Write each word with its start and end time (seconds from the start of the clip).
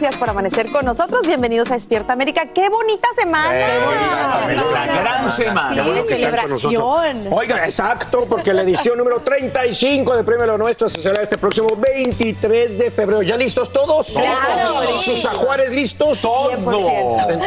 Gracias 0.00 0.18
por 0.18 0.30
amanecer 0.30 0.72
con 0.72 0.84
nosotros. 0.86 1.26
Bienvenidos 1.26 1.70
a 1.70 1.74
Despierta 1.74 2.14
América. 2.14 2.46
¡Qué 2.54 2.70
bonita 2.70 3.06
semana! 3.14 3.50
¡Qué 3.50 3.78
bonita 3.84 4.46
semana! 4.46 5.00
Gran 5.02 5.30
semana. 5.30 5.84
Sí, 5.84 5.90
de 5.90 6.04
celebración. 6.04 7.28
Oiga, 7.30 7.64
exacto, 7.66 8.24
porque 8.26 8.54
la 8.54 8.62
edición 8.62 8.96
número 8.96 9.20
35 9.20 10.16
de 10.16 10.24
Premio 10.24 10.46
Lo 10.46 10.56
Nuestro 10.56 10.88
se 10.88 11.02
celebra 11.02 11.22
este 11.22 11.36
próximo 11.36 11.68
23 11.76 12.78
de 12.78 12.90
febrero. 12.90 13.20
¿Ya 13.22 13.36
listos 13.36 13.70
todos? 13.70 14.12
Claro. 14.14 14.80
¿Sus 15.02 15.22
ajuares 15.26 15.70
listos? 15.70 16.24
100%. 16.24 17.38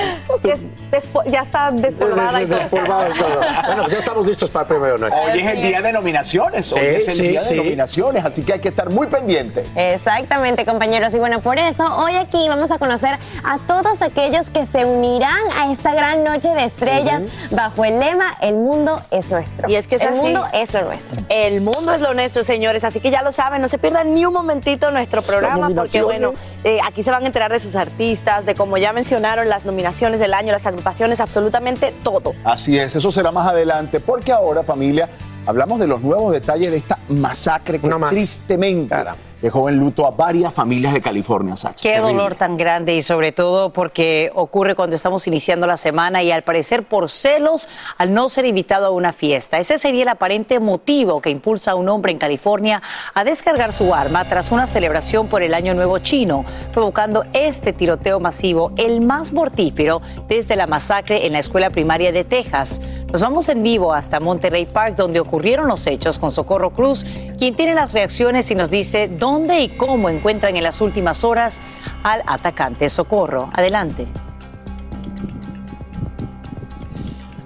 Des- 0.43 0.61
despo- 0.91 1.23
ya 1.25 1.41
está 1.41 1.71
despolvada 1.71 2.39
y 2.41 2.45
todo. 2.45 2.59
Y 2.61 2.67
todo. 2.69 3.39
Bueno, 3.65 3.81
pues 3.83 3.93
ya 3.93 3.99
estamos 3.99 4.27
listos 4.27 4.49
para 4.51 4.63
el 4.63 4.67
Premio 4.67 4.87
Lo 4.89 4.97
Nuestro. 4.99 5.23
Hoy 5.23 5.39
es 5.39 5.51
el 5.53 5.61
día 5.63 5.81
de 5.81 5.91
nominaciones, 5.91 6.71
hoy 6.71 6.79
Sí, 6.81 6.85
es 6.87 7.07
el 7.07 7.13
sí, 7.15 7.27
día 7.29 7.39
sí. 7.39 7.49
de 7.55 7.63
nominaciones, 7.63 8.23
así 8.23 8.43
que 8.43 8.53
hay 8.53 8.59
que 8.59 8.69
estar 8.69 8.91
muy 8.91 9.07
pendiente. 9.07 9.65
Exactamente, 9.75 10.65
compañeros. 10.65 11.13
Y 11.15 11.17
bueno, 11.17 11.39
por 11.41 11.57
eso 11.57 11.83
hoy 11.97 12.15
aquí 12.15 12.42
vamos 12.49 12.71
a 12.71 12.79
conocer 12.79 13.17
a 13.43 13.57
todos 13.59 14.01
aquellos 14.01 14.49
que 14.49 14.65
se 14.65 14.85
unirán 14.85 15.39
a 15.57 15.71
esta 15.71 15.93
gran 15.93 16.23
noche 16.23 16.49
de 16.49 16.63
estrellas 16.63 17.23
bajo 17.51 17.85
el 17.85 17.99
lema 17.99 18.35
El 18.41 18.55
mundo 18.55 19.01
es 19.11 19.31
nuestro. 19.31 19.69
Y 19.69 19.75
es 19.75 19.87
que 19.87 19.95
es 19.95 20.01
el 20.03 20.09
así. 20.09 20.21
mundo 20.21 20.45
es 20.53 20.73
lo 20.73 20.85
nuestro. 20.85 21.21
El 21.29 21.61
mundo 21.61 21.93
es 21.93 22.01
lo 22.01 22.13
nuestro, 22.13 22.43
señores, 22.43 22.83
así 22.83 22.99
que 22.99 23.11
ya 23.11 23.21
lo 23.21 23.31
saben, 23.31 23.61
no 23.61 23.67
se 23.67 23.77
pierdan 23.77 24.13
ni 24.13 24.25
un 24.25 24.33
momentito 24.33 24.91
nuestro 24.91 25.21
programa 25.21 25.69
porque, 25.75 26.01
bueno, 26.01 26.33
eh, 26.63 26.79
aquí 26.87 27.03
se 27.03 27.11
van 27.11 27.23
a 27.23 27.27
enterar 27.27 27.51
de 27.51 27.59
sus 27.59 27.75
artistas, 27.75 28.45
de 28.45 28.55
como 28.55 28.77
ya 28.77 28.93
mencionaron, 28.93 29.49
las 29.49 29.65
nominaciones 29.65 30.19
del 30.19 30.33
año, 30.33 30.51
las 30.51 30.65
agrupaciones, 30.65 31.19
absolutamente 31.19 31.93
todo. 32.03 32.33
Así 32.43 32.77
es, 32.77 32.95
eso 32.95 33.11
será 33.11 33.31
más 33.31 33.47
adelante, 33.47 33.99
porque 33.99 34.31
ahora, 34.31 34.63
familia, 34.63 35.09
hablamos 35.45 35.79
de 35.79 35.87
los 35.87 36.01
nuevos 36.01 36.31
detalles 36.31 36.71
de 36.71 36.77
esta 36.77 36.99
masacre 37.09 37.79
que 37.79 37.85
Una 37.87 37.97
más. 37.97 38.11
tristemente 38.11 38.95
dejó 39.43 39.67
en 39.67 39.77
luto 39.77 40.05
a 40.07 40.11
varias 40.11 40.53
familias 40.53 40.93
de 40.93 41.01
California, 41.01 41.57
Sacha. 41.57 41.83
Qué 41.83 41.95
Terrible. 41.95 42.13
dolor 42.13 42.35
tan 42.35 42.55
grande 42.55 42.95
y 42.95 43.01
sobre 43.01 43.33
todo 43.33 43.73
porque 43.73 44.31
ocurre 44.35 44.73
cuando 44.73 44.95
estamos 44.95 45.27
iniciando 45.27 45.67
la 45.67 45.75
semana 45.75 46.23
y 46.23 46.31
al 46.31 46.43
parecer 46.43 46.83
por 46.83 47.09
celos 47.09 47.67
al 47.97 48.13
no 48.13 48.29
ser 48.29 48.45
invitado 48.45 48.85
a 48.85 48.91
una 48.91 49.11
fiesta. 49.11 49.59
Ese 49.59 49.77
sería 49.77 50.03
el 50.03 50.07
aparente 50.07 50.61
motivo 50.61 51.19
que 51.19 51.29
impulsa 51.29 51.71
a 51.71 51.75
un 51.75 51.89
hombre 51.89 52.13
en 52.13 52.19
California 52.19 52.81
a 53.13 53.25
descargar 53.25 53.73
su 53.73 53.93
arma 53.93 54.29
tras 54.29 54.49
una 54.49 54.65
celebración 54.65 55.27
por 55.27 55.43
el 55.43 55.53
Año 55.53 55.73
Nuevo 55.73 55.99
chino, 55.99 56.45
provocando 56.71 57.25
este 57.33 57.73
tiroteo 57.73 58.21
masivo, 58.21 58.71
el 58.77 59.01
más 59.01 59.33
mortífero 59.33 60.01
desde 60.29 60.55
la 60.55 60.67
masacre 60.67 61.27
en 61.27 61.33
la 61.33 61.39
escuela 61.39 61.69
primaria 61.69 62.13
de 62.13 62.23
Texas. 62.23 62.79
Nos 63.11 63.21
vamos 63.21 63.49
en 63.49 63.61
vivo 63.61 63.93
hasta 63.93 64.21
Monterrey 64.21 64.65
Park 64.65 64.95
donde 64.95 65.19
ocurrieron 65.19 65.67
los 65.67 65.85
hechos 65.85 66.17
con 66.17 66.31
Socorro 66.31 66.69
Cruz, 66.69 67.05
quien 67.37 67.55
tiene 67.55 67.73
las 67.73 67.93
reacciones 67.93 68.49
y 68.49 68.55
nos 68.55 68.69
dice 68.69 69.09
dónde 69.09 69.32
y 69.33 69.69
cómo 69.69 70.09
encuentran 70.09 70.55
en 70.55 70.63
las 70.63 70.79
últimas 70.79 71.23
horas 71.23 71.63
al 72.03 72.21
atacante. 72.27 72.89
Socorro, 72.89 73.49
adelante. 73.53 74.05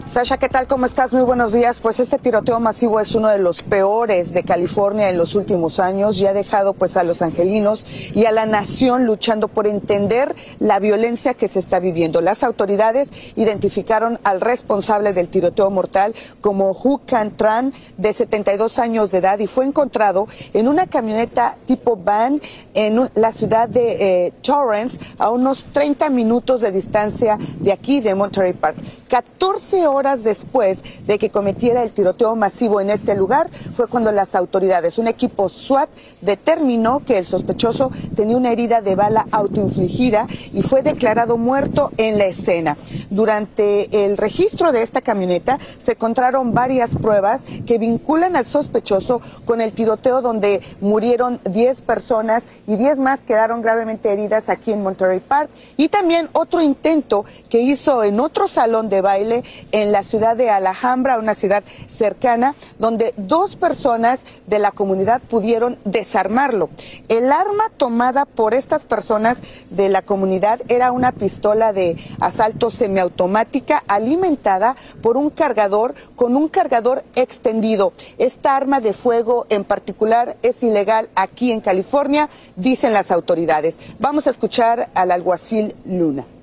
Sasha, 0.07 0.37
¿qué 0.37 0.47
tal? 0.47 0.67
¿Cómo 0.67 0.85
estás? 0.85 1.11
Muy 1.11 1.23
buenos 1.23 1.51
días. 1.51 1.81
Pues 1.81 1.99
este 1.99 2.17
tiroteo 2.17 2.61
masivo 2.61 3.01
es 3.01 3.13
uno 3.13 3.27
de 3.27 3.39
los 3.39 3.61
peores 3.61 4.31
de 4.31 4.43
California 4.43 5.09
en 5.09 5.17
los 5.17 5.35
últimos 5.35 5.81
años 5.81 6.17
y 6.21 6.25
ha 6.25 6.31
dejado 6.31 6.73
pues 6.73 6.95
a 6.95 7.03
los 7.03 7.21
angelinos 7.21 7.85
y 8.15 8.23
a 8.23 8.31
la 8.31 8.45
nación 8.45 9.05
luchando 9.05 9.49
por 9.49 9.67
entender 9.67 10.33
la 10.59 10.79
violencia 10.79 11.33
que 11.33 11.49
se 11.49 11.59
está 11.59 11.81
viviendo. 11.81 12.21
Las 12.21 12.43
autoridades 12.43 13.09
identificaron 13.35 14.17
al 14.23 14.39
responsable 14.39 15.11
del 15.11 15.27
tiroteo 15.27 15.69
mortal 15.71 16.15
como 16.39 16.71
Hu 16.71 17.01
Can 17.05 17.35
Tran, 17.35 17.73
de 17.97 18.13
72 18.13 18.79
años 18.79 19.11
de 19.11 19.17
edad, 19.17 19.39
y 19.39 19.47
fue 19.47 19.65
encontrado 19.65 20.25
en 20.53 20.69
una 20.69 20.87
camioneta 20.87 21.57
tipo 21.65 21.97
van 21.97 22.39
en 22.75 23.09
la 23.13 23.33
ciudad 23.33 23.67
de 23.67 24.27
eh, 24.27 24.33
Torrance, 24.41 24.99
a 25.17 25.31
unos 25.31 25.65
30 25.73 26.09
minutos 26.11 26.61
de 26.61 26.71
distancia 26.71 27.37
de 27.59 27.73
aquí, 27.73 27.99
de 27.99 28.15
Monterey 28.15 28.53
Park. 28.53 28.77
14 29.09 29.87
horas 29.87 29.96
después 29.97 30.83
de 31.07 31.17
que 31.17 31.31
cometiera 31.31 31.81
el 31.81 31.91
tiroteo 31.91 32.35
masivo 32.35 32.79
en 32.79 32.91
este 32.91 33.15
lugar, 33.15 33.49
fue 33.73 33.87
cuando 33.87 34.11
las 34.11 34.35
autoridades, 34.35 34.99
un 34.99 35.07
equipo 35.07 35.49
SWAT, 35.49 35.89
determinó 36.21 37.03
que 37.03 37.17
el 37.17 37.25
sospechoso 37.25 37.91
tenía 38.15 38.37
una 38.37 38.51
herida 38.51 38.81
de 38.81 38.95
bala 38.95 39.25
autoinfligida 39.31 40.27
y 40.53 40.61
fue 40.61 40.83
declarado 40.83 41.37
muerto 41.37 41.91
en 41.97 42.19
la 42.19 42.25
escena. 42.25 42.77
Durante 43.09 44.05
el 44.05 44.17
registro 44.17 44.71
de 44.71 44.83
esta 44.83 45.01
camioneta 45.01 45.57
se 45.79 45.93
encontraron 45.93 46.53
varias 46.53 46.95
pruebas 46.95 47.43
que 47.65 47.79
vinculan 47.79 48.35
al 48.35 48.45
sospechoso 48.45 49.19
con 49.45 49.61
el 49.61 49.73
tiroteo 49.73 50.21
donde 50.21 50.61
murieron 50.79 51.39
10 51.49 51.81
personas 51.81 52.43
y 52.67 52.75
10 52.75 52.99
más 52.99 53.21
quedaron 53.21 53.63
gravemente 53.63 54.11
heridas 54.11 54.49
aquí 54.49 54.71
en 54.71 54.83
Monterey 54.83 55.19
Park 55.19 55.49
y 55.75 55.89
también 55.89 56.29
otro 56.33 56.61
intento 56.61 57.25
que 57.49 57.61
hizo 57.61 58.03
en 58.03 58.19
otro 58.19 58.47
salón 58.47 58.89
de 58.89 59.01
baile 59.01 59.43
en 59.71 59.86
la 59.91 60.03
ciudad 60.03 60.35
de 60.35 60.49
Alhambra, 60.49 61.19
una 61.19 61.33
ciudad 61.33 61.63
cercana, 61.87 62.55
donde 62.79 63.13
dos 63.17 63.55
personas 63.55 64.21
de 64.47 64.59
la 64.59 64.71
comunidad 64.71 65.21
pudieron 65.21 65.77
desarmarlo. 65.85 66.69
El 67.09 67.31
arma 67.31 67.71
tomada 67.77 68.25
por 68.25 68.53
estas 68.53 68.83
personas 68.83 69.41
de 69.69 69.89
la 69.89 70.01
comunidad 70.01 70.59
era 70.67 70.91
una 70.91 71.11
pistola 71.11 71.73
de 71.73 71.97
asalto 72.19 72.69
semiautomática 72.69 73.83
alimentada 73.87 74.75
por 75.01 75.17
un 75.17 75.29
cargador 75.29 75.95
con 76.15 76.35
un 76.35 76.47
cargador 76.47 77.03
extendido. 77.15 77.93
Esta 78.17 78.55
arma 78.55 78.79
de 78.79 78.93
fuego 78.93 79.45
en 79.49 79.63
particular 79.63 80.37
es 80.41 80.63
ilegal 80.63 81.09
aquí 81.15 81.51
en 81.51 81.61
California, 81.61 82.29
dicen 82.55 82.93
las 82.93 83.11
autoridades. 83.11 83.77
Vamos 83.99 84.27
a 84.27 84.31
escuchar 84.31 84.89
al 84.93 85.11
alguacil 85.11 85.75
Luna. 85.85 86.36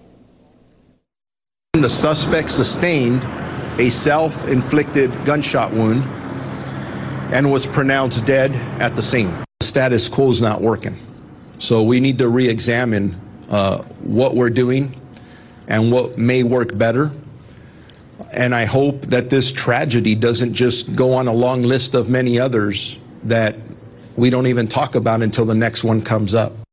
The 1.84 1.90
suspect 1.90 2.50
sustained 2.50 3.24
a 3.78 3.90
self 3.90 4.48
inflicted 4.48 5.26
gunshot 5.26 5.70
wound 5.74 6.02
and 7.30 7.52
was 7.52 7.66
pronounced 7.66 8.24
dead 8.24 8.56
at 8.80 8.96
the 8.96 9.02
scene. 9.02 9.28
The 9.60 9.66
status 9.66 10.08
quo 10.08 10.30
is 10.30 10.40
not 10.40 10.62
working. 10.62 10.96
So 11.58 11.82
we 11.82 12.00
need 12.00 12.16
to 12.20 12.28
re 12.30 12.48
examine 12.48 13.20
uh, 13.50 13.82
what 14.00 14.34
we're 14.34 14.48
doing 14.48 14.98
and 15.68 15.92
what 15.92 16.16
may 16.16 16.42
work 16.42 16.78
better. 16.78 17.12
And 18.30 18.54
I 18.54 18.64
hope 18.64 19.02
that 19.08 19.28
this 19.28 19.52
tragedy 19.52 20.14
doesn't 20.14 20.54
just 20.54 20.96
go 20.96 21.12
on 21.12 21.28
a 21.28 21.34
long 21.34 21.64
list 21.64 21.94
of 21.94 22.08
many 22.08 22.38
others 22.40 22.98
that 23.24 23.56
we 24.16 24.30
don't 24.30 24.46
even 24.46 24.68
talk 24.68 24.94
about 24.94 25.20
until 25.20 25.44
the 25.44 25.54
next 25.54 25.84
one 25.84 26.00
comes 26.00 26.32
up. 26.32 26.63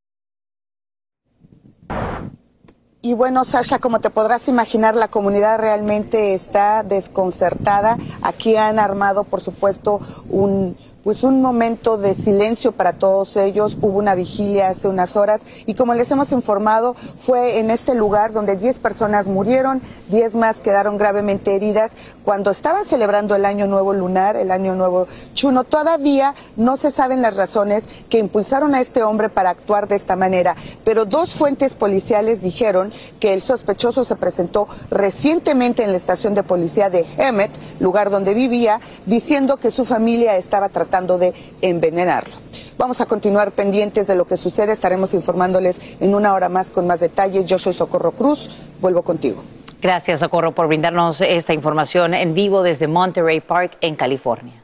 Y 3.03 3.15
bueno, 3.15 3.43
Sasha, 3.45 3.79
como 3.79 3.99
te 3.99 4.11
podrás 4.11 4.47
imaginar, 4.47 4.95
la 4.95 5.07
comunidad 5.07 5.57
realmente 5.57 6.35
está 6.35 6.83
desconcertada. 6.83 7.97
Aquí 8.21 8.57
han 8.57 8.77
armado, 8.77 9.23
por 9.23 9.41
supuesto, 9.41 9.99
un 10.29 10.77
pues 11.03 11.23
un 11.23 11.41
momento 11.41 11.97
de 11.97 12.13
silencio 12.13 12.71
para 12.71 12.93
todos 12.93 13.35
ellos. 13.35 13.77
Hubo 13.81 13.97
una 13.97 14.15
vigilia 14.15 14.69
hace 14.69 14.87
unas 14.87 15.15
horas 15.15 15.41
y 15.65 15.73
como 15.73 15.93
les 15.93 16.11
hemos 16.11 16.31
informado, 16.31 16.95
fue 17.17 17.59
en 17.59 17.71
este 17.71 17.95
lugar 17.95 18.33
donde 18.33 18.55
10 18.55 18.79
personas 18.79 19.27
murieron, 19.27 19.81
10 20.09 20.35
más 20.35 20.59
quedaron 20.59 20.97
gravemente 20.97 21.55
heridas 21.55 21.93
cuando 22.23 22.51
estaban 22.51 22.85
celebrando 22.85 23.35
el 23.35 23.45
Año 23.45 23.67
Nuevo 23.67 23.93
Lunar, 23.93 24.35
el 24.35 24.51
Año 24.51 24.75
Nuevo 24.75 25.07
Chuno. 25.33 25.63
Todavía 25.63 26.35
no 26.55 26.77
se 26.77 26.91
saben 26.91 27.21
las 27.21 27.35
razones 27.35 27.85
que 28.09 28.19
impulsaron 28.19 28.75
a 28.75 28.81
este 28.81 29.03
hombre 29.03 29.29
para 29.29 29.49
actuar 29.49 29.87
de 29.87 29.95
esta 29.95 30.15
manera, 30.15 30.55
pero 30.83 31.05
dos 31.05 31.33
fuentes 31.33 31.73
policiales 31.73 32.41
dijeron 32.41 32.91
que 33.19 33.33
el 33.33 33.41
sospechoso 33.41 34.05
se 34.05 34.15
presentó 34.15 34.67
recientemente 34.89 35.83
en 35.83 35.91
la 35.91 35.97
estación 35.97 36.35
de 36.35 36.43
policía 36.43 36.89
de 36.89 37.05
Hemet, 37.17 37.51
lugar 37.79 38.09
donde 38.09 38.33
vivía, 38.33 38.79
diciendo 39.05 39.57
que 39.57 39.71
su 39.71 39.85
familia 39.85 40.35
estaba 40.37 40.69
tratando 40.69 40.90
de 40.91 41.33
envenenarlo. 41.61 42.33
Vamos 42.77 42.99
a 43.01 43.05
continuar 43.05 43.51
pendientes 43.53 44.07
de 44.07 44.15
lo 44.15 44.25
que 44.25 44.37
sucede. 44.37 44.73
Estaremos 44.73 45.13
informándoles 45.13 45.79
en 45.99 46.15
una 46.15 46.33
hora 46.33 46.49
más 46.49 46.69
con 46.69 46.85
más 46.85 46.99
detalles. 46.99 47.45
Yo 47.45 47.57
soy 47.57 47.73
Socorro 47.73 48.11
Cruz. 48.11 48.49
Vuelvo 48.81 49.01
contigo. 49.01 49.41
Gracias, 49.81 50.19
Socorro, 50.19 50.51
por 50.53 50.67
brindarnos 50.67 51.21
esta 51.21 51.53
información 51.53 52.13
en 52.13 52.33
vivo 52.33 52.61
desde 52.61 52.87
Monterey 52.87 53.39
Park, 53.39 53.77
en 53.81 53.95
California. 53.95 54.60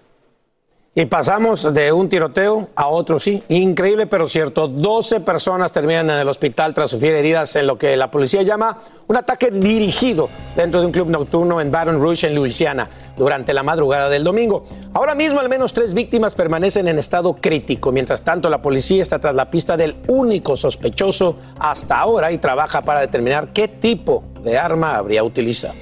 Y 0.99 1.05
pasamos 1.05 1.71
de 1.75 1.91
un 1.91 2.09
tiroteo 2.09 2.69
a 2.73 2.87
otro, 2.87 3.19
sí. 3.19 3.43
Increíble, 3.49 4.07
pero 4.07 4.25
cierto. 4.25 4.67
12 4.67 5.19
personas 5.19 5.71
terminan 5.71 6.09
en 6.09 6.17
el 6.17 6.27
hospital 6.27 6.73
tras 6.73 6.89
sufrir 6.89 7.13
heridas 7.13 7.55
en 7.55 7.67
lo 7.67 7.77
que 7.77 7.95
la 7.95 8.09
policía 8.09 8.41
llama 8.41 8.79
un 9.05 9.15
ataque 9.15 9.51
dirigido 9.51 10.27
dentro 10.55 10.79
de 10.79 10.87
un 10.87 10.91
club 10.91 11.11
nocturno 11.11 11.61
en 11.61 11.69
Baton 11.69 12.01
Rouge, 12.01 12.25
en 12.25 12.33
Luisiana, 12.33 12.89
durante 13.15 13.53
la 13.53 13.61
madrugada 13.61 14.09
del 14.09 14.23
domingo. 14.23 14.63
Ahora 14.95 15.13
mismo, 15.13 15.39
al 15.39 15.49
menos 15.49 15.71
tres 15.71 15.93
víctimas 15.93 16.33
permanecen 16.33 16.87
en 16.87 16.97
estado 16.97 17.35
crítico. 17.35 17.91
Mientras 17.91 18.23
tanto, 18.23 18.49
la 18.49 18.63
policía 18.63 19.03
está 19.03 19.19
tras 19.19 19.35
la 19.35 19.51
pista 19.51 19.77
del 19.77 19.97
único 20.07 20.57
sospechoso 20.57 21.35
hasta 21.59 21.99
ahora 21.99 22.31
y 22.31 22.39
trabaja 22.39 22.81
para 22.81 23.01
determinar 23.01 23.53
qué 23.53 23.67
tipo 23.67 24.23
de 24.43 24.57
arma 24.57 24.97
habría 24.97 25.23
utilizado. 25.23 25.75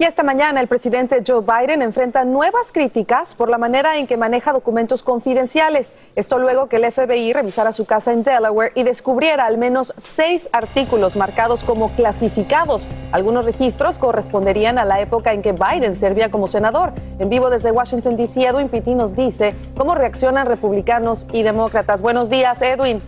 Y 0.00 0.04
esta 0.04 0.22
mañana 0.22 0.62
el 0.62 0.66
presidente 0.66 1.22
Joe 1.26 1.42
Biden 1.42 1.82
enfrenta 1.82 2.24
nuevas 2.24 2.72
críticas 2.72 3.34
por 3.34 3.50
la 3.50 3.58
manera 3.58 3.98
en 3.98 4.06
que 4.06 4.16
maneja 4.16 4.50
documentos 4.50 5.02
confidenciales. 5.02 5.94
Esto 6.16 6.38
luego 6.38 6.70
que 6.70 6.76
el 6.76 6.90
FBI 6.90 7.34
revisara 7.34 7.74
su 7.74 7.84
casa 7.84 8.10
en 8.14 8.22
Delaware 8.22 8.72
y 8.74 8.82
descubriera 8.82 9.44
al 9.44 9.58
menos 9.58 9.92
seis 9.98 10.48
artículos 10.54 11.18
marcados 11.18 11.64
como 11.64 11.90
clasificados. 11.96 12.88
Algunos 13.12 13.44
registros 13.44 13.98
corresponderían 13.98 14.78
a 14.78 14.86
la 14.86 15.02
época 15.02 15.34
en 15.34 15.42
que 15.42 15.52
Biden 15.52 15.94
servía 15.94 16.30
como 16.30 16.48
senador. 16.48 16.94
En 17.18 17.28
vivo 17.28 17.50
desde 17.50 17.70
Washington, 17.70 18.16
D.C., 18.16 18.42
Edwin 18.42 18.70
Pitti 18.70 18.94
nos 18.94 19.14
dice 19.14 19.54
cómo 19.76 19.94
reaccionan 19.94 20.46
republicanos 20.46 21.26
y 21.30 21.42
demócratas. 21.42 22.00
Buenos 22.00 22.30
días, 22.30 22.62
Edwin. 22.62 23.02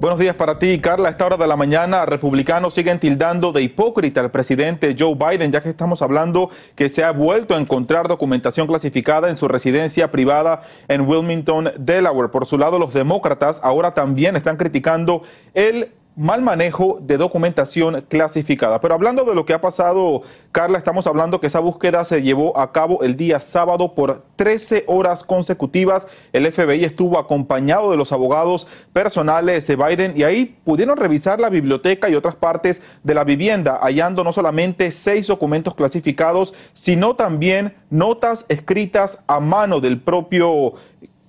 Buenos 0.00 0.20
días 0.20 0.36
para 0.36 0.60
ti, 0.60 0.78
Carla. 0.80 1.08
A 1.08 1.10
esta 1.10 1.26
hora 1.26 1.36
de 1.36 1.48
la 1.48 1.56
mañana, 1.56 2.06
republicanos 2.06 2.72
siguen 2.72 3.00
tildando 3.00 3.50
de 3.50 3.62
hipócrita 3.62 4.20
al 4.20 4.30
presidente 4.30 4.94
Joe 4.96 5.16
Biden, 5.16 5.50
ya 5.50 5.60
que 5.60 5.70
estamos 5.70 6.02
hablando 6.02 6.50
que 6.76 6.88
se 6.88 7.02
ha 7.02 7.10
vuelto 7.10 7.56
a 7.56 7.58
encontrar 7.58 8.06
documentación 8.06 8.68
clasificada 8.68 9.28
en 9.28 9.34
su 9.34 9.48
residencia 9.48 10.12
privada 10.12 10.62
en 10.86 11.00
Wilmington, 11.00 11.72
Delaware. 11.80 12.30
Por 12.30 12.46
su 12.46 12.58
lado, 12.58 12.78
los 12.78 12.94
demócratas 12.94 13.60
ahora 13.64 13.92
también 13.92 14.36
están 14.36 14.56
criticando 14.56 15.24
el 15.52 15.90
mal 16.18 16.42
manejo 16.42 16.98
de 17.00 17.16
documentación 17.16 18.04
clasificada. 18.08 18.80
Pero 18.80 18.94
hablando 18.94 19.24
de 19.24 19.36
lo 19.36 19.46
que 19.46 19.54
ha 19.54 19.60
pasado, 19.60 20.22
Carla, 20.50 20.76
estamos 20.76 21.06
hablando 21.06 21.40
que 21.40 21.46
esa 21.46 21.60
búsqueda 21.60 22.04
se 22.04 22.22
llevó 22.22 22.58
a 22.58 22.72
cabo 22.72 23.04
el 23.04 23.16
día 23.16 23.40
sábado 23.40 23.94
por 23.94 24.24
13 24.34 24.82
horas 24.88 25.22
consecutivas. 25.22 26.08
El 26.32 26.50
FBI 26.50 26.84
estuvo 26.84 27.20
acompañado 27.20 27.92
de 27.92 27.96
los 27.96 28.10
abogados 28.10 28.66
personales 28.92 29.64
de 29.68 29.76
Biden 29.76 30.14
y 30.16 30.24
ahí 30.24 30.58
pudieron 30.64 30.96
revisar 30.96 31.38
la 31.38 31.50
biblioteca 31.50 32.10
y 32.10 32.16
otras 32.16 32.34
partes 32.34 32.82
de 33.04 33.14
la 33.14 33.22
vivienda, 33.22 33.78
hallando 33.80 34.24
no 34.24 34.32
solamente 34.32 34.90
seis 34.90 35.28
documentos 35.28 35.76
clasificados, 35.76 36.52
sino 36.72 37.14
también 37.14 37.76
notas 37.90 38.44
escritas 38.48 39.22
a 39.28 39.38
mano 39.38 39.78
del 39.78 40.00
propio 40.00 40.74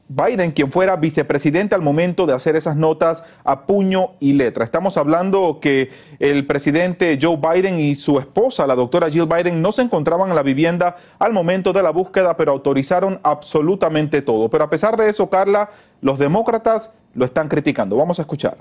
Biden, 0.10 0.52
quien 0.52 0.72
fuera 0.72 0.96
vicepresidente 0.96 1.76
al 1.76 1.84
momento 1.84 2.26
de 2.26 2.34
hacer 2.34 2.56
esas 2.56 2.76
notas 2.76 3.24
a 3.44 3.68
puño 3.68 4.14
y 4.20 4.34
letra. 4.34 4.66
Estamos 4.66 4.98
hablando 4.98 5.60
que 5.62 5.92
el 6.18 6.48
presidente 6.48 7.20
Joe 7.22 7.38
Biden 7.38 7.80
y 7.80 7.94
su 7.94 8.18
esposa, 8.18 8.66
la 8.66 8.74
doctora 8.74 9.12
Jill 9.12 9.28
Biden, 9.28 9.62
no 9.62 9.72
se 9.72 9.84
encontraban 9.84 10.30
en 10.30 10.36
la 10.36 10.42
vivienda 10.42 10.98
al 11.20 11.32
momento 11.32 11.74
de 11.74 11.84
la 11.84 11.92
búsqueda, 11.92 12.36
pero 12.36 12.52
autorizaron 12.52 13.20
absolutamente 13.22 14.24
todo. 14.24 14.50
Pero 14.50 14.64
a 14.64 14.70
pesar 14.70 14.98
de 14.98 15.10
eso, 15.10 15.30
Carla, 15.30 15.70
los 16.02 16.18
demócratas 16.18 16.92
lo 17.14 17.26
están 17.26 17.48
criticando. 17.48 17.96
Vamos 17.96 18.18
a 18.18 18.24
escuchar. 18.24 18.58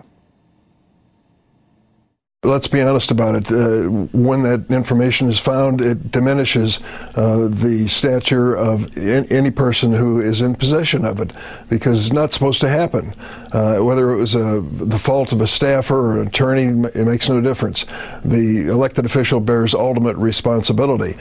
Let's 2.45 2.69
be 2.69 2.81
honest 2.81 3.11
about 3.11 3.35
it. 3.35 3.51
Uh, 3.51 3.91
when 4.17 4.45
that 4.45 4.71
information 4.71 5.29
is 5.29 5.41
found, 5.41 5.81
it 5.81 6.13
diminishes 6.13 6.79
uh, 7.17 7.49
the 7.49 7.89
stature 7.89 8.55
of 8.55 8.97
any 8.97 9.51
person 9.51 9.93
who 9.93 10.21
is 10.21 10.41
in 10.41 10.55
possession 10.55 11.05
of 11.05 11.21
it 11.21 11.33
because 11.69 12.07
it's 12.07 12.15
not 12.15 12.33
supposed 12.33 12.61
to 12.61 12.69
happen. 12.69 13.13
Uh, 13.51 13.79
whether 13.79 14.13
it 14.13 14.17
was 14.17 14.37
a, 14.37 14.61
the 14.61 15.01
fault 15.01 15.33
of 15.33 15.41
a 15.41 15.49
staffer 15.49 15.97
or 15.97 16.21
an 16.21 16.29
attorney, 16.29 16.89
it 16.95 17.07
makes 17.07 17.29
no 17.29 17.41
difference. 17.41 17.87
The 18.25 18.69
elected 18.69 19.05
official 19.05 19.41
bears 19.41 19.75
ultimate 19.75 20.17
responsibility. 20.17 21.17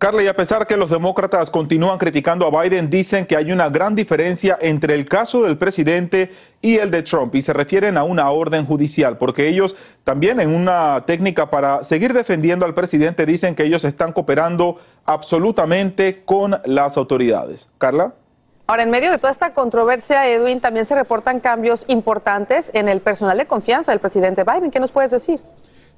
Carla, 0.00 0.22
y 0.22 0.28
a 0.28 0.34
pesar 0.34 0.66
que 0.66 0.78
los 0.78 0.88
demócratas 0.88 1.50
continúan 1.50 1.98
criticando 1.98 2.46
a 2.46 2.62
Biden, 2.62 2.88
dicen 2.88 3.26
que 3.26 3.36
hay 3.36 3.52
una 3.52 3.68
gran 3.68 3.94
diferencia 3.94 4.56
entre 4.62 4.94
el 4.94 5.06
caso 5.06 5.42
del 5.42 5.58
presidente 5.58 6.32
y 6.62 6.78
el 6.78 6.90
de 6.90 7.02
Trump, 7.02 7.34
y 7.34 7.42
se 7.42 7.52
refieren 7.52 7.98
a 7.98 8.04
una 8.04 8.30
orden 8.30 8.64
judicial, 8.64 9.18
porque 9.18 9.46
ellos 9.46 9.76
también 10.02 10.40
en 10.40 10.54
una 10.54 11.04
técnica 11.04 11.50
para 11.50 11.84
seguir 11.84 12.14
defendiendo 12.14 12.64
al 12.64 12.72
presidente 12.72 13.26
dicen 13.26 13.54
que 13.54 13.64
ellos 13.64 13.84
están 13.84 14.14
cooperando 14.14 14.78
absolutamente 15.04 16.22
con 16.24 16.58
las 16.64 16.96
autoridades. 16.96 17.68
Carla. 17.76 18.14
Ahora, 18.68 18.84
en 18.84 18.90
medio 18.90 19.10
de 19.10 19.18
toda 19.18 19.32
esta 19.32 19.52
controversia, 19.52 20.26
Edwin, 20.26 20.62
también 20.62 20.86
se 20.86 20.94
reportan 20.94 21.40
cambios 21.40 21.84
importantes 21.88 22.70
en 22.72 22.88
el 22.88 23.02
personal 23.02 23.36
de 23.36 23.44
confianza 23.44 23.92
del 23.92 24.00
presidente 24.00 24.44
Biden. 24.44 24.70
¿Qué 24.70 24.80
nos 24.80 24.92
puedes 24.92 25.10
decir? 25.10 25.40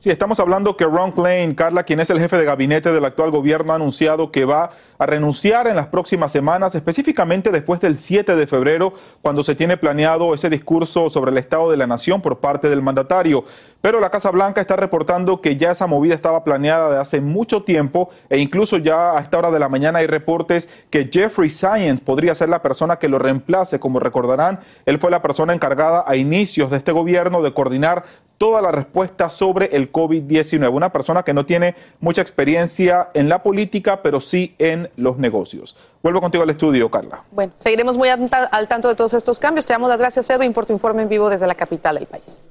Sí, 0.03 0.11
estamos 0.11 0.41
hablando 0.41 0.77
que 0.77 0.85
Ron 0.85 1.13
Klain, 1.13 1.55
Carla, 1.55 1.85
quien 1.85 2.01
es 2.01 2.11
el 2.11 2.19
jefe 2.19 2.37
de 2.37 2.45
gabinete 2.45 2.91
del 2.91 3.05
actual 3.05 3.31
gobierno, 3.31 3.73
ha 3.73 3.77
anunciado 3.77 4.33
que 4.33 4.45
va 4.45 4.71
a 4.99 5.07
renunciar 5.07 5.69
en 5.69 5.77
las 5.77 5.87
próximas 5.87 6.33
semanas, 6.33 6.75
específicamente 6.75 7.53
después 7.53 7.81
del 7.81 7.97
7 7.97 8.35
de 8.35 8.49
febrero, 8.49 8.95
cuando 9.21 9.45
se 9.45 9.55
tiene 9.55 9.77
planeado 9.77 10.35
ese 10.35 10.51
discurso 10.51 11.09
sobre 11.09 11.31
el 11.31 11.39
estado 11.39 11.71
de 11.71 11.77
la 11.77 11.87
nación 11.87 12.21
por 12.21 12.41
parte 12.41 12.69
del 12.69 12.83
mandatario. 12.83 13.45
Pero 13.81 13.99
la 13.99 14.11
Casa 14.11 14.31
Blanca 14.31 14.61
está 14.61 14.77
reportando 14.77 15.41
que 15.41 15.57
ya 15.57 15.73
esa 15.73 15.89
movida 15.89 16.15
estaba 16.15 16.45
planeada 16.45 16.89
de 16.89 17.01
hace 17.01 17.21
mucho 17.21 17.65
tiempo 17.65 18.11
e 18.29 18.39
incluso 18.39 18.79
ya 18.79 19.17
a 19.17 19.21
esta 19.21 19.39
hora 19.39 19.51
de 19.51 19.59
la 19.59 19.69
mañana 19.69 19.99
hay 19.99 20.07
reportes 20.07 20.69
que 20.89 21.11
Jeffrey 21.13 21.51
Science 21.51 22.03
podría 22.05 22.35
ser 22.37 22.49
la 22.49 22.63
persona 22.63 23.01
que 23.01 23.09
lo 23.09 23.19
reemplace. 23.19 23.81
Como 23.81 23.99
recordarán, 23.99 24.61
él 24.87 25.01
fue 25.01 25.11
la 25.11 25.21
persona 25.21 25.53
encargada 25.53 26.05
a 26.07 26.15
inicios 26.15 26.71
de 26.71 26.77
este 26.77 26.93
gobierno 26.93 27.43
de 27.43 27.53
coordinar 27.53 28.05
toda 28.43 28.61
la 28.61 28.73
respuesta 28.73 29.31
sobre 29.31 29.67
el 29.67 29.93
COVID-19. 29.93 30.69
Una 30.75 30.91
persona 30.91 31.23
que 31.23 31.33
no 31.33 31.47
tiene 31.47 31.77
mucha 32.01 32.23
experiencia 32.23 33.11
en 33.15 33.29
la 33.29 33.41
política, 33.41 34.03
pero 34.03 34.21
sí 34.21 34.57
en 34.59 34.91
los 34.97 35.17
negocios. 35.17 35.77
Vuelvo 36.03 36.21
contigo 36.21 36.43
al 36.43 36.51
estudio, 36.51 36.91
Carla. 36.91 37.23
Bueno, 37.31 37.53
seguiremos 37.55 37.97
muy 37.97 38.09
al 38.09 38.67
tanto 38.67 38.89
de 38.89 38.97
todos 38.97 39.15
estos 39.15 39.39
cambios. 39.39 39.65
Te 39.65 39.75
damos 39.75 39.89
las 39.89 40.01
gracias, 40.01 40.29
Edwin, 40.29 40.53
por 40.53 40.67
tu 40.67 40.73
informe 40.73 41.03
en 41.03 41.09
vivo 41.09 41.31
desde 41.31 41.47
la 41.47 41.55
capital 41.55 41.95
del 41.95 42.07
país. 42.07 42.43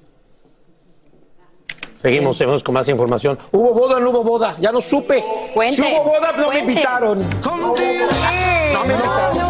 Seguimos, 2.02 2.38
seguimos 2.38 2.64
con 2.64 2.74
más 2.74 2.88
información. 2.88 3.38
¿Hubo 3.52 3.74
boda 3.74 3.98
o 3.98 4.00
no 4.00 4.12
hubo 4.12 4.24
boda? 4.24 4.56
Ya 4.62 4.72
no 4.72 4.80
supe. 4.80 5.22
Cuente, 5.54 5.76
si 5.76 5.82
hubo 5.82 6.06
boda, 6.06 6.32
no 6.38 6.52
me 6.52 6.60
invitaron. 6.60 7.20
No 7.44 7.58
me 7.58 7.68
invitaron. 7.68 9.41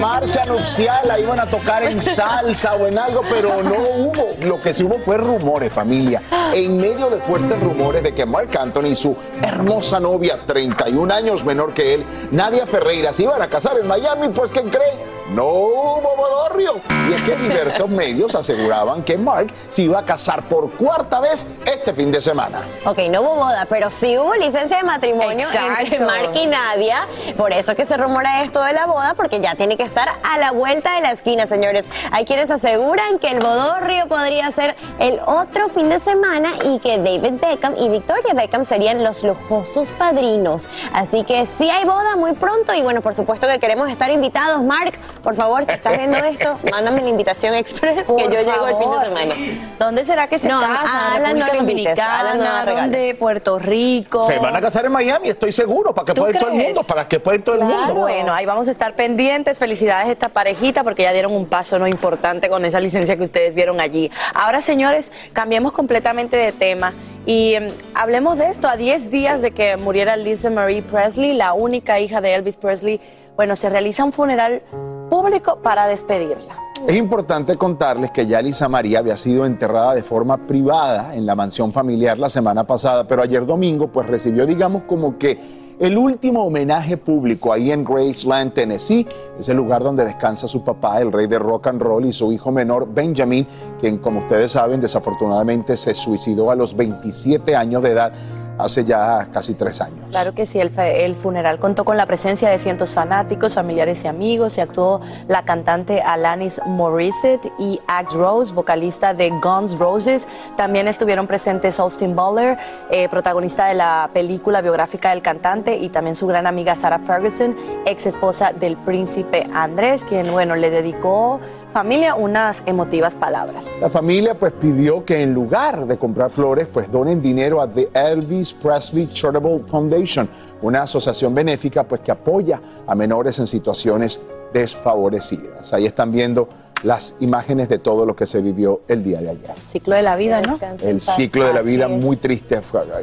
Marcha 0.00 0.44
nupcial, 0.44 1.06
la 1.06 1.18
iban 1.18 1.40
a 1.40 1.46
tocar 1.46 1.82
en 1.82 2.02
salsa 2.02 2.74
o 2.74 2.86
en 2.86 2.98
algo, 2.98 3.22
pero 3.28 3.62
no 3.62 3.74
hubo. 3.74 4.36
Lo 4.42 4.60
que 4.60 4.74
sí 4.74 4.84
hubo 4.84 4.98
fue 4.98 5.16
rumores, 5.16 5.72
familia. 5.72 6.22
En 6.52 6.76
medio 6.76 7.08
de 7.10 7.18
fuertes 7.18 7.60
rumores 7.60 8.02
de 8.02 8.14
que 8.14 8.26
Mark 8.26 8.50
Anthony 8.58 8.88
y 8.88 8.96
su 8.96 9.16
hermosa 9.42 10.00
novia, 10.00 10.40
31 10.46 11.12
años 11.12 11.44
menor 11.44 11.72
que 11.72 11.94
él, 11.94 12.06
Nadia 12.30 12.66
Ferreira, 12.66 13.12
se 13.12 13.24
iban 13.24 13.40
a 13.40 13.48
casar 13.48 13.78
en 13.78 13.86
Miami, 13.86 14.28
pues 14.28 14.52
¿quién 14.52 14.68
cree? 14.68 15.16
No 15.30 15.44
hubo 15.44 16.16
bodorrio. 16.16 16.74
Y 17.08 17.12
es 17.12 17.22
que 17.22 17.36
diversos 17.36 17.88
medios 17.90 18.34
aseguraban 18.34 19.02
que 19.02 19.18
Mark 19.18 19.52
se 19.68 19.82
iba 19.82 19.98
a 19.98 20.04
casar 20.04 20.48
por 20.48 20.70
cuarta 20.72 21.20
vez 21.20 21.46
este 21.64 21.92
fin 21.94 22.12
de 22.12 22.20
semana. 22.20 22.60
Ok, 22.84 22.98
no 23.10 23.22
hubo 23.22 23.34
boda, 23.36 23.66
pero 23.68 23.90
sí 23.90 24.16
hubo 24.16 24.34
licencia 24.36 24.76
de 24.78 24.82
matrimonio 24.84 25.46
entre. 25.78 26.00
Mark 26.00 26.30
y 26.34 26.46
Nadia. 26.46 27.06
Por 27.36 27.52
eso 27.52 27.72
es 27.72 27.76
que 27.76 27.86
se 27.86 27.96
rumora 27.96 28.42
esto 28.42 28.62
de 28.62 28.72
la 28.72 28.86
boda, 28.86 29.14
porque 29.14 29.40
ya 29.40 29.54
tiene 29.56 29.76
que 29.76 29.85
estar 29.86 30.08
a 30.22 30.38
la 30.38 30.50
vuelta 30.52 30.94
de 30.94 31.00
la 31.00 31.10
esquina, 31.12 31.46
señores. 31.46 31.84
Hay 32.12 32.24
quienes 32.24 32.50
aseguran 32.50 33.18
que 33.18 33.28
el 33.28 33.38
bodorrio 33.38 34.06
podría 34.08 34.50
ser 34.50 34.76
el 34.98 35.20
otro 35.26 35.68
fin 35.68 35.88
de 35.88 35.98
semana 35.98 36.50
y 36.64 36.78
que 36.80 36.98
David 36.98 37.40
Beckham 37.40 37.74
y 37.78 37.88
Victoria 37.88 38.34
Beckham 38.34 38.64
serían 38.64 39.02
los 39.04 39.22
lujosos 39.24 39.90
padrinos. 39.92 40.68
Así 40.92 41.24
que 41.24 41.46
sí 41.46 41.70
hay 41.70 41.84
boda 41.84 42.16
muy 42.16 42.32
pronto 42.34 42.74
y 42.74 42.82
bueno, 42.82 43.00
por 43.00 43.14
supuesto 43.14 43.46
que 43.46 43.58
queremos 43.58 43.88
estar 43.90 44.10
invitados. 44.10 44.62
Mark, 44.64 44.98
por 45.22 45.34
favor, 45.34 45.64
si 45.64 45.72
estás 45.72 45.96
viendo 45.96 46.18
esto, 46.18 46.58
mándame 46.70 47.02
la 47.02 47.08
invitación 47.08 47.54
express 47.54 48.04
Por 48.06 48.16
que 48.16 48.24
yo 48.24 48.30
llego 48.40 48.66
el 48.66 48.76
fin 48.76 48.90
de 48.90 48.96
favor. 48.96 49.04
semana. 49.04 49.34
¿Dónde 49.78 50.04
será 50.04 50.26
que 50.28 50.38
se 50.38 50.48
No, 50.48 50.60
casan? 50.60 50.86
a 50.86 51.14
Alan 51.14 51.38
no 51.38 51.44
República 51.46 51.52
no 51.52 51.58
Dominicana. 51.60 52.82
¿dónde? 52.82 53.14
Puerto 53.18 53.58
Rico. 53.58 54.26
Se 54.26 54.38
van 54.38 54.56
a 54.56 54.60
casar 54.60 54.84
en 54.86 54.92
Miami, 54.92 55.28
estoy 55.28 55.52
seguro, 55.52 55.94
para 55.94 56.06
que 56.06 56.12
¿Tú 56.14 56.22
pueda 56.22 56.32
ir 56.32 56.38
todo 56.38 56.50
el 56.50 56.56
mundo, 56.56 56.82
para 56.84 57.06
que 57.08 57.20
pueda 57.20 57.36
ir 57.36 57.44
todo 57.44 57.54
el 57.56 57.62
mundo. 57.62 57.94
Bueno, 57.94 58.32
ahí 58.34 58.46
vamos 58.46 58.68
a 58.68 58.70
estar 58.70 58.94
pendientes. 58.94 59.58
Felicidades 59.58 59.75
a 59.84 60.10
esta 60.10 60.30
parejita 60.30 60.82
porque 60.82 61.02
ya 61.02 61.12
dieron 61.12 61.32
un 61.32 61.46
paso 61.46 61.78
no 61.78 61.86
importante 61.86 62.48
con 62.48 62.64
esa 62.64 62.80
licencia 62.80 63.16
que 63.16 63.22
ustedes 63.22 63.54
vieron 63.54 63.80
allí. 63.80 64.10
Ahora, 64.34 64.60
señores, 64.60 65.12
cambiemos 65.32 65.72
completamente 65.72 66.36
de 66.36 66.52
tema 66.52 66.94
y 67.26 67.54
em, 67.54 67.70
hablemos 67.94 68.38
de 68.38 68.46
esto. 68.46 68.68
A 68.68 68.76
10 68.76 69.10
días 69.10 69.42
de 69.42 69.50
que 69.50 69.76
muriera 69.76 70.16
Lisa 70.16 70.50
Marie 70.50 70.82
Presley, 70.82 71.34
la 71.34 71.52
única 71.52 72.00
hija 72.00 72.20
de 72.20 72.34
Elvis 72.34 72.56
Presley, 72.56 73.00
bueno, 73.36 73.54
se 73.56 73.68
realiza 73.68 74.04
un 74.04 74.12
funeral 74.12 74.62
público 75.10 75.58
para 75.62 75.86
despedirla. 75.86 76.56
Es 76.86 76.96
importante 76.96 77.56
contarles 77.56 78.10
que 78.10 78.26
ya 78.26 78.40
Lisa 78.40 78.68
María 78.68 79.00
había 79.00 79.16
sido 79.16 79.46
enterrada 79.46 79.94
de 79.94 80.02
forma 80.02 80.46
privada 80.46 81.14
en 81.14 81.26
la 81.26 81.34
mansión 81.34 81.72
familiar 81.72 82.18
la 82.18 82.28
semana 82.28 82.66
pasada, 82.66 83.04
pero 83.04 83.22
ayer 83.22 83.44
domingo 83.46 83.88
pues 83.88 84.06
recibió 84.06 84.46
digamos 84.46 84.82
como 84.82 85.18
que 85.18 85.65
el 85.78 85.98
último 85.98 86.44
homenaje 86.44 86.96
público 86.96 87.52
ahí 87.52 87.70
en 87.70 87.84
Graceland, 87.84 88.54
Tennessee, 88.54 89.06
es 89.38 89.48
el 89.48 89.56
lugar 89.56 89.82
donde 89.82 90.04
descansa 90.04 90.48
su 90.48 90.64
papá, 90.64 91.00
el 91.00 91.12
rey 91.12 91.26
de 91.26 91.38
rock 91.38 91.66
and 91.66 91.82
roll, 91.82 92.06
y 92.06 92.12
su 92.12 92.32
hijo 92.32 92.50
menor, 92.50 92.88
Benjamin, 92.92 93.46
quien 93.78 93.98
como 93.98 94.20
ustedes 94.20 94.52
saben 94.52 94.80
desafortunadamente 94.80 95.76
se 95.76 95.92
suicidó 95.94 96.50
a 96.50 96.56
los 96.56 96.74
27 96.74 97.54
años 97.54 97.82
de 97.82 97.90
edad 97.90 98.12
hace 98.58 98.84
ya 98.84 99.28
casi 99.32 99.54
tres 99.54 99.80
años. 99.80 100.06
Claro 100.10 100.34
que 100.34 100.46
sí, 100.46 100.60
el, 100.60 101.14
funeral 101.14 101.58
contó 101.58 101.84
con 101.84 101.96
la 101.96 102.06
presencia 102.06 102.48
de 102.48 102.58
cientos 102.58 102.92
fanáticos, 102.92 103.54
familiares 103.54 104.04
y 104.04 104.08
amigos 104.08 104.58
y 104.58 104.60
actuó 104.60 105.00
la 105.28 105.44
cantante 105.44 106.02
Alanis 106.02 106.60
Morissette 106.66 107.52
y 107.58 107.80
Axe 107.86 108.16
Rose, 108.16 108.54
vocalista 108.54 109.14
de 109.14 109.30
Guns 109.30 109.78
Roses. 109.78 110.26
También 110.56 110.88
estuvieron 110.88 111.26
presentes 111.26 111.78
Austin 111.80 112.14
Butler, 112.16 112.58
eh, 112.90 113.08
protagonista 113.08 113.66
de 113.66 113.74
la 113.74 114.10
película 114.12 114.60
biográfica 114.60 115.10
del 115.10 115.22
cantante, 115.22 115.76
y 115.76 115.88
también 115.88 116.16
su 116.16 116.26
gran 116.26 116.46
amiga 116.46 116.74
Sarah 116.74 116.98
Ferguson, 116.98 117.56
ex 117.86 118.06
esposa 118.06 118.52
del 118.52 118.76
príncipe 118.76 119.46
Andrés, 119.52 120.04
quien, 120.04 120.30
bueno, 120.30 120.56
le 120.56 120.70
dedicó 120.70 121.40
familia 121.76 122.14
unas 122.14 122.62
emotivas 122.64 123.14
palabras. 123.14 123.72
La 123.82 123.90
familia 123.90 124.38
pues 124.38 124.54
pidió 124.54 125.04
que 125.04 125.20
en 125.20 125.34
lugar 125.34 125.86
de 125.86 125.98
comprar 125.98 126.30
flores 126.30 126.66
pues 126.72 126.90
donen 126.90 127.20
dinero 127.20 127.60
a 127.60 127.70
The 127.70 127.90
Elvis 127.92 128.54
Presley 128.54 129.06
Charitable 129.08 129.60
Foundation, 129.66 130.26
una 130.62 130.84
asociación 130.84 131.34
benéfica 131.34 131.86
pues 131.86 132.00
que 132.00 132.10
apoya 132.10 132.62
a 132.86 132.94
menores 132.94 133.38
en 133.40 133.46
situaciones 133.46 134.22
desfavorecidas. 134.54 135.74
Ahí 135.74 135.84
están 135.84 136.10
viendo 136.12 136.48
las 136.82 137.14
imágenes 137.20 137.68
de 137.68 137.78
todo 137.78 138.06
lo 138.06 138.16
que 138.16 138.24
se 138.24 138.40
vivió 138.40 138.80
el 138.88 139.04
día 139.04 139.20
de 139.20 139.28
ayer. 139.28 139.54
Ciclo 139.66 139.96
de 139.96 140.02
la 140.02 140.16
vida, 140.16 140.40
¿no? 140.40 140.58
El 140.80 141.02
ciclo 141.02 141.44
de 141.44 141.52
la 141.52 141.60
vida 141.60 141.88
muy 141.88 142.16
triste 142.16 142.58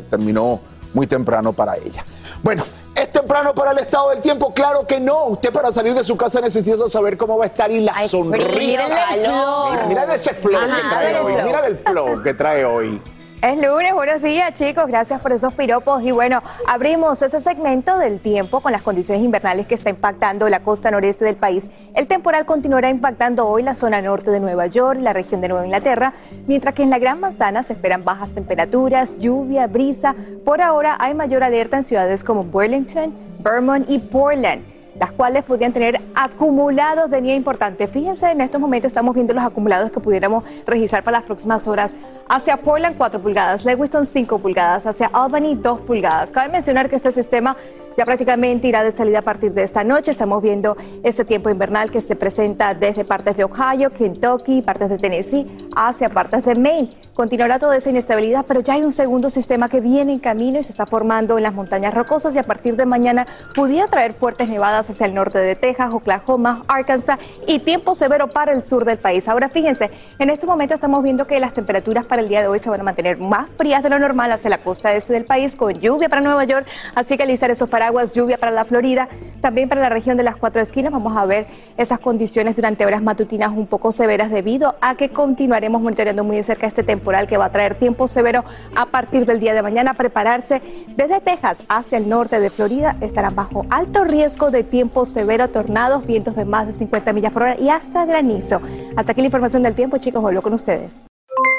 terminó 0.10 0.60
muy 0.96 1.06
temprano 1.06 1.53
para 1.53 1.77
ella. 1.77 2.03
Bueno, 2.42 2.63
¿es 2.96 3.12
temprano 3.12 3.54
para 3.54 3.72
el 3.72 3.80
estado 3.80 4.10
del 4.12 4.22
tiempo? 4.22 4.54
Claro 4.54 4.86
que 4.86 5.00
no. 5.00 5.26
Usted 5.26 5.52
para 5.52 5.72
salir 5.72 5.94
de 5.94 6.04
su 6.04 6.16
casa 6.18 6.42
necesita 6.42 6.88
saber 6.90 7.18
cómo 7.18 7.38
va 7.38 7.46
a 7.46 7.48
estar 7.48 7.72
y 7.72 7.82
la 7.82 8.08
sonrisa. 8.08 9.14
el 9.16 9.22
flow. 9.26 9.72
Mira, 9.72 9.86
mira 9.88 10.16
ese 10.16 10.34
flow 10.34 10.62
Ajá, 10.62 10.76
que 10.76 10.88
trae 10.90 11.10
el 11.10 11.16
hoy. 11.18 11.34
Mira 11.44 11.68
el 11.68 11.78
flow 11.78 12.24
que 12.24 12.34
trae 12.34 12.66
hoy. 12.66 13.02
Es 13.44 13.58
lunes, 13.58 13.94
buenos 13.94 14.22
días 14.22 14.54
chicos, 14.54 14.88
gracias 14.88 15.20
por 15.20 15.34
esos 15.34 15.54
piropos 15.54 16.02
y 16.02 16.12
bueno, 16.12 16.42
abrimos 16.66 17.22
ese 17.22 17.42
segmento 17.42 17.98
del 17.98 18.22
tiempo 18.22 18.62
con 18.62 18.72
las 18.72 18.82
condiciones 18.82 19.22
invernales 19.22 19.68
que 19.68 19.76
está 19.76 19.90
impactando 19.90 20.48
la 20.48 20.62
costa 20.62 20.90
noreste 20.90 21.26
del 21.26 21.36
país. 21.36 21.70
El 21.94 22.08
temporal 22.08 22.46
continuará 22.46 22.90
impactando 22.90 23.46
hoy 23.46 23.62
la 23.62 23.76
zona 23.76 24.02
norte 24.02 24.32
de 24.32 24.40
Nueva 24.40 24.68
York, 24.68 24.98
la 25.02 25.12
región 25.12 25.42
de 25.42 25.50
Nueva 25.50 25.66
Inglaterra, 25.66 26.14
mientras 26.48 26.74
que 26.74 26.84
en 26.84 26.90
la 26.90 27.00
Gran 27.00 27.20
Manzana 27.20 27.64
se 27.64 27.74
esperan 27.74 28.06
bajas 28.06 28.32
temperaturas, 28.32 29.20
lluvia, 29.20 29.68
brisa. 29.68 30.16
Por 30.46 30.62
ahora 30.62 30.96
hay 30.98 31.14
mayor 31.14 31.44
alerta 31.44 31.76
en 31.76 31.84
ciudades 31.84 32.24
como 32.24 32.46
Burlington, 32.46 33.14
Vermont 33.40 33.90
y 33.90 34.00
Portland 34.00 34.73
las 35.00 35.12
cuales 35.12 35.44
podrían 35.44 35.74
tener 35.74 36.00
acumulados 36.16 37.10
de 37.10 37.22
nieve 37.22 37.38
importante. 37.38 37.88
Fíjense, 37.88 38.32
en 38.32 38.42
estos 38.42 38.60
momentos 38.60 38.88
estamos 38.88 39.16
viendo 39.16 39.34
los 39.34 39.44
acumulados 39.44 39.92
que 39.92 40.00
pudiéramos 40.00 40.44
registrar 40.66 41.04
para 41.04 41.18
las 41.20 41.26
próximas 41.26 41.68
horas. 41.68 41.96
Hacia 42.30 42.58
Portland 42.58 42.98
4 42.98 43.22
pulgadas, 43.22 43.66
Lewiston 43.66 44.06
5 44.06 44.40
pulgadas, 44.40 44.86
hacia 44.86 45.08
Albany 45.08 45.56
2 45.56 45.82
pulgadas. 45.82 46.32
Cabe 46.32 46.50
mencionar 46.50 46.90
que 46.90 46.96
este 46.96 47.12
sistema 47.12 47.58
ya 47.98 48.06
prácticamente 48.06 48.68
irá 48.68 48.84
de 48.84 48.92
salida 48.92 49.20
a 49.20 49.22
partir 49.22 49.54
de 49.54 49.64
esta 49.64 49.84
noche. 49.84 50.12
Estamos 50.12 50.42
viendo 50.42 50.76
este 51.04 51.26
tiempo 51.26 51.50
invernal 51.50 51.92
que 51.92 52.02
se 52.02 52.16
presenta 52.16 52.74
desde 52.74 53.06
partes 53.06 53.38
de 53.38 53.44
Ohio, 53.44 53.92
Kentucky, 53.92 54.62
partes 54.62 54.90
de 54.90 54.98
Tennessee, 54.98 55.70
hacia 55.76 56.10
partes 56.10 56.46
de 56.46 56.56
Maine. 56.56 56.90
Continuará 57.15 57.60
toda 57.60 57.77
esa 57.77 57.91
inestabilidad, 57.91 58.43
pero 58.48 58.62
ya 58.62 58.74
hay 58.74 58.82
un 58.82 58.91
segundo 58.91 59.29
sistema 59.29 59.70
que 59.70 59.82
viene 59.82 60.13
en 60.13 60.20
camino 60.20 60.60
y 60.60 60.63
se 60.63 60.72
está 60.72 60.88
formando 60.88 61.38
en 61.38 61.43
las 61.43 61.53
montañas 61.53 61.93
rocosas 61.93 62.36
y 62.36 62.39
a 62.39 62.43
partir 62.43 62.75
de 62.75 62.88
mañana 62.88 63.27
pudiera 63.53 63.88
traer 63.88 64.13
fuertes 64.13 64.50
nevadas 64.50 64.89
hacia 64.89 65.05
el 65.05 65.13
norte 65.13 65.38
de 65.38 65.55
Texas, 65.55 65.91
Oklahoma, 65.93 66.63
Arkansas 66.67 67.20
y 67.46 67.60
tiempo 67.60 67.93
severo 67.93 68.29
para 68.29 68.51
el 68.51 68.63
sur 68.63 68.84
del 68.84 68.98
país. 68.98 69.27
Ahora 69.27 69.50
fíjense, 69.50 69.91
en 70.17 70.32
este 70.32 70.48
momento 70.48 70.74
estamos 70.74 71.03
viendo 71.03 71.27
que 71.27 71.39
las 71.39 71.53
temperaturas 71.53 72.03
para 72.03 72.20
el 72.20 72.29
día 72.29 72.41
de 72.41 72.48
hoy 72.48 72.58
se 72.58 72.72
van 72.72 72.82
a 72.82 72.84
mantener 72.84 73.20
más 73.20 73.48
frías 73.58 73.84
de 73.84 73.91
lo 73.91 74.00
normal 74.00 74.32
hacia 74.32 74.50
la 74.50 74.58
costa 74.58 74.91
este 74.96 75.13
del 75.13 75.25
país 75.25 75.55
con 75.55 75.72
lluvia 75.79 76.10
para 76.10 76.22
Nueva 76.22 76.46
York, 76.46 76.65
así 76.96 77.15
que 77.15 77.22
alistar 77.22 77.51
esos 77.51 77.70
paraguas, 77.70 78.15
lluvia 78.15 78.39
para 78.39 78.51
la 78.51 78.65
Florida, 78.65 79.08
también 79.39 79.70
para 79.70 79.82
la 79.82 79.89
región 79.89 80.17
de 80.17 80.24
las 80.24 80.36
cuatro 80.36 80.63
esquinas 80.63 80.91
vamos 80.91 81.15
a 81.15 81.27
ver 81.27 81.46
esas 81.77 82.00
condiciones 82.00 82.55
durante 82.55 82.88
horas 82.88 83.03
matutinas 83.03 83.51
un 83.51 83.67
poco 83.67 83.91
severas 83.91 84.32
debido 84.32 84.74
a 84.82 84.96
que 84.96 85.10
continuaremos 85.10 85.79
monitoreando 85.79 86.24
muy 86.24 86.38
de 86.38 86.43
cerca 86.43 86.65
este 86.65 86.82
temporal 86.82 87.02
que 87.27 87.38
va 87.38 87.45
a 87.45 87.51
traer 87.51 87.75
tiempo 87.75 88.07
severo 88.07 88.43
a 88.75 88.88
partir 88.88 89.25
del 89.25 89.39
día 89.39 89.53
de 89.53 89.62
mañana. 89.62 89.93
Prepararse 89.93 90.62
desde 90.95 91.22
Texas 91.22 91.63
hacia 91.69 91.98
el 91.98 92.10
norte 92.10 92.39
de 92.39 92.50
Florida 92.50 92.95
estarán 93.01 93.36
bajo 93.36 93.65
alto 93.69 94.03
riesgo 94.03 94.51
de 94.51 94.63
tiempo 94.63 95.05
severo, 95.05 95.50
tornados, 95.50 96.05
vientos 96.05 96.36
de 96.36 96.45
más 96.45 96.67
de 96.67 96.74
50 96.74 97.13
millas 97.13 97.31
por 97.31 97.43
hora 97.43 97.60
y 97.60 97.69
hasta 97.69 98.05
granizo. 98.05 98.62
Hasta 98.95 99.12
aquí 99.12 99.22
la 99.22 99.27
información 99.27 99.63
del 99.63 99.75
tiempo, 99.75 99.98
chicos, 99.98 100.22
vuelvo 100.22 100.41
con 100.41 100.53
ustedes. 100.53 101.05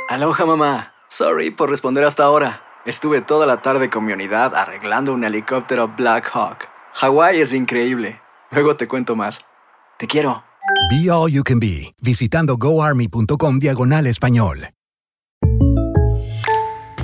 Aloha 0.08 0.44
mamá. 0.44 0.92
Sorry 1.08 1.50
por 1.50 1.70
responder 1.70 2.04
hasta 2.04 2.24
ahora. 2.24 2.62
Estuve 2.84 3.22
toda 3.22 3.46
la 3.46 3.62
tarde 3.62 3.88
con 3.88 4.04
mi 4.04 4.12
unidad 4.12 4.54
arreglando 4.54 5.12
un 5.14 5.24
helicóptero 5.24 5.88
Black 5.88 6.30
Hawk. 6.34 6.68
Hawái 6.94 7.40
es 7.40 7.52
increíble. 7.52 8.20
Luego 8.50 8.76
te 8.76 8.86
cuento 8.86 9.16
más. 9.16 9.44
Te 9.98 10.06
quiero. 10.06 10.42
Be 10.90 11.10
All 11.10 11.30
You 11.30 11.42
Can 11.42 11.60
Be, 11.60 11.94
visitando 12.02 12.56
goarmy.com 12.56 13.58
diagonal 13.58 14.06
español. 14.06 14.68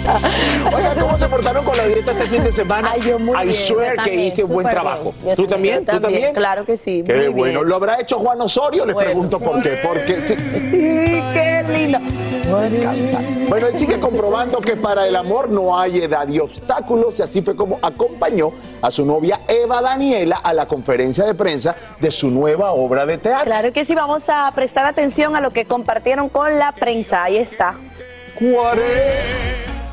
Oiga, 0.74 0.94
¿cómo 0.98 1.18
se 1.18 1.28
portaron 1.28 1.64
con 1.64 1.76
la 1.76 1.86
dieta 1.86 2.12
este 2.12 2.26
fin 2.26 2.42
de 2.42 2.52
semana? 2.52 2.90
Ay, 2.92 3.00
yo 3.02 3.18
muy 3.18 3.36
I 3.38 3.46
bien, 3.48 3.54
swear 3.54 3.96
yo 3.98 4.02
que 4.04 4.14
hice 4.14 4.44
un 4.44 4.52
buen 4.52 4.68
trabajo. 4.68 5.14
bien. 5.22 5.36
¿Tú 5.36 5.46
también? 5.46 5.84
¿Tú 5.84 6.00
también? 6.00 6.34
Claro 6.34 6.64
que 6.64 6.76
sí. 6.76 7.02
Qué 7.06 7.14
muy 7.14 7.28
bueno. 7.28 7.60
bien. 7.60 7.68
¿Lo 7.68 7.76
habrá 7.76 8.00
hecho 8.00 8.18
Juan 8.18 8.40
Osorio? 8.40 8.86
Les 8.86 8.96
pregunto 8.96 9.38
por 9.38 9.62
qué. 9.62 9.78
Porque 9.82 10.24
sí. 10.24 10.36
Qué 11.32 11.64
lindo. 11.68 11.98
Bueno, 13.48 13.68
él 13.68 13.76
sigue 13.76 14.00
comprobando 14.00 14.58
que 14.60 14.74
para 14.76 15.06
el 15.06 15.14
amor 15.14 15.48
no 15.50 15.78
hay 15.78 15.98
edad 15.98 16.26
y 16.28 16.40
obstáculos 16.40 17.18
y 17.20 17.22
así 17.22 17.42
fue 17.42 17.54
como 17.54 17.78
acompañó 17.80 18.52
a 18.82 18.90
su 18.90 19.04
novia 19.06 19.40
Eva 19.46 19.80
Daniela 19.80 20.36
a 20.42 20.52
la 20.52 20.66
conferencia 20.66 21.24
de 21.24 21.34
prensa 21.34 21.76
de 22.00 22.10
su 22.10 22.28
nueva 22.30 22.72
obra 22.72 23.06
de 23.06 23.18
teatro. 23.18 23.44
Claro 23.44 23.72
que 23.72 23.84
sí, 23.84 23.94
vamos 23.94 24.28
a 24.28 24.50
prestar 24.54 24.86
atención 24.86 25.36
a 25.36 25.40
lo 25.40 25.50
que 25.50 25.64
compartieron 25.64 26.28
con 26.28 26.58
la 26.58 26.72
prensa. 26.72 27.22
Ahí 27.22 27.36
está. 27.36 27.76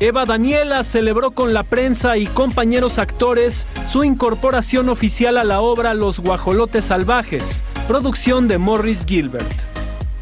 Eva 0.00 0.24
Daniela 0.24 0.84
celebró 0.84 1.32
con 1.32 1.52
la 1.52 1.64
prensa 1.64 2.16
y 2.16 2.26
compañeros 2.26 3.00
actores 3.00 3.66
su 3.84 4.04
incorporación 4.04 4.88
oficial 4.90 5.36
a 5.38 5.42
la 5.42 5.60
obra 5.60 5.92
Los 5.92 6.20
Guajolotes 6.20 6.84
Salvajes, 6.84 7.64
producción 7.88 8.46
de 8.46 8.58
Morris 8.58 9.04
Gilbert. 9.04 9.50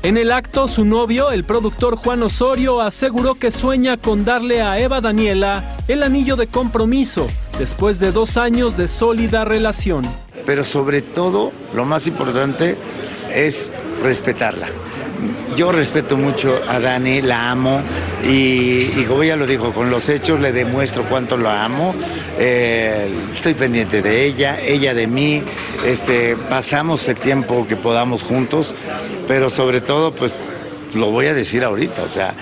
En 0.03 0.17
el 0.17 0.33
acto, 0.33 0.67
su 0.67 0.87
novio, 0.87 1.31
el 1.31 1.45
productor 1.45 1.97
Juan 1.97 2.23
Osorio, 2.23 2.81
aseguró 2.81 3.35
que 3.35 3.51
sueña 3.51 3.99
con 3.99 4.25
darle 4.25 4.63
a 4.63 4.79
Eva 4.79 5.03
Daniela 5.03 5.63
el 5.89 6.03
anillo 6.03 6.37
de 6.37 6.47
compromiso 6.47 7.27
después 7.59 7.99
de 7.99 8.13
dos 8.13 8.39
años 8.39 8.79
de 8.79 8.89
sólida 8.89 9.45
relación. 9.45 10.07
pero 10.47 10.65
sobre 10.65 11.03
todo 11.03 11.53
lo 11.75 11.85
más 11.85 12.07
importante 12.07 12.79
es 13.31 13.71
respetarla. 14.03 14.69
Yo 15.57 15.73
respeto 15.73 16.17
mucho 16.17 16.61
a 16.69 16.81
Dani, 16.81 17.23
la 17.23 17.51
amo 17.51 17.81
y, 18.23 19.05
como 19.05 19.23
ella 19.23 19.37
lo 19.37 19.47
dijo, 19.47 19.73
con 19.73 19.91
los 19.91 20.09
hechos 20.09 20.41
le 20.41 20.53
demuestro 20.53 21.05
cuánto 21.09 21.37
la 21.37 21.65
amo. 21.65 21.95
Eh, 22.39 23.09
estoy 23.33 23.55
pendiente 23.55 24.03
de 24.03 24.25
ella, 24.25 24.59
ella 24.61 24.93
de 24.93 25.07
mí. 25.07 25.43
Este, 25.87 26.37
pasamos 26.37 27.09
el 27.09 27.17
tiempo 27.17 27.67
que 27.67 27.77
podamos 27.77 28.23
juntos, 28.23 28.75
pero 29.27 29.49
sobre 29.49 29.81
todo, 29.81 30.15
pues 30.15 30.35
lo 30.95 31.11
voy 31.11 31.27
a 31.27 31.35
decir 31.35 31.65
ahorita, 31.65 32.03
o 32.03 32.09
sea, 32.09 32.35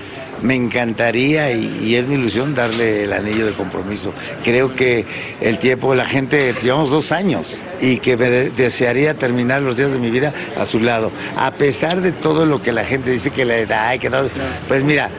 me 0.45 0.55
encantaría 0.55 1.51
y, 1.53 1.97
es 1.97 2.07
mi 2.07 2.17
ilusión 2.17 2.55
darle 2.55 3.05
el 3.05 3.13
anillo 3.15 3.47
de 3.47 3.53
compromiso. 3.53 4.13
Creo 4.45 4.75
que 4.75 5.07
el 5.41 5.59
tiempo, 5.59 5.95
la 5.95 6.05
gente, 6.05 6.55
llevamos 6.63 6.91
dos 6.91 7.13
años 7.13 7.63
y 7.81 7.97
que 7.97 8.17
me 8.19 8.29
de- 8.29 8.51
desearía 8.51 9.15
terminar 9.15 9.63
los 9.63 9.79
días 9.79 9.95
de 9.95 9.99
mi 9.99 10.11
vida 10.11 10.35
a 10.57 10.67
su 10.67 10.81
lado. 10.81 11.11
A 11.37 11.53
pesar 11.53 12.03
de 12.03 12.13
todo 12.13 12.45
lo 12.45 12.61
que 12.61 12.73
la 12.73 12.85
gente 12.85 13.11
dice 13.11 13.31
que 13.31 13.47
le 13.47 13.65
da, 13.65 13.97
que 13.97 14.11
todo, 14.11 14.29
pues 14.69 14.85
mira, 14.85 15.11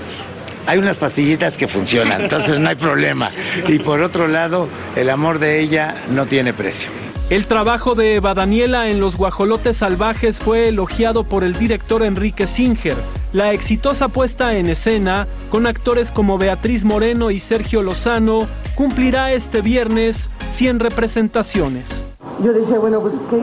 hay 0.68 0.78
unas 0.78 0.98
pastillitas 0.98 1.58
que 1.58 1.68
funcionan, 1.68 2.22
entonces 2.22 2.60
no 2.60 2.70
hay 2.70 2.76
problema. 2.76 3.32
Y 3.68 3.80
por 3.80 4.02
otro 4.02 4.28
lado, 4.28 4.70
el 4.96 5.10
amor 5.10 5.40
de 5.40 5.60
ella 5.60 5.96
no 6.12 6.28
tiene 6.28 6.54
precio. 6.54 6.90
El 7.32 7.48
trabajo 7.48 7.96
de 7.96 8.16
Eva 8.16 8.36
Daniela 8.36 8.90
en 8.90 9.00
Los 9.00 9.18
Guajolotes 9.18 9.78
Salvajes 9.78 10.40
fue 10.40 10.68
elogiado 10.68 11.24
por 11.24 11.44
el 11.44 11.54
director 11.58 12.04
Enrique 12.04 12.46
Singer. 12.46 12.96
La 13.36 13.52
exitosa 13.52 14.08
puesta 14.08 14.54
en 14.54 14.68
escena, 14.68 15.28
con 15.52 15.68
actores 15.68 16.10
como 16.10 16.38
Beatriz 16.38 16.86
Moreno 16.86 17.32
y 17.32 17.40
Sergio 17.40 17.84
Lozano, 17.84 18.48
cumplirá 18.78 19.34
este 19.34 19.60
viernes 19.60 20.32
100 20.48 20.80
representaciones. 20.80 22.06
Yo 22.42 22.54
decía, 22.54 22.80
bueno, 22.80 23.02
pues 23.02 23.20
¿qué, 23.30 23.42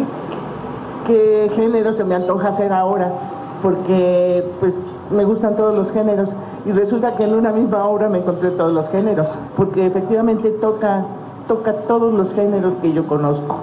qué 1.07 1.51
género 1.55 1.93
se 1.93 2.05
me 2.05 2.15
antoja 2.15 2.49
hacer 2.49 2.73
ahora, 2.73 3.13
porque 3.63 4.43
pues 4.61 4.99
me 5.11 5.27
gustan 5.27 5.57
todos 5.57 5.75
los 5.75 5.93
géneros. 5.93 6.31
Y 6.65 6.73
resulta 6.73 7.15
que 7.15 7.25
en 7.25 7.35
una 7.35 7.53
misma 7.53 7.85
obra 7.85 8.09
me 8.09 8.17
encontré 8.17 8.49
todos 8.49 8.73
los 8.73 8.89
géneros, 8.89 9.37
porque 9.59 9.85
efectivamente 9.85 10.49
toca, 10.53 11.05
toca 11.47 11.75
todos 11.87 12.15
los 12.15 12.33
géneros 12.33 12.73
que 12.81 12.95
yo 12.95 13.07
conozco, 13.07 13.61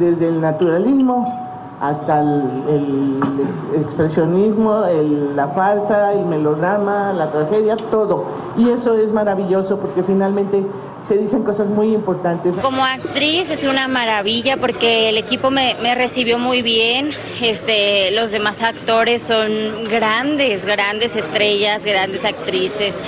desde 0.00 0.26
el 0.26 0.40
naturalismo 0.40 1.51
hasta 1.82 2.20
el, 2.20 3.18
expresionismo, 3.74 4.84
el- 4.84 5.34
la 5.36 5.48
farsa, 5.48 6.12
el 6.12 6.24
melodrama, 6.26 7.12
la 7.12 7.30
tragedia, 7.32 7.76
todo. 7.90 8.24
Y 8.56 8.70
eso 8.70 8.94
es 8.94 9.12
maravilloso 9.12 9.78
porque 9.78 10.02
finalmente 10.04 10.64
se 11.02 11.18
dicen 11.18 11.42
cosas 11.42 11.68
muy 11.68 11.92
importantes. 11.92 12.56
Como 12.56 12.84
actriz 12.84 13.50
es 13.50 13.64
una 13.64 13.88
maravilla 13.88 14.56
porque 14.56 15.08
el 15.08 15.18
equipo 15.18 15.50
me, 15.50 15.76
me 15.82 15.94
recibió 15.94 16.38
muy 16.38 16.62
bien. 16.62 17.10
Este, 17.40 18.10
los 18.12 18.32
demás 18.32 18.62
actores 18.62 19.22
son 19.22 19.84
grandes, 19.88 20.64
grandes 20.64 21.16
estrellas, 21.16 21.84
grandes 21.84 22.24
actrices. 22.24 23.00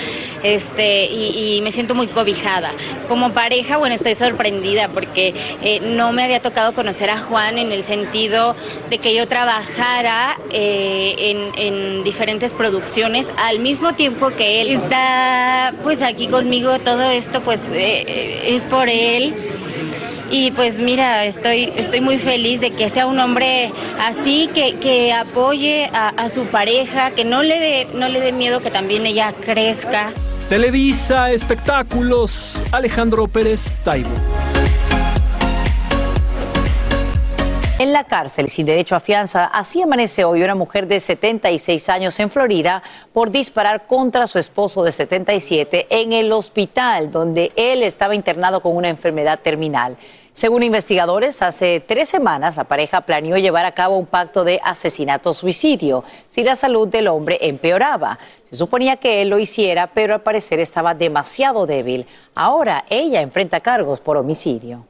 Este, 0.42 1.06
y, 1.06 1.60
me 1.62 1.72
siento 1.72 1.94
muy 1.94 2.08
cobijada. 2.08 2.72
Como 3.08 3.32
pareja, 3.32 3.78
bueno, 3.78 3.94
estoy 3.94 4.14
sorprendida 4.14 4.88
porque 4.88 5.32
eh, 5.62 5.80
no 5.80 6.12
me 6.12 6.22
había 6.22 6.40
tocado 6.40 6.74
conocer 6.74 7.08
a 7.08 7.18
Juan 7.18 7.56
en 7.56 7.72
el 7.72 7.82
sentido 7.82 8.54
de 8.90 8.98
que 8.98 9.14
yo 9.14 9.26
trabajara 9.26 10.38
eh, 10.50 11.14
en, 11.18 11.52
en 11.56 12.04
diferentes 12.04 12.52
producciones 12.52 13.32
al 13.38 13.60
mismo 13.60 13.94
tiempo 13.94 14.30
que 14.36 14.60
él 14.60 14.68
está 14.68 15.72
pues 15.82 16.02
aquí 16.02 16.26
conmigo. 16.26 16.78
Todo 16.80 17.04
esto 17.04 17.40
pues 17.40 17.70
eh, 17.84 18.54
es 18.54 18.64
por 18.64 18.88
él. 18.88 19.34
Y 20.30 20.50
pues 20.52 20.78
mira, 20.78 21.26
estoy, 21.26 21.72
estoy 21.76 22.00
muy 22.00 22.18
feliz 22.18 22.60
de 22.60 22.72
que 22.72 22.88
sea 22.88 23.06
un 23.06 23.20
hombre 23.20 23.70
así, 24.00 24.48
que, 24.52 24.76
que 24.76 25.12
apoye 25.12 25.90
a, 25.92 26.28
su 26.28 26.46
pareja, 26.46 27.10
que 27.12 27.24
no 27.24 27.42
le 27.42 27.60
dé 27.60 27.88
no 27.94 28.08
le 28.08 28.20
dé 28.20 28.32
miedo 28.32 28.60
que 28.60 28.70
también 28.70 29.06
ella 29.06 29.32
crezca. 29.32 30.12
Televisa, 30.48 31.30
espectáculos, 31.30 32.62
Alejandro 32.72 33.28
Pérez 33.28 33.76
Taibo. 33.84 34.10
En 37.84 37.92
la 37.92 38.04
cárcel, 38.04 38.48
sin 38.48 38.64
derecho 38.64 38.96
a 38.96 39.00
fianza, 39.00 39.44
así 39.44 39.82
amanece 39.82 40.24
hoy 40.24 40.42
una 40.42 40.54
mujer 40.54 40.86
de 40.86 40.98
76 40.98 41.90
años 41.90 42.18
en 42.18 42.30
Florida 42.30 42.82
por 43.12 43.30
disparar 43.30 43.86
contra 43.86 44.26
su 44.26 44.38
esposo 44.38 44.82
de 44.84 44.90
77 44.90 45.88
en 45.90 46.14
el 46.14 46.32
hospital 46.32 47.12
donde 47.12 47.52
él 47.56 47.82
estaba 47.82 48.14
internado 48.14 48.62
con 48.62 48.74
una 48.74 48.88
enfermedad 48.88 49.40
terminal. 49.40 49.98
Según 50.32 50.62
investigadores, 50.62 51.42
hace 51.42 51.78
tres 51.86 52.08
semanas 52.08 52.56
la 52.56 52.64
pareja 52.64 53.02
planeó 53.02 53.36
llevar 53.36 53.66
a 53.66 53.72
cabo 53.72 53.98
un 53.98 54.06
pacto 54.06 54.44
de 54.44 54.62
asesinato-suicidio 54.64 56.04
si 56.26 56.42
la 56.42 56.54
salud 56.54 56.88
del 56.88 57.08
hombre 57.08 57.36
empeoraba. 57.42 58.18
Se 58.48 58.56
suponía 58.56 58.96
que 58.96 59.20
él 59.20 59.28
lo 59.28 59.38
hiciera, 59.38 59.88
pero 59.88 60.14
al 60.14 60.22
parecer 60.22 60.58
estaba 60.58 60.94
demasiado 60.94 61.66
débil. 61.66 62.06
Ahora 62.34 62.86
ella 62.88 63.20
enfrenta 63.20 63.60
cargos 63.60 64.00
por 64.00 64.16
homicidio. 64.16 64.86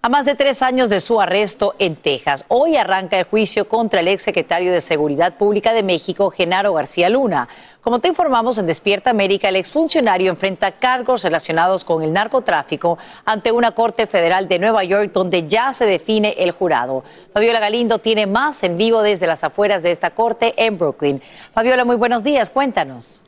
A 0.00 0.08
más 0.08 0.24
de 0.24 0.36
tres 0.36 0.62
años 0.62 0.90
de 0.90 1.00
su 1.00 1.20
arresto 1.20 1.74
en 1.80 1.96
Texas, 1.96 2.44
hoy 2.46 2.76
arranca 2.76 3.18
el 3.18 3.24
juicio 3.24 3.68
contra 3.68 3.98
el 3.98 4.06
exsecretario 4.06 4.72
de 4.72 4.80
Seguridad 4.80 5.36
Pública 5.36 5.72
de 5.72 5.82
México, 5.82 6.30
Genaro 6.30 6.72
García 6.72 7.08
Luna. 7.08 7.48
Como 7.80 7.98
te 7.98 8.06
informamos 8.06 8.58
en 8.58 8.66
Despierta 8.66 9.10
América, 9.10 9.48
el 9.48 9.56
exfuncionario 9.56 10.30
enfrenta 10.30 10.70
cargos 10.70 11.24
relacionados 11.24 11.84
con 11.84 12.04
el 12.04 12.12
narcotráfico 12.12 12.96
ante 13.24 13.50
una 13.50 13.72
corte 13.72 14.06
federal 14.06 14.46
de 14.46 14.60
Nueva 14.60 14.84
York 14.84 15.10
donde 15.12 15.48
ya 15.48 15.72
se 15.72 15.84
define 15.84 16.36
el 16.38 16.52
jurado. 16.52 17.02
Fabiola 17.32 17.58
Galindo 17.58 17.98
tiene 17.98 18.26
más 18.26 18.62
en 18.62 18.76
vivo 18.76 19.02
desde 19.02 19.26
las 19.26 19.42
afueras 19.42 19.82
de 19.82 19.90
esta 19.90 20.10
corte 20.10 20.54
en 20.56 20.78
Brooklyn. 20.78 21.20
Fabiola, 21.52 21.84
muy 21.84 21.96
buenos 21.96 22.22
días, 22.22 22.50
cuéntanos. 22.50 23.22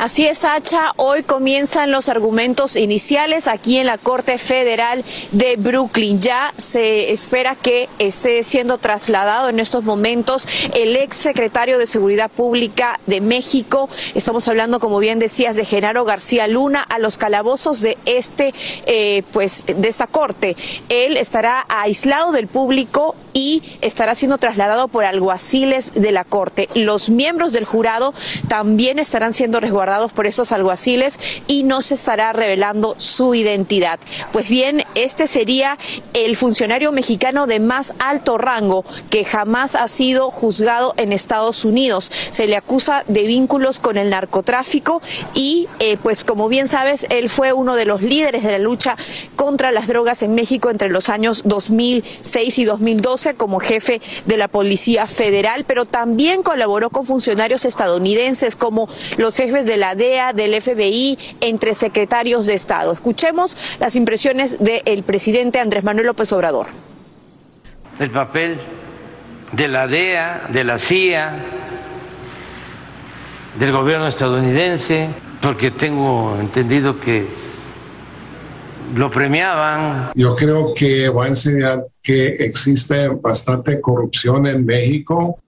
Así 0.00 0.26
es, 0.26 0.38
Sacha. 0.38 0.94
Hoy 0.96 1.24
comienzan 1.24 1.90
los 1.90 2.08
argumentos 2.08 2.76
iniciales 2.76 3.46
aquí 3.46 3.76
en 3.76 3.84
la 3.84 3.98
Corte 3.98 4.38
Federal 4.38 5.04
de 5.32 5.56
Brooklyn. 5.56 6.22
Ya 6.22 6.54
se 6.56 7.12
espera 7.12 7.54
que 7.54 7.86
esté 7.98 8.42
siendo 8.42 8.78
trasladado 8.78 9.50
en 9.50 9.60
estos 9.60 9.84
momentos 9.84 10.48
el 10.72 10.96
ex 10.96 11.16
secretario 11.16 11.76
de 11.76 11.86
Seguridad 11.86 12.30
Pública 12.30 12.98
de 13.04 13.20
México. 13.20 13.90
Estamos 14.14 14.48
hablando, 14.48 14.80
como 14.80 15.00
bien 15.00 15.18
decías, 15.18 15.54
de 15.54 15.66
Genaro 15.66 16.06
García 16.06 16.48
Luna 16.48 16.80
a 16.80 16.98
los 16.98 17.18
calabozos 17.18 17.82
de 17.82 17.98
este, 18.06 18.54
eh, 18.86 19.22
pues, 19.34 19.66
de 19.66 19.86
esta 19.86 20.06
corte. 20.06 20.56
Él 20.88 21.18
estará 21.18 21.66
aislado 21.68 22.32
del 22.32 22.46
público 22.46 23.16
y 23.32 23.62
estará 23.80 24.14
siendo 24.14 24.38
trasladado 24.38 24.88
por 24.88 25.04
alguaciles 25.04 25.92
de 25.94 26.10
la 26.10 26.24
corte. 26.24 26.70
Los 26.74 27.10
miembros 27.10 27.52
del 27.52 27.64
jurado 27.66 28.14
también 28.48 28.98
estarán 28.98 29.32
siendo 29.32 29.60
resguardados 29.90 30.12
por 30.12 30.26
esos 30.26 30.52
alguaciles 30.52 31.18
y 31.46 31.64
no 31.64 31.82
se 31.82 31.94
estará 31.94 32.32
revelando 32.32 32.94
su 32.98 33.34
identidad. 33.34 33.98
Pues 34.32 34.48
bien, 34.48 34.84
este 34.94 35.26
sería 35.26 35.78
el 36.14 36.36
funcionario 36.36 36.92
mexicano 36.92 37.46
de 37.46 37.58
más 37.58 37.94
alto 37.98 38.38
rango 38.38 38.84
que 39.10 39.24
jamás 39.24 39.74
ha 39.74 39.88
sido 39.88 40.30
juzgado 40.30 40.94
en 40.96 41.12
Estados 41.12 41.64
Unidos. 41.64 42.10
Se 42.30 42.46
le 42.46 42.56
acusa 42.56 43.04
de 43.08 43.24
vínculos 43.24 43.80
con 43.80 43.96
el 43.96 44.10
narcotráfico 44.10 45.02
y, 45.34 45.68
eh, 45.80 45.96
pues 46.00 46.24
como 46.24 46.48
bien 46.48 46.68
sabes, 46.68 47.06
él 47.10 47.28
fue 47.28 47.52
uno 47.52 47.74
de 47.74 47.84
los 47.84 48.02
líderes 48.02 48.44
de 48.44 48.52
la 48.52 48.58
lucha 48.58 48.96
contra 49.34 49.72
las 49.72 49.88
drogas 49.88 50.22
en 50.22 50.34
México 50.34 50.70
entre 50.70 50.88
los 50.88 51.08
años 51.08 51.42
2006 51.44 52.58
y 52.58 52.64
2012 52.64 53.34
como 53.34 53.58
jefe 53.58 54.00
de 54.26 54.36
la 54.36 54.48
Policía 54.48 55.06
Federal, 55.08 55.64
pero 55.66 55.84
también 55.84 56.42
colaboró 56.42 56.90
con 56.90 57.06
funcionarios 57.06 57.64
estadounidenses 57.64 58.54
como 58.56 58.88
los 59.16 59.36
jefes 59.36 59.66
de 59.66 59.79
la 59.80 59.94
DEA, 59.94 60.32
del 60.32 60.60
FBI, 60.60 61.18
entre 61.40 61.74
secretarios 61.74 62.46
de 62.46 62.54
Estado. 62.54 62.92
Escuchemos 62.92 63.56
las 63.80 63.96
impresiones 63.96 64.58
del 64.60 65.02
presidente 65.02 65.58
Andrés 65.58 65.82
Manuel 65.82 66.06
López 66.06 66.32
Obrador. 66.32 66.66
El 67.98 68.10
papel 68.10 68.60
de 69.52 69.68
la 69.68 69.86
DEA, 69.86 70.48
de 70.52 70.64
la 70.64 70.78
CIA, 70.78 71.44
del 73.58 73.72
gobierno 73.72 74.06
estadounidense, 74.06 75.08
porque 75.42 75.70
tengo 75.70 76.36
entendido 76.38 77.00
que 77.00 77.26
lo 78.94 79.10
premiaban. 79.10 80.10
Yo 80.14 80.36
creo 80.36 80.74
que 80.74 81.08
va 81.08 81.24
a 81.24 81.28
enseñar 81.28 81.84
que 82.02 82.28
existe 82.28 83.08
bastante 83.08 83.80
corrupción 83.80 84.46
en 84.46 84.64
México 84.64 85.38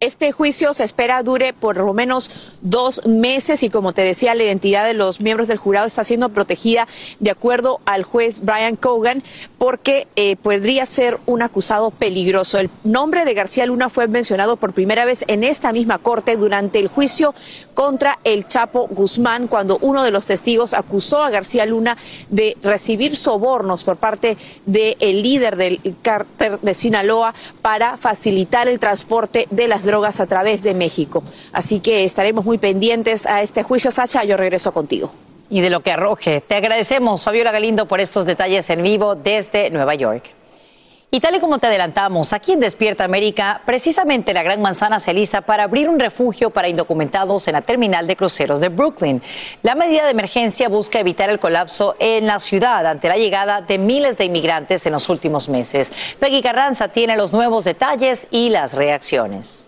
este 0.00 0.30
juicio 0.30 0.74
se 0.74 0.84
espera 0.84 1.24
dure 1.24 1.52
por 1.52 1.76
lo 1.78 1.92
menos 1.92 2.30
dos 2.62 3.04
meses 3.04 3.64
y 3.64 3.68
como 3.68 3.92
te 3.92 4.02
decía, 4.02 4.36
la 4.36 4.44
identidad 4.44 4.86
de 4.86 4.94
los 4.94 5.20
miembros 5.20 5.48
del 5.48 5.58
jurado 5.58 5.88
está 5.88 6.04
siendo 6.04 6.28
protegida 6.28 6.86
de 7.18 7.32
acuerdo 7.32 7.80
al 7.84 8.04
juez 8.04 8.42
Brian 8.42 8.76
Cogan 8.76 9.24
porque 9.58 10.06
eh, 10.14 10.36
podría 10.36 10.86
ser 10.86 11.18
un 11.26 11.42
acusado 11.42 11.90
peligroso. 11.90 12.60
El 12.60 12.70
nombre 12.84 13.24
de 13.24 13.34
García 13.34 13.66
Luna 13.66 13.88
fue 13.88 14.06
mencionado 14.06 14.54
por 14.54 14.72
primera 14.72 15.04
vez 15.04 15.24
en 15.26 15.42
esta 15.42 15.72
misma 15.72 15.98
corte 15.98 16.36
durante 16.36 16.78
el 16.78 16.86
juicio 16.86 17.34
contra 17.74 18.20
el 18.22 18.46
Chapo 18.46 18.86
Guzmán 18.86 19.48
cuando 19.48 19.78
uno 19.80 20.04
de 20.04 20.12
los 20.12 20.26
testigos 20.26 20.74
acusó 20.74 21.24
a 21.24 21.30
García 21.30 21.66
Luna 21.66 21.96
de 22.28 22.56
recibir 22.62 23.16
sobornos 23.16 23.82
por 23.82 23.96
parte 23.96 24.36
del 24.64 25.22
líder 25.24 25.56
del 25.56 25.80
cárter 26.02 26.60
de 26.60 26.74
Sinaloa 26.74 27.34
para 27.62 27.96
facilitar 27.96 28.68
el 28.68 28.78
transporte 28.78 29.48
de 29.50 29.66
las 29.66 29.87
drogas 29.88 30.20
a 30.20 30.26
través 30.26 30.62
de 30.62 30.74
México. 30.74 31.24
Así 31.52 31.80
que 31.80 32.04
estaremos 32.04 32.44
muy 32.44 32.58
pendientes 32.58 33.26
a 33.26 33.42
este 33.42 33.64
juicio. 33.64 33.90
Sacha, 33.90 34.22
yo 34.22 34.36
regreso 34.36 34.72
contigo. 34.72 35.10
Y 35.50 35.62
de 35.62 35.70
lo 35.70 35.80
que 35.80 35.90
arroje. 35.90 36.42
Te 36.42 36.54
agradecemos, 36.54 37.24
Fabiola 37.24 37.50
Galindo, 37.50 37.88
por 37.88 38.00
estos 38.00 38.26
detalles 38.26 38.68
en 38.70 38.82
vivo 38.82 39.16
desde 39.16 39.70
Nueva 39.70 39.94
York. 39.94 40.38
Y 41.10 41.20
tal 41.20 41.36
y 41.36 41.40
como 41.40 41.58
te 41.58 41.68
adelantamos, 41.68 42.34
aquí 42.34 42.52
en 42.52 42.60
Despierta 42.60 43.02
América, 43.02 43.62
precisamente 43.64 44.34
la 44.34 44.42
Gran 44.42 44.60
Manzana 44.60 45.00
se 45.00 45.14
lista 45.14 45.40
para 45.40 45.62
abrir 45.62 45.88
un 45.88 45.98
refugio 45.98 46.50
para 46.50 46.68
indocumentados 46.68 47.48
en 47.48 47.54
la 47.54 47.62
terminal 47.62 48.06
de 48.06 48.14
cruceros 48.14 48.60
de 48.60 48.68
Brooklyn. 48.68 49.22
La 49.62 49.74
medida 49.74 50.04
de 50.04 50.10
emergencia 50.10 50.68
busca 50.68 51.00
evitar 51.00 51.30
el 51.30 51.38
colapso 51.38 51.96
en 51.98 52.26
la 52.26 52.38
ciudad 52.40 52.86
ante 52.86 53.08
la 53.08 53.16
llegada 53.16 53.62
de 53.62 53.78
miles 53.78 54.18
de 54.18 54.26
inmigrantes 54.26 54.84
en 54.84 54.92
los 54.92 55.08
últimos 55.08 55.48
meses. 55.48 55.90
Peggy 56.20 56.42
Carranza 56.42 56.88
tiene 56.88 57.16
los 57.16 57.32
nuevos 57.32 57.64
detalles 57.64 58.28
y 58.30 58.50
las 58.50 58.74
reacciones. 58.74 59.67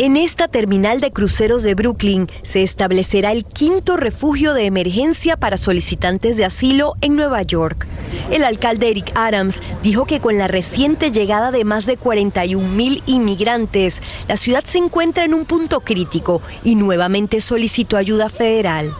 En 0.00 0.16
esta 0.16 0.46
terminal 0.46 1.00
de 1.00 1.10
cruceros 1.10 1.64
de 1.64 1.74
Brooklyn 1.74 2.28
se 2.44 2.62
establecerá 2.62 3.32
el 3.32 3.44
quinto 3.44 3.96
refugio 3.96 4.54
de 4.54 4.64
emergencia 4.64 5.36
para 5.36 5.56
solicitantes 5.56 6.36
de 6.36 6.44
asilo 6.44 6.94
en 7.00 7.16
Nueva 7.16 7.42
York. 7.42 7.88
El 8.30 8.44
alcalde 8.44 8.90
Eric 8.90 9.10
Adams 9.16 9.60
dijo 9.82 10.06
que 10.06 10.20
con 10.20 10.38
la 10.38 10.46
reciente 10.46 11.10
llegada 11.10 11.50
de 11.50 11.64
más 11.64 11.84
de 11.84 11.96
41 11.96 12.68
mil 12.68 13.02
inmigrantes, 13.06 14.00
la 14.28 14.36
ciudad 14.36 14.62
se 14.64 14.78
encuentra 14.78 15.24
en 15.24 15.34
un 15.34 15.44
punto 15.44 15.80
crítico 15.80 16.42
y 16.62 16.76
nuevamente 16.76 17.40
solicitó 17.40 17.96
ayuda 17.96 18.28
federal. 18.28 18.94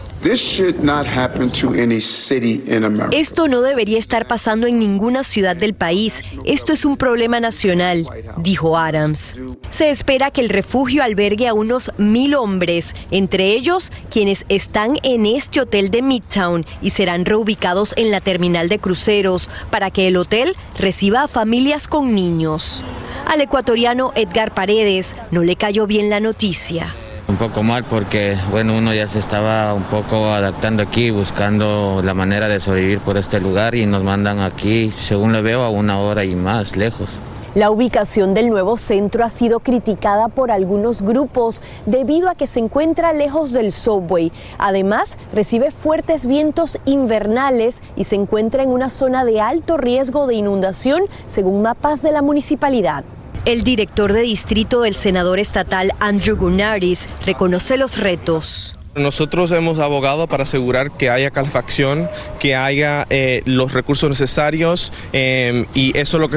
Esto 3.13 3.47
no 3.47 3.63
debería 3.63 3.99
estar 3.99 4.27
pasando 4.27 4.67
en 4.67 4.79
ninguna 4.79 5.23
ciudad 5.23 5.55
del 5.55 5.75
país. 5.75 6.23
Esto 6.45 6.73
es 6.73 6.85
un 6.85 6.97
problema 6.97 7.39
nacional, 7.39 8.07
dijo 8.37 8.77
Adams. 8.77 9.37
Se 9.71 9.91
espera 9.91 10.31
que 10.31 10.41
el 10.41 10.49
refugio 10.49 11.05
albergue 11.05 11.47
a 11.47 11.55
unos 11.55 11.93
mil 11.99 12.35
hombres, 12.35 12.95
entre 13.11 13.53
ellos 13.53 13.93
quienes 14.11 14.45
están 14.49 14.99
en 15.03 15.25
este 15.25 15.61
hotel 15.61 15.91
de 15.91 16.03
Midtown 16.03 16.67
y 16.83 16.91
serán 16.91 17.25
reubicados 17.25 17.95
en 17.97 18.11
la 18.11 18.21
terminal 18.21 18.69
de 18.69 18.79
cruceros 18.79 19.51
para 19.71 19.91
que 19.91 20.09
el 20.09 20.17
hotel 20.17 20.57
reciba 20.79 21.23
a 21.23 21.29
familias 21.29 21.87
con 21.87 22.15
niños. 22.15 22.83
Al 23.27 23.41
ecuatoriano 23.41 24.13
Edgar 24.17 24.55
Paredes 24.55 25.15
no 25.31 25.43
le 25.43 25.57
cayó 25.57 25.87
bien 25.87 26.11
la 26.11 26.19
noticia. 26.19 26.95
Un 27.29 27.37
poco 27.37 27.63
mal 27.63 27.85
porque, 27.85 28.39
bueno, 28.51 28.75
uno 28.75 28.95
ya 28.95 29.07
se 29.07 29.19
estaba 29.19 29.75
un 29.75 29.83
poco 29.83 30.31
adaptando 30.31 30.83
aquí, 30.83 31.11
buscando 31.11 32.01
la 32.03 32.15
manera 32.15 32.49
de 32.49 32.59
sobrevivir 32.59 33.01
por 33.01 33.19
este 33.19 33.39
lugar 33.39 33.75
y 33.75 33.85
nos 33.85 34.03
mandan 34.03 34.41
aquí, 34.41 34.91
según 34.91 35.35
lo 35.35 35.43
veo, 35.43 35.63
a 35.63 35.69
una 35.69 36.01
hora 36.01 36.25
y 36.25 36.35
más 36.35 36.75
lejos. 36.75 37.11
La 37.55 37.71
ubicación 37.71 38.33
del 38.33 38.49
nuevo 38.49 38.79
centro 38.79 39.25
ha 39.25 39.29
sido 39.29 39.61
criticada 39.61 40.29
por 40.29 40.51
algunos 40.51 41.03
grupos 41.03 41.63
debido 41.85 42.31
a 42.31 42.35
que 42.35 42.47
se 42.47 42.61
encuentra 42.61 43.13
lejos 43.13 43.53
del 43.53 43.73
subway. 43.73 44.33
Además, 44.59 45.19
recibe 45.35 45.71
fuertes 45.71 46.25
vientos 46.27 46.79
invernales 46.87 47.83
y 47.95 48.05
se 48.05 48.15
encuentra 48.15 48.63
en 48.63 48.71
una 48.71 48.89
zona 48.89 49.27
de 49.27 49.43
alto 49.43 49.77
riesgo 49.77 50.27
de 50.27 50.37
inundación, 50.37 51.03
según 51.27 51.61
mapas 51.61 52.01
de 52.01 52.13
la 52.13 52.23
municipalidad. 52.23 53.05
El 53.49 53.63
director 53.63 54.13
de 54.13 54.21
distrito 54.21 54.83
del 54.83 54.95
senador 54.95 55.39
estatal 55.39 55.93
Andrew 56.01 56.37
Gunaris 56.37 57.09
reconoce 57.25 57.79
los 57.79 57.97
retos. 57.97 58.77
Nosotros 58.95 59.53
hemos 59.53 59.79
abogado 59.79 60.27
para 60.27 60.43
asegurar 60.43 60.91
que 60.91 61.09
haya 61.09 61.31
calefacción, 61.31 62.07
que 62.41 62.57
haya 62.57 63.07
eh, 63.09 63.41
los 63.47 63.73
recursos 63.73 64.11
necesarios 64.11 64.93
eh, 65.15 65.65
y 65.73 65.97
eso 65.97 66.19
es 66.19 66.21
lo 66.21 66.29
que 66.29 66.37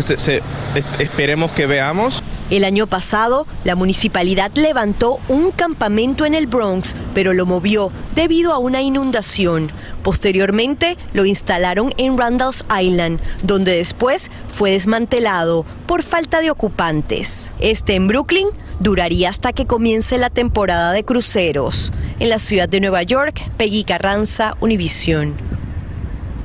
esperemos 1.04 1.52
que 1.52 1.66
veamos. 1.66 2.24
El 2.52 2.66
año 2.66 2.86
pasado, 2.86 3.48
la 3.64 3.76
municipalidad 3.76 4.52
levantó 4.56 5.20
un 5.30 5.52
campamento 5.52 6.26
en 6.26 6.36
el 6.36 6.48
Bronx, 6.48 6.98
pero 7.14 7.32
lo 7.32 7.46
movió 7.46 7.94
debido 8.14 8.52
a 8.52 8.58
una 8.58 8.82
inundación. 8.82 9.72
Posteriormente, 10.04 10.98
lo 11.14 11.24
instalaron 11.24 11.94
en 11.98 12.18
Randall's 12.18 12.66
Island, 12.70 13.22
donde 13.42 13.78
después 13.78 14.30
fue 14.54 14.72
desmantelado 14.72 15.66
por 15.88 16.04
falta 16.04 16.42
de 16.42 16.52
ocupantes. 16.52 17.52
Este 17.60 17.96
en 17.96 18.10
Brooklyn 18.10 18.50
duraría 18.82 19.30
hasta 19.30 19.54
que 19.54 19.66
comience 19.66 20.18
la 20.18 20.30
temporada 20.30 20.92
de 20.92 21.06
cruceros. 21.06 21.94
En 22.20 22.28
la 22.28 22.38
ciudad 22.38 22.68
de 22.68 22.82
Nueva 22.82 23.04
York, 23.04 23.50
Peggy 23.56 23.86
Carranza, 23.86 24.58
Univision. 24.60 25.61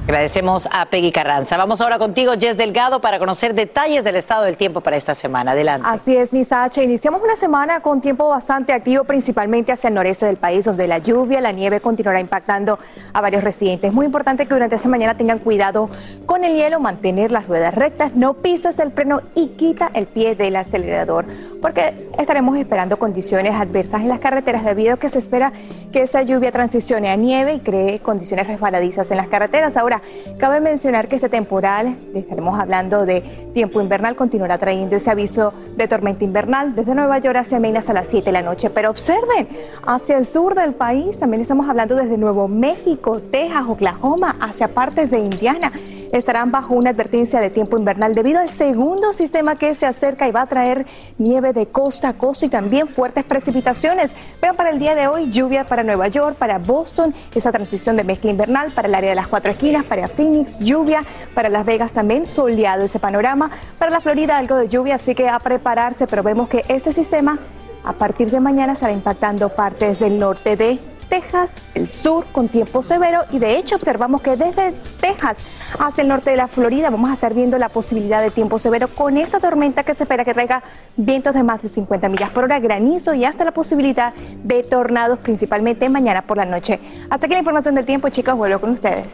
Agradecemos 0.06 0.68
a 0.70 0.86
Peggy 0.86 1.10
Carranza. 1.10 1.56
Vamos 1.56 1.80
ahora 1.80 1.98
contigo, 1.98 2.34
Jess 2.38 2.56
Delgado, 2.56 3.00
para 3.00 3.18
conocer 3.18 3.54
detalles 3.54 4.04
del 4.04 4.14
estado 4.14 4.44
del 4.44 4.56
tiempo 4.56 4.80
para 4.80 4.96
esta 4.96 5.16
semana. 5.16 5.50
Adelante. 5.50 5.84
Así 5.90 6.16
es, 6.16 6.32
Misache. 6.32 6.84
Iniciamos 6.84 7.20
una 7.24 7.34
semana 7.34 7.80
con 7.80 8.00
tiempo 8.00 8.28
bastante 8.28 8.72
activo, 8.72 9.02
principalmente 9.02 9.72
hacia 9.72 9.88
el 9.88 9.94
noreste 9.94 10.24
del 10.26 10.36
país, 10.36 10.64
donde 10.64 10.86
la 10.86 10.98
lluvia, 10.98 11.40
la 11.40 11.50
nieve 11.50 11.80
continuará 11.80 12.20
impactando 12.20 12.78
a 13.12 13.20
varios 13.20 13.42
residentes. 13.42 13.92
Muy 13.92 14.06
importante 14.06 14.46
que 14.46 14.54
durante 14.54 14.76
esta 14.76 14.88
mañana 14.88 15.16
tengan 15.16 15.40
cuidado 15.40 15.90
con 16.24 16.44
el 16.44 16.54
hielo, 16.54 16.78
mantener 16.78 17.32
las 17.32 17.48
ruedas 17.48 17.74
rectas, 17.74 18.14
no 18.14 18.34
pises 18.34 18.78
el 18.78 18.92
freno 18.92 19.22
y 19.34 19.56
quita 19.56 19.90
el 19.92 20.06
pie 20.06 20.36
del 20.36 20.54
acelerador, 20.54 21.24
porque 21.60 22.08
estaremos 22.16 22.56
esperando 22.56 22.96
condiciones 23.00 23.56
adversas 23.56 24.02
en 24.02 24.08
las 24.08 24.20
carreteras 24.20 24.64
debido 24.64 24.94
a 24.94 24.96
que 24.98 25.08
se 25.08 25.18
espera 25.18 25.52
que 25.92 26.02
esa 26.02 26.22
lluvia 26.22 26.52
transicione 26.52 27.10
a 27.10 27.16
nieve 27.16 27.54
y 27.54 27.58
cree 27.58 27.98
condiciones 27.98 28.46
resbaladizas 28.46 29.10
en 29.10 29.16
las 29.16 29.26
carreteras. 29.26 29.76
Ahora, 29.76 29.95
Cabe 30.38 30.60
mencionar 30.60 31.08
que 31.08 31.16
este 31.16 31.28
temporal, 31.28 31.96
estaremos 32.14 32.58
hablando 32.58 33.06
de 33.06 33.20
tiempo 33.54 33.80
invernal, 33.80 34.16
continuará 34.16 34.58
trayendo 34.58 34.96
ese 34.96 35.10
aviso 35.10 35.52
de 35.76 35.88
tormenta 35.88 36.24
invernal 36.24 36.74
desde 36.74 36.94
Nueva 36.94 37.18
York 37.18 37.36
hacia 37.36 37.60
Maine 37.60 37.78
hasta 37.78 37.92
las 37.92 38.08
7 38.08 38.26
de 38.26 38.32
la 38.32 38.42
noche. 38.42 38.70
Pero 38.70 38.90
observen, 38.90 39.48
hacia 39.86 40.18
el 40.18 40.26
sur 40.26 40.54
del 40.54 40.74
país 40.74 41.18
también 41.18 41.40
estamos 41.40 41.68
hablando 41.68 41.94
desde 41.96 42.16
Nuevo 42.16 42.48
México, 42.48 43.20
Texas, 43.20 43.64
Oklahoma, 43.68 44.36
hacia 44.40 44.68
partes 44.68 45.10
de 45.10 45.18
Indiana 45.18 45.72
estarán 46.12 46.50
bajo 46.50 46.74
una 46.74 46.90
advertencia 46.90 47.40
de 47.40 47.50
tiempo 47.50 47.78
invernal 47.78 48.14
debido 48.14 48.40
al 48.40 48.50
segundo 48.50 49.12
sistema 49.12 49.56
que 49.56 49.74
se 49.74 49.86
acerca 49.86 50.28
y 50.28 50.32
va 50.32 50.42
a 50.42 50.46
traer 50.46 50.86
nieve 51.18 51.52
de 51.52 51.66
costa 51.66 52.08
a 52.08 52.12
costa 52.14 52.46
y 52.46 52.48
también 52.48 52.88
fuertes 52.88 53.24
precipitaciones. 53.24 54.14
Vean 54.40 54.56
para 54.56 54.70
el 54.70 54.78
día 54.78 54.94
de 54.94 55.08
hoy 55.08 55.30
lluvia 55.30 55.66
para 55.66 55.82
Nueva 55.82 56.08
York, 56.08 56.36
para 56.36 56.58
Boston, 56.58 57.14
esa 57.34 57.52
transición 57.52 57.96
de 57.96 58.04
mezcla 58.04 58.30
invernal 58.30 58.72
para 58.72 58.88
el 58.88 58.94
área 58.94 59.10
de 59.10 59.16
las 59.16 59.28
cuatro 59.28 59.50
esquinas, 59.50 59.84
para 59.84 60.08
Phoenix, 60.08 60.58
lluvia, 60.58 61.04
para 61.34 61.48
Las 61.48 61.64
Vegas 61.64 61.92
también 61.92 62.28
soleado 62.28 62.84
ese 62.84 62.98
panorama, 62.98 63.50
para 63.78 63.90
la 63.90 64.00
Florida 64.00 64.36
algo 64.36 64.56
de 64.56 64.68
lluvia, 64.68 64.96
así 64.96 65.14
que 65.14 65.28
a 65.28 65.38
prepararse, 65.38 66.06
pero 66.06 66.22
vemos 66.22 66.48
que 66.48 66.64
este 66.68 66.92
sistema 66.92 67.38
a 67.84 67.92
partir 67.92 68.30
de 68.30 68.40
mañana 68.40 68.72
estará 68.72 68.92
impactando 68.92 69.48
partes 69.50 70.00
del 70.00 70.18
norte 70.18 70.56
de 70.56 70.78
Texas, 71.08 71.50
el 71.74 71.88
sur 71.88 72.26
con 72.32 72.48
tiempo 72.48 72.82
severo 72.82 73.24
y 73.30 73.38
de 73.38 73.56
hecho 73.56 73.76
observamos 73.76 74.20
que 74.22 74.36
desde 74.36 74.72
Texas 75.00 75.38
hacia 75.78 76.02
el 76.02 76.08
norte 76.08 76.30
de 76.30 76.36
la 76.36 76.48
Florida 76.48 76.90
vamos 76.90 77.10
a 77.10 77.14
estar 77.14 77.34
viendo 77.34 77.58
la 77.58 77.68
posibilidad 77.68 78.22
de 78.22 78.30
tiempo 78.30 78.58
severo 78.58 78.88
con 78.88 79.16
esa 79.16 79.40
tormenta 79.40 79.84
que 79.84 79.94
se 79.94 80.04
espera 80.04 80.24
que 80.24 80.34
traiga 80.34 80.62
vientos 80.96 81.34
de 81.34 81.42
más 81.42 81.62
de 81.62 81.68
50 81.68 82.08
millas 82.08 82.30
por 82.30 82.44
hora, 82.44 82.58
granizo 82.58 83.14
y 83.14 83.24
hasta 83.24 83.44
la 83.44 83.52
posibilidad 83.52 84.12
de 84.42 84.62
tornados 84.62 85.18
principalmente 85.18 85.88
mañana 85.88 86.22
por 86.22 86.36
la 86.36 86.44
noche. 86.44 86.80
Hasta 87.10 87.26
aquí 87.26 87.34
la 87.34 87.40
información 87.40 87.74
del 87.74 87.86
tiempo 87.86 88.08
chicos, 88.08 88.34
vuelvo 88.36 88.60
con 88.60 88.70
ustedes. 88.70 89.06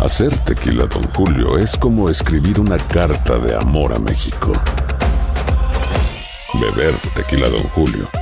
Hacer 0.00 0.36
tequila, 0.38 0.86
don 0.86 1.04
Julio, 1.14 1.58
es 1.58 1.76
como 1.76 2.08
escribir 2.08 2.58
una 2.58 2.76
carta 2.76 3.38
de 3.38 3.54
amor 3.54 3.92
a 3.92 3.98
México. 3.98 4.52
Beber 6.54 6.94
tequila, 7.14 7.48
don 7.48 7.62
Julio 7.74 8.21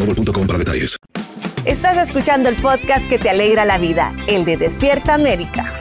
boostmobile.com 0.05 0.47
para 0.47 0.59
detalles. 0.59 0.97
Estás 1.65 1.97
escuchando 1.97 2.49
el 2.49 2.55
podcast 2.55 3.07
que 3.07 3.19
te 3.19 3.29
alegra 3.29 3.65
la 3.65 3.77
vida, 3.77 4.13
el 4.27 4.45
de 4.45 4.57
Despierta 4.57 5.13
América. 5.13 5.77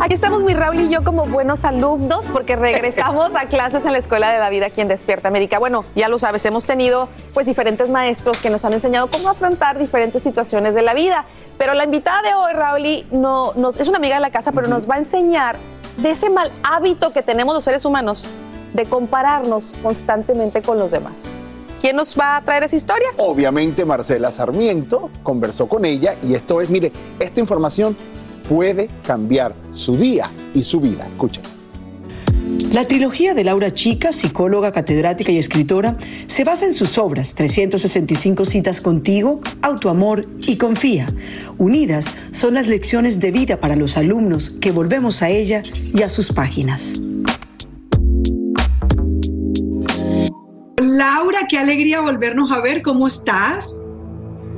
Aquí 0.00 0.14
estamos 0.14 0.44
mi 0.44 0.54
Raúl 0.54 0.80
y 0.80 0.88
yo 0.88 1.02
como 1.02 1.26
buenos 1.26 1.64
alumnos 1.64 2.28
porque 2.28 2.54
regresamos 2.56 3.30
a 3.34 3.46
clases 3.46 3.84
en 3.84 3.92
la 3.92 3.98
Escuela 3.98 4.32
de 4.32 4.38
la 4.38 4.50
Vida 4.50 4.66
aquí 4.66 4.80
en 4.80 4.88
Despierta 4.88 5.28
América. 5.28 5.58
Bueno, 5.58 5.84
ya 5.94 6.08
lo 6.08 6.18
sabes, 6.18 6.44
hemos 6.46 6.64
tenido 6.64 7.08
pues 7.34 7.46
diferentes 7.46 7.88
maestros 7.88 8.38
que 8.38 8.50
nos 8.50 8.64
han 8.64 8.72
enseñado 8.72 9.08
cómo 9.08 9.28
afrontar 9.28 9.78
diferentes 9.78 10.24
situaciones 10.24 10.74
de 10.74 10.82
la 10.82 10.94
vida. 10.94 11.24
Pero 11.56 11.74
la 11.74 11.84
invitada 11.84 12.22
de 12.22 12.34
hoy, 12.34 12.52
Raúl, 12.52 13.06
no, 13.10 13.52
nos, 13.54 13.80
es 13.80 13.88
una 13.88 13.98
amiga 13.98 14.16
de 14.16 14.20
la 14.20 14.30
casa, 14.30 14.52
pero 14.52 14.66
nos 14.68 14.88
va 14.88 14.96
a 14.96 14.98
enseñar 14.98 15.56
de 15.96 16.10
ese 16.10 16.30
mal 16.30 16.52
hábito 16.62 17.12
que 17.12 17.22
tenemos 17.22 17.54
los 17.54 17.64
seres 17.64 17.84
humanos 17.84 18.26
de 18.74 18.84
compararnos 18.84 19.72
constantemente 19.82 20.62
con 20.62 20.78
los 20.78 20.90
demás. 20.90 21.22
¿Quién 21.80 21.96
nos 21.96 22.16
va 22.18 22.36
a 22.36 22.42
traer 22.42 22.64
esa 22.64 22.76
historia? 22.76 23.08
Obviamente 23.16 23.84
Marcela 23.84 24.32
Sarmiento 24.32 25.10
conversó 25.22 25.68
con 25.68 25.84
ella 25.84 26.16
y 26.26 26.34
esto 26.34 26.60
es, 26.60 26.70
mire, 26.70 26.92
esta 27.18 27.40
información 27.40 27.96
puede 28.48 28.88
cambiar 29.06 29.54
su 29.72 29.96
día 29.96 30.30
y 30.54 30.62
su 30.62 30.80
vida. 30.80 31.06
Escuchen. 31.06 31.55
La 32.70 32.86
trilogía 32.86 33.34
de 33.34 33.42
Laura 33.42 33.72
Chica, 33.72 34.12
psicóloga, 34.12 34.70
catedrática 34.70 35.32
y 35.32 35.38
escritora, 35.38 35.96
se 36.26 36.44
basa 36.44 36.66
en 36.66 36.74
sus 36.74 36.98
obras 36.98 37.34
365 37.34 38.44
citas 38.44 38.80
contigo, 38.80 39.40
autoamor 39.62 40.28
y 40.46 40.56
confía. 40.56 41.06
Unidas 41.58 42.06
son 42.30 42.54
las 42.54 42.68
lecciones 42.68 43.18
de 43.18 43.32
vida 43.32 43.58
para 43.60 43.74
los 43.74 43.96
alumnos 43.96 44.50
que 44.50 44.70
volvemos 44.70 45.22
a 45.22 45.30
ella 45.30 45.62
y 45.92 46.02
a 46.02 46.08
sus 46.08 46.32
páginas. 46.32 47.00
Laura, 50.76 51.40
qué 51.48 51.58
alegría 51.58 52.00
volvernos 52.00 52.52
a 52.52 52.60
ver. 52.60 52.82
¿Cómo 52.82 53.06
estás? 53.06 53.82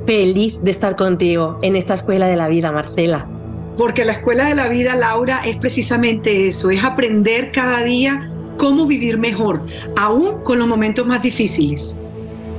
Feliz 0.05 0.59
de 0.61 0.71
estar 0.71 0.95
contigo 0.95 1.57
en 1.61 1.75
esta 1.75 1.95
escuela 1.95 2.27
de 2.27 2.35
la 2.35 2.47
vida, 2.49 2.71
Marcela 2.71 3.38
porque 3.79 4.03
la 4.03 4.11
escuela 4.11 4.43
de 4.43 4.55
la 4.55 4.67
vida, 4.67 4.93
Laura, 4.97 5.39
es 5.45 5.55
precisamente 5.55 6.49
eso, 6.49 6.69
es 6.69 6.83
aprender 6.83 7.53
cada 7.53 7.81
día 7.81 8.29
cómo 8.57 8.85
vivir 8.85 9.17
mejor, 9.17 9.65
aún 9.95 10.43
con 10.43 10.59
los 10.59 10.67
momentos 10.67 11.07
más 11.07 11.21
difíciles. 11.21 11.95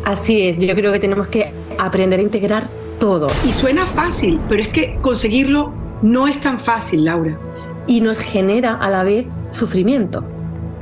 Así 0.07 0.41
es, 0.49 0.57
yo 0.57 0.75
creo 0.75 0.91
que 0.95 0.99
tenemos 0.99 1.29
que 1.29 1.53
aprender 1.79 2.21
a 2.21 2.23
integrar 2.23 2.71
todo. 2.99 3.27
Y 3.47 3.53
suena 3.53 3.87
fácil, 3.87 4.41
pero 4.49 4.63
es 4.63 4.71
que 4.71 4.97
conseguirlo 5.03 5.75
no 6.01 6.27
es 6.27 6.41
tan 6.41 6.59
fácil, 6.59 7.05
Laura. 7.05 7.39
Y 7.87 8.01
nos 8.01 8.19
genera 8.19 8.77
a 8.77 8.89
la 8.89 9.03
vez 9.03 9.29
sufrimiento. 9.51 10.25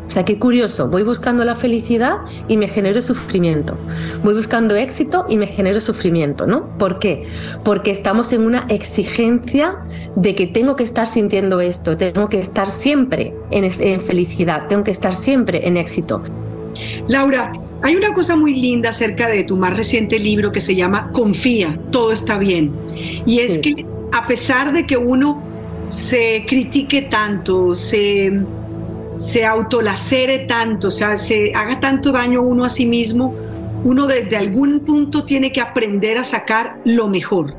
O 0.08 0.10
sea, 0.10 0.24
qué 0.24 0.38
curioso, 0.38 0.88
voy 0.88 1.02
buscando 1.02 1.44
la 1.44 1.54
felicidad 1.54 2.16
y 2.48 2.56
me 2.56 2.66
genero 2.66 3.02
sufrimiento. 3.02 3.76
Voy 4.24 4.32
buscando 4.32 4.74
éxito 4.74 5.26
y 5.28 5.36
me 5.36 5.46
genero 5.46 5.82
sufrimiento, 5.82 6.46
¿no? 6.46 6.66
¿Por 6.78 6.98
qué? 6.98 7.26
Porque 7.62 7.90
estamos 7.90 8.32
en 8.32 8.40
una 8.40 8.64
exigencia 8.70 9.76
de 10.16 10.34
que 10.34 10.46
tengo 10.46 10.76
que 10.76 10.84
estar 10.84 11.08
sintiendo 11.08 11.60
esto, 11.60 11.98
tengo 11.98 12.30
que 12.30 12.40
estar 12.40 12.70
siempre 12.70 13.34
en, 13.50 14.00
felicidad, 14.00 14.66
tengo 14.66 14.82
que 14.82 14.92
estar 14.92 15.14
siempre 15.14 15.68
en 15.68 15.76
éxito. 15.76 16.22
Laura, 17.06 17.52
hay 17.82 17.94
una 17.94 18.14
cosa 18.14 18.34
muy 18.34 18.54
linda 18.54 18.88
acerca 18.88 19.28
de 19.28 19.44
tu 19.44 19.58
más 19.58 19.76
reciente 19.76 20.18
libro 20.18 20.52
que 20.52 20.62
se 20.62 20.74
llama 20.74 21.10
Confía, 21.12 21.78
todo 21.90 22.12
está 22.12 22.38
bien. 22.38 22.72
Y 23.26 23.40
es 23.40 23.58
que 23.58 23.84
a 24.12 24.26
pesar 24.26 24.72
de 24.72 24.86
que 24.86 24.96
uno 24.96 25.42
se 25.86 26.46
critique 26.48 27.02
tanto, 27.02 27.74
se 27.74 28.42
se 29.18 29.44
autolacere 29.44 30.40
tanto, 30.40 30.88
o 30.88 30.90
sea, 30.90 31.18
se 31.18 31.52
haga 31.54 31.80
tanto 31.80 32.12
daño 32.12 32.40
uno 32.40 32.64
a 32.64 32.68
sí 32.68 32.86
mismo, 32.86 33.34
uno 33.84 34.06
desde 34.06 34.36
algún 34.36 34.80
punto 34.80 35.24
tiene 35.24 35.52
que 35.52 35.60
aprender 35.60 36.18
a 36.18 36.24
sacar 36.24 36.80
lo 36.84 37.08
mejor. 37.08 37.54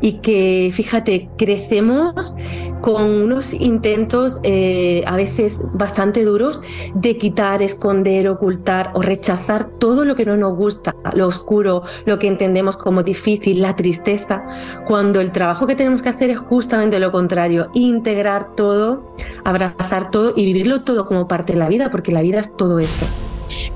Y 0.00 0.14
que, 0.14 0.70
fíjate, 0.74 1.28
crecemos 1.36 2.34
con 2.80 3.04
unos 3.04 3.54
intentos 3.54 4.38
eh, 4.42 5.02
a 5.06 5.16
veces 5.16 5.62
bastante 5.72 6.24
duros 6.24 6.60
de 6.94 7.16
quitar, 7.16 7.62
esconder, 7.62 8.28
ocultar 8.28 8.90
o 8.94 9.02
rechazar 9.02 9.70
todo 9.78 10.04
lo 10.04 10.14
que 10.14 10.26
no 10.26 10.36
nos 10.36 10.56
gusta, 10.56 10.94
lo 11.14 11.26
oscuro, 11.26 11.82
lo 12.04 12.18
que 12.18 12.26
entendemos 12.26 12.76
como 12.76 13.02
difícil, 13.02 13.62
la 13.62 13.74
tristeza, 13.76 14.46
cuando 14.86 15.20
el 15.20 15.32
trabajo 15.32 15.66
que 15.66 15.76
tenemos 15.76 16.02
que 16.02 16.10
hacer 16.10 16.30
es 16.30 16.38
justamente 16.38 16.98
lo 16.98 17.10
contrario, 17.10 17.68
integrar 17.72 18.54
todo, 18.54 19.14
abrazar 19.44 20.10
todo 20.10 20.34
y 20.36 20.44
vivirlo 20.44 20.82
todo 20.82 21.06
como 21.06 21.26
parte 21.26 21.54
de 21.54 21.58
la 21.58 21.68
vida, 21.68 21.90
porque 21.90 22.12
la 22.12 22.20
vida 22.20 22.40
es 22.40 22.56
todo 22.56 22.78
eso. 22.78 23.06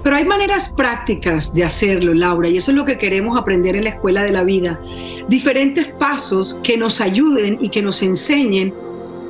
Pero 0.03 0.17
hay 0.17 0.25
maneras 0.25 0.69
prácticas 0.71 1.53
de 1.55 1.65
hacerlo, 1.65 2.15
Laura, 2.15 2.49
y 2.49 2.57
eso 2.57 2.71
es 2.71 2.77
lo 2.77 2.85
que 2.85 2.99
queremos 2.99 3.39
aprender 3.39 3.77
en 3.77 3.85
la 3.85 3.91
escuela 3.91 4.23
de 4.23 4.33
la 4.33 4.45
vida. 4.45 4.81
Diferentes 5.29 5.89
pasos 5.89 6.59
que 6.63 6.77
nos 6.77 7.01
ayuden 7.01 7.59
y 7.61 7.69
que 7.69 7.83
nos 7.83 8.03
enseñen 8.03 8.75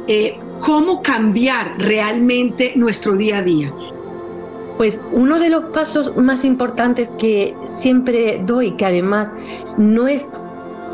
eh, 0.06 0.38
cómo 0.60 1.02
cambiar 1.02 1.74
realmente 1.78 2.72
nuestro 2.76 3.16
día 3.16 3.38
a 3.38 3.42
día. 3.42 3.72
Pues 4.76 5.02
uno 5.12 5.40
de 5.40 5.50
los 5.50 5.64
pasos 5.72 6.16
más 6.16 6.44
importantes 6.44 7.10
que 7.18 7.56
siempre 7.66 8.40
doy, 8.44 8.72
que 8.72 8.86
además 8.86 9.32
no 9.76 10.06
es 10.06 10.28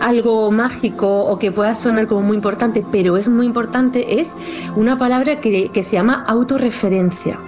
algo 0.00 0.50
mágico 0.50 1.24
o 1.26 1.38
que 1.38 1.52
pueda 1.52 1.74
sonar 1.74 2.06
como 2.06 2.22
muy 2.22 2.36
importante, 2.36 2.84
pero 2.90 3.16
es 3.16 3.28
muy 3.28 3.46
importante, 3.46 4.20
es 4.20 4.34
una 4.74 4.98
palabra 4.98 5.40
que, 5.40 5.68
que 5.68 5.82
se 5.82 5.96
llama 5.96 6.24
autorreferencia. 6.26 7.38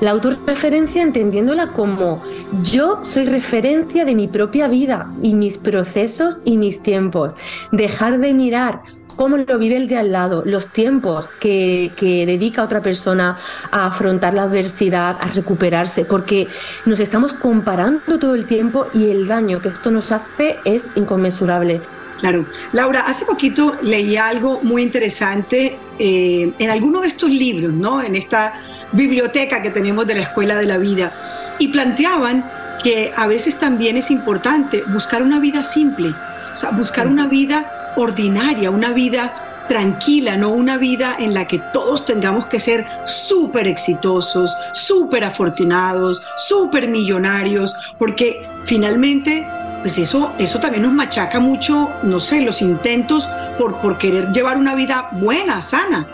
La 0.00 0.10
autorreferencia 0.10 1.02
entendiéndola 1.02 1.68
como 1.68 2.22
yo 2.62 3.00
soy 3.02 3.26
referencia 3.26 4.04
de 4.04 4.14
mi 4.14 4.28
propia 4.28 4.68
vida 4.68 5.10
y 5.22 5.34
mis 5.34 5.58
procesos 5.58 6.40
y 6.44 6.58
mis 6.58 6.82
tiempos. 6.82 7.32
Dejar 7.72 8.18
de 8.18 8.34
mirar 8.34 8.80
cómo 9.16 9.38
lo 9.38 9.58
vive 9.58 9.76
el 9.76 9.88
de 9.88 9.96
al 9.96 10.12
lado, 10.12 10.42
los 10.44 10.68
tiempos 10.68 11.28
que, 11.40 11.90
que, 11.96 12.26
dedica 12.26 12.62
otra 12.62 12.82
persona 12.82 13.38
a 13.70 13.86
afrontar 13.86 14.34
la 14.34 14.42
adversidad, 14.42 15.16
a 15.20 15.28
recuperarse, 15.28 16.04
porque 16.04 16.46
nos 16.84 17.00
estamos 17.00 17.32
comparando 17.32 18.18
todo 18.18 18.34
el 18.34 18.46
tiempo 18.46 18.86
y 18.92 19.10
el 19.10 19.26
daño 19.26 19.60
que 19.60 19.68
esto 19.68 19.90
nos 19.90 20.12
hace 20.12 20.58
es 20.64 20.90
inconmensurable. 20.94 21.80
Claro. 22.20 22.46
Laura, 22.72 23.00
hace 23.00 23.26
poquito 23.26 23.74
leí 23.82 24.16
algo 24.16 24.60
muy 24.62 24.82
interesante 24.82 25.78
eh, 25.98 26.52
en 26.58 26.70
alguno 26.70 27.00
de 27.00 27.08
estos 27.08 27.30
libros, 27.30 27.72
¿no? 27.72 28.02
En 28.02 28.14
esta 28.14 28.54
biblioteca 28.92 29.62
que 29.62 29.70
tenemos 29.70 30.06
de 30.06 30.14
la 30.14 30.22
Escuela 30.22 30.56
de 30.56 30.66
la 30.66 30.78
Vida. 30.78 31.12
Y 31.58 31.68
planteaban 31.68 32.44
que 32.82 33.12
a 33.16 33.26
veces 33.26 33.58
también 33.58 33.96
es 33.96 34.10
importante 34.10 34.82
buscar 34.88 35.22
una 35.22 35.40
vida 35.40 35.62
simple, 35.62 36.10
o 36.54 36.56
sea, 36.56 36.70
buscar 36.70 37.08
una 37.08 37.26
vida 37.26 37.94
ordinaria, 37.96 38.70
una 38.70 38.92
vida 38.92 39.34
tranquila, 39.68 40.36
no 40.36 40.50
una 40.50 40.78
vida 40.78 41.16
en 41.18 41.34
la 41.34 41.46
que 41.46 41.60
todos 41.72 42.04
tengamos 42.04 42.46
que 42.46 42.58
ser 42.58 42.86
súper 43.04 43.66
exitosos, 43.66 44.56
súper 44.72 45.24
afortunados, 45.24 46.22
súper 46.36 46.88
millonarios, 46.88 47.74
porque 47.98 48.48
finalmente 48.64 49.46
pues 49.86 49.98
eso, 49.98 50.32
eso 50.40 50.58
también 50.58 50.82
nos 50.82 50.92
machaca 50.92 51.38
mucho, 51.38 51.88
no 52.02 52.18
sé, 52.18 52.40
los 52.40 52.60
intentos 52.60 53.28
por, 53.56 53.80
por 53.80 53.98
querer 53.98 54.32
llevar 54.32 54.56
una 54.56 54.74
vida 54.74 55.06
buena, 55.12 55.62
sana. 55.62 56.08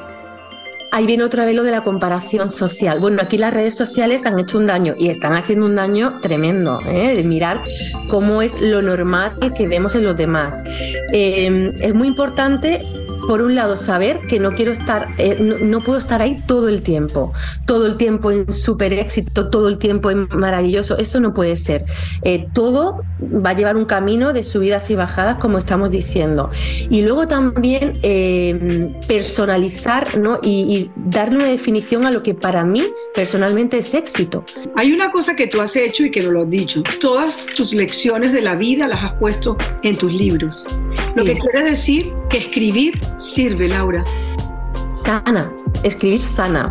Ahí 0.90 1.06
viene 1.06 1.24
otra 1.24 1.46
vez 1.46 1.54
lo 1.54 1.62
de 1.62 1.70
la 1.70 1.82
comparación 1.82 2.50
social. 2.50 3.00
Bueno, 3.00 3.22
aquí 3.22 3.38
las 3.38 3.54
redes 3.54 3.74
sociales 3.74 4.26
han 4.26 4.38
hecho 4.38 4.58
un 4.58 4.66
daño 4.66 4.92
y 4.98 5.08
están 5.08 5.32
haciendo 5.32 5.64
un 5.64 5.74
daño 5.74 6.20
tremendo, 6.20 6.80
¿eh? 6.86 7.16
de 7.16 7.24
mirar 7.24 7.62
cómo 8.08 8.42
es 8.42 8.60
lo 8.60 8.82
normal 8.82 9.32
que 9.56 9.66
vemos 9.66 9.94
en 9.94 10.04
los 10.04 10.18
demás. 10.18 10.62
Eh, 11.14 11.72
es 11.80 11.94
muy 11.94 12.08
importante 12.08 12.86
por 13.26 13.42
un 13.42 13.54
lado, 13.54 13.76
saber 13.76 14.20
que 14.28 14.38
no 14.38 14.54
quiero 14.54 14.72
estar, 14.72 15.08
eh, 15.18 15.36
no, 15.40 15.58
no, 15.58 15.80
puedo 15.82 15.98
estar 15.98 16.22
ahí 16.22 16.42
todo 16.46 16.68
el 16.68 16.82
tiempo, 16.82 17.32
todo 17.66 17.86
el 17.86 17.96
tiempo 17.96 18.30
en 18.30 18.52
súper 18.52 18.92
éxito, 18.92 19.48
todo 19.48 19.68
el 19.68 19.78
tiempo 19.78 20.10
en 20.10 20.28
maravilloso. 20.30 20.96
Eso 20.96 21.20
no 21.20 21.34
puede 21.34 21.56
ser. 21.56 21.84
Eh, 22.22 22.46
todo 22.52 23.02
va 23.22 23.50
a 23.50 23.52
llevar 23.54 23.76
un 23.76 23.84
camino 23.84 24.32
de 24.32 24.42
subidas 24.42 24.90
y 24.90 24.96
bajadas, 24.96 25.38
como 25.38 25.58
estamos 25.58 25.90
diciendo. 25.90 26.50
Y 26.90 27.02
luego 27.02 27.28
también 27.28 27.98
eh, 28.02 28.92
personalizar 29.08 30.18
¿no? 30.18 30.38
y, 30.42 30.50
y 30.50 30.90
darle 30.96 31.36
una 31.36 31.48
definición 31.48 32.06
a 32.06 32.10
lo 32.10 32.22
que 32.22 32.34
para 32.34 32.64
mí 32.64 32.84
personalmente 33.14 33.78
es 33.78 33.94
éxito. 33.94 34.44
Hay 34.76 34.92
una 34.92 35.10
cosa 35.10 35.36
que 35.36 35.46
tú 35.46 35.60
has 35.60 35.76
hecho 35.76 36.04
y 36.04 36.10
que 36.10 36.22
no 36.22 36.30
lo 36.30 36.42
has 36.42 36.50
dicho. 36.50 36.82
Todas 37.00 37.46
tus 37.46 37.72
lecciones 37.72 38.32
de 38.32 38.42
la 38.42 38.54
vida 38.54 38.88
las 38.88 39.04
has 39.04 39.12
puesto 39.14 39.56
en 39.82 39.96
tus 39.96 40.14
libros. 40.14 40.64
Lo 41.14 41.24
que 41.24 41.38
quiere 41.38 41.62
decir 41.64 42.12
que 42.28 42.38
escribir 42.38 42.98
sirve, 43.16 43.68
Laura? 43.68 44.04
Sana, 44.92 45.50
escribir 45.82 46.20
sana, 46.20 46.66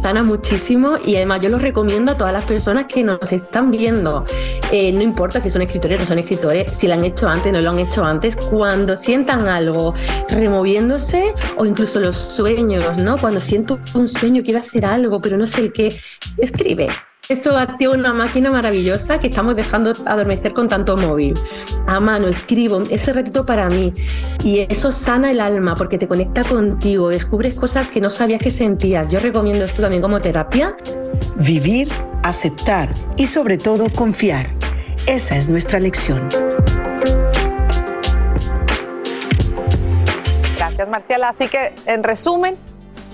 sana 0.00 0.22
muchísimo 0.22 0.98
y 1.04 1.16
además 1.16 1.40
yo 1.40 1.48
lo 1.48 1.58
recomiendo 1.58 2.12
a 2.12 2.16
todas 2.16 2.32
las 2.32 2.44
personas 2.44 2.86
que 2.86 3.02
nos 3.02 3.32
están 3.32 3.70
viendo. 3.70 4.24
Eh, 4.70 4.92
no 4.92 5.02
importa 5.02 5.40
si 5.40 5.50
son 5.50 5.62
escritores 5.62 5.98
o 5.98 6.00
no 6.00 6.06
son 6.06 6.18
escritores, 6.20 6.76
si 6.76 6.86
lo 6.86 6.94
han 6.94 7.04
hecho 7.04 7.28
antes, 7.28 7.52
no 7.52 7.60
lo 7.60 7.70
han 7.70 7.80
hecho 7.80 8.04
antes, 8.04 8.36
cuando 8.36 8.96
sientan 8.96 9.48
algo 9.48 9.94
removiéndose 10.28 11.34
o 11.56 11.66
incluso 11.66 11.98
los 11.98 12.16
sueños, 12.16 12.98
¿no? 12.98 13.18
Cuando 13.18 13.40
siento 13.40 13.80
un 13.94 14.06
sueño, 14.06 14.42
quiero 14.44 14.60
hacer 14.60 14.84
algo, 14.84 15.20
pero 15.20 15.36
no 15.36 15.46
sé 15.46 15.62
el 15.62 15.72
qué, 15.72 15.98
escribe. 16.38 16.88
Eso 17.28 17.58
activa 17.58 17.92
una 17.92 18.14
máquina 18.14 18.52
maravillosa 18.52 19.18
que 19.18 19.26
estamos 19.26 19.56
dejando 19.56 19.94
adormecer 20.04 20.52
con 20.52 20.68
tanto 20.68 20.96
móvil. 20.96 21.34
A 21.88 21.98
mano, 21.98 22.28
escribo, 22.28 22.84
ese 22.88 23.12
ratito 23.12 23.44
para 23.44 23.68
mí. 23.68 23.92
Y 24.44 24.60
eso 24.68 24.92
sana 24.92 25.32
el 25.32 25.40
alma 25.40 25.74
porque 25.74 25.98
te 25.98 26.06
conecta 26.06 26.44
contigo, 26.44 27.08
descubres 27.08 27.54
cosas 27.54 27.88
que 27.88 28.00
no 28.00 28.10
sabías 28.10 28.40
que 28.40 28.52
sentías. 28.52 29.08
Yo 29.08 29.18
recomiendo 29.18 29.64
esto 29.64 29.82
también 29.82 30.02
como 30.02 30.20
terapia. 30.20 30.76
Vivir, 31.34 31.88
aceptar 32.22 32.94
y 33.16 33.26
sobre 33.26 33.58
todo 33.58 33.90
confiar. 33.90 34.46
Esa 35.08 35.36
es 35.36 35.48
nuestra 35.48 35.80
lección. 35.80 36.28
Gracias, 40.56 40.88
Marciala. 40.88 41.30
Así 41.30 41.48
que, 41.48 41.74
en 41.86 42.04
resumen, 42.04 42.54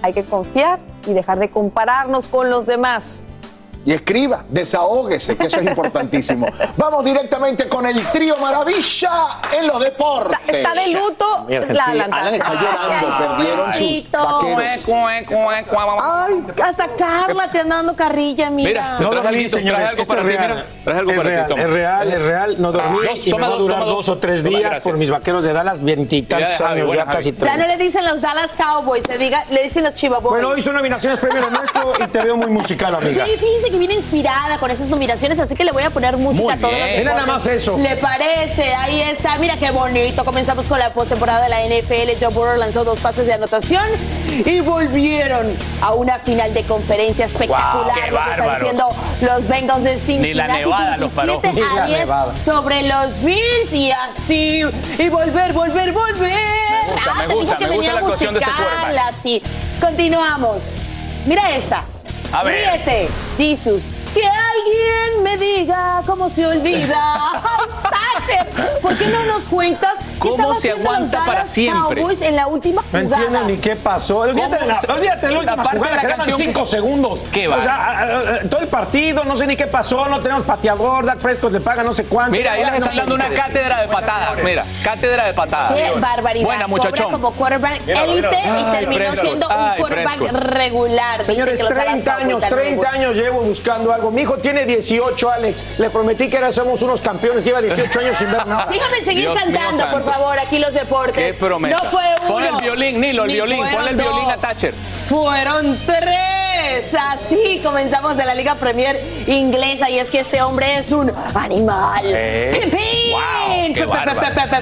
hay 0.03 0.12
que 0.12 0.22
confiar 0.22 0.81
y 1.07 1.14
dejar 1.14 1.38
de 1.38 1.48
compararnos 1.48 2.29
con 2.29 2.51
los 2.51 2.66
demás 2.66 3.25
y 3.84 3.92
escriba, 3.92 4.44
desahógese, 4.48 5.36
que 5.36 5.46
eso 5.46 5.60
es 5.60 5.66
importantísimo. 5.66 6.46
Vamos 6.76 7.04
directamente 7.04 7.68
con 7.68 7.86
el 7.86 8.00
trío 8.10 8.36
Maravilla 8.36 9.38
en 9.58 9.66
los 9.66 9.80
deportes. 9.80 10.38
Está, 10.46 10.72
está 10.72 10.74
de 10.74 10.92
luto 10.92 11.46
la 11.48 11.84
Alan. 11.84 12.12
Alan 12.14 12.34
está 12.34 12.54
llorando, 12.54 13.36
perdieron 13.36 13.72
sus 13.74 14.10
vaqueros. 14.10 14.84
Ay, 16.02 16.44
hasta 16.64 16.88
Carla 16.96 17.50
te 17.50 17.60
anda 17.60 17.76
dando 17.76 17.96
carrilla, 17.96 18.50
mira. 18.50 18.96
Mira, 18.98 18.98
te 18.98 19.20
traje 19.20 19.28
algo, 19.28 19.60
traje 19.60 19.84
algo 19.86 20.04
para 20.04 20.22
ti, 20.22 20.28
mira. 20.28 20.66
Traje 20.84 20.98
algo 20.98 21.10
es 21.10 21.16
para 21.16 21.28
real, 21.28 21.46
ti, 21.46 21.50
toma. 21.50 21.62
Es 21.62 21.70
real, 21.70 22.12
es 22.12 22.22
real. 22.22 22.56
No 22.58 22.72
dormí 22.72 22.98
Dos, 23.06 23.26
y 23.26 23.32
me 23.32 23.38
va 23.38 23.46
a 23.46 23.50
dos, 23.50 23.58
durar 23.58 23.84
dos 23.84 23.88
dos. 23.96 24.08
o 24.08 24.18
tres 24.18 24.44
días 24.44 24.60
gracias. 24.60 24.84
por 24.84 24.96
mis 24.96 25.10
vaqueros 25.10 25.44
de 25.44 25.52
Dallas, 25.52 25.82
veintitantos 25.82 26.60
años, 26.60 26.92
ya 26.92 27.06
casi 27.06 27.32
Javi. 27.32 27.44
Ya 27.44 27.56
no 27.56 27.66
le 27.66 27.76
dicen 27.76 28.04
los 28.04 28.20
Dallas 28.20 28.50
Cowboys, 28.56 29.04
se 29.06 29.18
diga, 29.18 29.44
le 29.50 29.62
dicen 29.64 29.84
los 29.84 29.94
Chiva 29.94 30.18
Boys. 30.18 30.34
Bueno, 30.34 30.48
hoy 30.48 30.62
son 30.62 30.74
nominaciones 30.74 31.18
premio 31.18 31.48
nuestro 31.50 31.94
y 31.98 32.08
te 32.08 32.22
veo 32.22 32.36
muy 32.36 32.50
musical, 32.50 32.94
amiga. 32.94 33.24
Sí, 33.24 33.32
fíjense 33.38 33.70
que 33.72 33.78
viene 33.78 33.94
inspirada 33.94 34.58
con 34.58 34.70
esas 34.70 34.88
nominaciones, 34.88 35.40
así 35.40 35.56
que 35.56 35.64
le 35.64 35.72
voy 35.72 35.82
a 35.82 35.90
poner 35.90 36.16
música 36.16 36.52
a 36.54 36.56
todos 36.56 36.72
los 36.72 36.88
Mira 36.98 37.14
nada 37.14 37.26
más 37.26 37.46
eso. 37.46 37.76
¿Le 37.78 37.96
parece? 37.96 38.74
Ahí 38.74 39.00
está. 39.00 39.37
Mira 39.38 39.56
qué 39.56 39.70
bonito. 39.70 40.24
Comenzamos 40.24 40.66
con 40.66 40.78
la 40.78 40.92
postemporada 40.92 41.42
de 41.42 41.48
la 41.48 41.61
NFL. 41.64 42.22
Joe 42.24 42.32
Burrow 42.32 42.56
lanzó 42.58 42.85
dos 42.85 43.00
pases 43.00 43.26
de 43.26 43.32
anotación 43.32 43.82
y 44.28 44.61
volvieron 44.61 45.56
a 45.80 45.92
una 45.94 46.18
final 46.20 46.54
de 46.54 46.62
conferencia 46.64 47.24
espectacular. 47.24 47.82
Guau, 47.85 47.94
qué 47.94 48.11
lo 48.11 48.22
que 48.22 48.30
están 48.30 48.50
haciendo 48.50 48.88
los 49.20 49.48
Bengals 49.48 49.85
de 49.85 49.96
Cincinnati. 49.98 50.28
Ni 50.28 50.35
la 50.35 50.46
nevada 50.48 50.96
los 50.98 51.12
paró. 51.12 51.40
27 51.40 51.54
Ni 51.70 51.76
la 51.76 51.82
a 51.82 51.87
10 51.87 51.98
nevada. 52.00 52.37
sobre 52.37 52.82
los 52.88 53.22
Bills 53.22 53.72
y 53.72 53.90
así. 53.90 54.62
Y 54.98 55.08
volver, 55.08 55.52
volver, 55.52 55.92
volver. 55.92 56.30
Me 56.30 56.92
gusta, 56.94 57.11
Ah, 57.11 57.14
me 57.22 57.26
te 57.28 57.35
gusta, 57.35 57.58
me 57.58 57.66
gusta 57.66 57.68
venía 57.68 57.92
la 57.94 57.98
actuación 58.00 58.35
de 58.35 58.40
ese 58.40 58.50
quarterback. 58.50 59.08
Así. 59.08 59.42
Continuamos. 59.80 60.72
Mira 61.26 61.50
esta. 61.56 61.85
A 62.32 62.42
ver. 62.44 62.54
Ríete, 62.54 63.08
Jesus. 63.36 63.92
Que 64.14 64.24
alguien 64.24 65.22
me 65.22 65.36
diga 65.36 66.02
cómo 66.06 66.30
se 66.30 66.46
olvida. 66.46 67.16
¡Ay, 67.44 68.24
Thatcher! 68.26 68.80
¿Por 68.80 68.96
qué 68.96 69.06
no 69.08 69.24
nos 69.24 69.44
cuentas 69.44 69.98
¿Cómo 70.22 70.54
se 70.54 70.70
aguanta 70.70 71.24
para 71.26 71.46
siempre? 71.46 72.00
Cowboys 72.00 72.22
en 72.22 72.37
la 72.37 72.46
última 72.46 72.82
No 72.92 72.98
entiendo 72.98 73.44
ni 73.44 73.58
qué 73.58 73.76
pasó. 73.76 74.18
Olvídate 74.18 74.58
de 74.58 74.66
la, 74.66 74.74
¿Cómo 74.76 74.80
se- 74.80 74.92
olvídate 74.92 75.26
de 75.26 75.32
la 75.32 75.38
última 75.38 75.56
la 75.56 75.62
parte 75.62 75.78
jugada, 75.78 75.90
de 75.90 75.96
la 75.96 76.02
quedaban 76.02 76.26
canción 76.26 76.38
cinco 76.38 76.64
que- 76.64 76.70
segundos. 76.70 77.20
Qué 77.32 77.48
o 77.48 77.62
sea, 77.62 78.40
todo 78.48 78.61
el 78.61 78.68
partido, 78.68 79.24
no 79.24 79.37
sé 79.37 79.46
ni 79.46 79.56
qué 79.56 79.66
pasó, 79.66 80.08
no 80.08 80.20
tenemos 80.20 80.44
pateador, 80.44 81.04
Dak 81.06 81.18
Prescott 81.18 81.52
le 81.52 81.61
paga 81.61 81.82
no 81.82 81.92
sé 81.92 82.04
cuánto. 82.04 82.32
Mira, 82.32 82.52
ahí 82.52 82.64
les 82.64 82.74
están 82.74 82.96
dando 82.96 83.14
una 83.14 83.28
cátedra 83.28 83.80
de 83.82 83.88
patadas. 83.88 84.42
Mira, 84.42 84.64
cátedra 84.85 85.24
de 85.26 85.35
patadas. 85.35 85.74
Qué 85.74 86.00
barbaridad. 86.00 86.44
Buena, 86.46 86.66
muchachón. 86.66 87.12
como 87.12 87.32
quarterback 87.32 87.80
élite 87.87 88.38
y 88.61 88.72
terminó 88.72 89.12
siendo 89.12 89.48
un 89.48 89.76
quarterback 89.78 90.20
regular. 90.32 91.22
Señores, 91.22 91.56
que 91.56 91.62
los 91.64 91.70
Dallas 91.74 91.85
30 91.92 92.11
Cowboys 92.12 92.24
años, 92.26 92.42
están 92.42 92.58
30 92.58 92.76
muy 92.76 92.87
años 92.98 93.16
llevo 93.16 93.40
buscando 93.42 93.92
algo. 93.92 94.11
Mi 94.11 94.22
hijo 94.22 94.38
tiene 94.38 94.64
18, 94.66 95.30
Alex. 95.30 95.64
Le 95.78 95.90
prometí 95.90 96.28
que 96.30 96.37
ahora 96.37 96.52
somos 96.52 96.82
unos 96.82 97.00
campeones. 97.00 97.44
Lleva 97.44 97.61
18 97.61 98.00
años 98.00 98.16
sin 98.18 98.30
ver 98.30 98.46
nada. 98.46 98.66
Déjame 98.70 99.02
seguir 99.02 99.28
cantando, 99.32 99.90
por 99.90 100.02
santo. 100.04 100.12
Favor, 100.12 100.38
aquí 100.38 100.59
los 100.59 100.75
deportes. 100.75 101.33
Qué 101.33 101.38
promesa. 101.38 101.77
No 101.83 101.90
fue 101.90 102.03
uno. 102.20 102.29
Pon 102.29 102.44
el 102.44 102.57
violín, 102.57 103.01
Nilo, 103.01 103.22
el 103.22 103.29
ni 103.29 103.35
violín. 103.35 103.64
Ponle 103.72 103.90
el 103.90 103.96
violín 103.96 104.31
a. 104.31 104.37
Thatcher. 104.37 104.75
Fueron 105.09 105.79
tres. 105.87 106.94
Así 106.98 107.61
comenzamos 107.62 108.16
de 108.16 108.25
la 108.25 108.35
Liga 108.35 108.55
Premier 108.55 109.01
inglesa 109.27 109.90
y 109.90 109.98
es 109.98 110.11
que 110.11 110.20
este 110.20 110.42
hombre 110.42 110.79
es 110.79 110.92
un 110.92 111.12
animal. 111.35 112.05
Eh. 112.05 112.70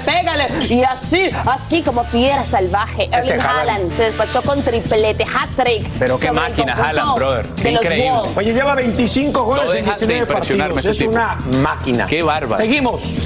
Pégale. 0.05 0.49
Y 0.69 0.83
así, 0.83 1.31
así 1.47 1.83
como 1.83 2.05
fiera 2.05 2.45
salvaje. 2.45 3.09
Erling 3.13 3.41
Haaland. 3.41 3.97
Se 3.97 4.05
despachó 4.05 4.43
con 4.43 4.63
triplete, 4.63 5.25
hat-trick. 5.25 5.87
Pero 5.98 6.19
qué 6.19 6.31
máquina, 6.31 6.75
Haaland, 6.75 7.15
brother. 7.17 7.46
Qué 7.57 7.63
De 7.63 7.73
los 7.73 7.83
increíble. 7.83 8.11
Wolves. 8.11 8.38
Oye, 8.38 8.55
lleva 8.55 8.75
25 8.75 9.44
goles 9.44 9.65
No 9.67 9.73
en 9.75 9.85
dejas 9.85 10.01
de 10.01 10.07
19 10.07 10.21
impresionarme 10.33 10.75
partidos. 10.75 11.01
Es 11.01 11.07
una 11.07 11.35
máquina. 11.63 12.07
Qué 12.07 12.23
bárbaro. 12.23 12.57
Seguimos. 12.57 13.17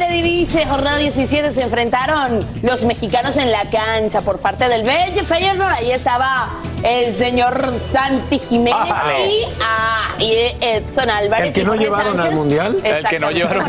Eredivisie, 0.00 0.64
jornada 0.66 0.96
17, 0.96 1.52
se 1.52 1.62
enfrentaron 1.62 2.40
los 2.62 2.82
mexicanos 2.84 3.36
en 3.36 3.52
la 3.52 3.64
cancha 3.68 4.22
por 4.22 4.38
parte 4.38 4.66
del 4.66 4.82
Bello 4.82 5.24
Feyenoord. 5.24 5.72
Ahí 5.72 5.90
estaba 5.90 6.48
el 6.82 7.14
señor 7.14 7.74
Santi 7.78 8.38
Jiménez 8.38 8.94
y, 9.28 9.44
ah, 9.60 10.14
y 10.18 10.32
Edson 10.60 11.10
Álvarez. 11.10 11.48
El 11.48 11.52
que 11.52 11.60
y 11.60 11.64
no 11.64 11.74
llevaron 11.74 12.12
al 12.12 12.22
Sánchez. 12.22 12.34
Mundial. 12.34 12.76
El 12.82 13.06
que 13.06 13.18
no 13.18 13.30
llevaron. 13.30 13.66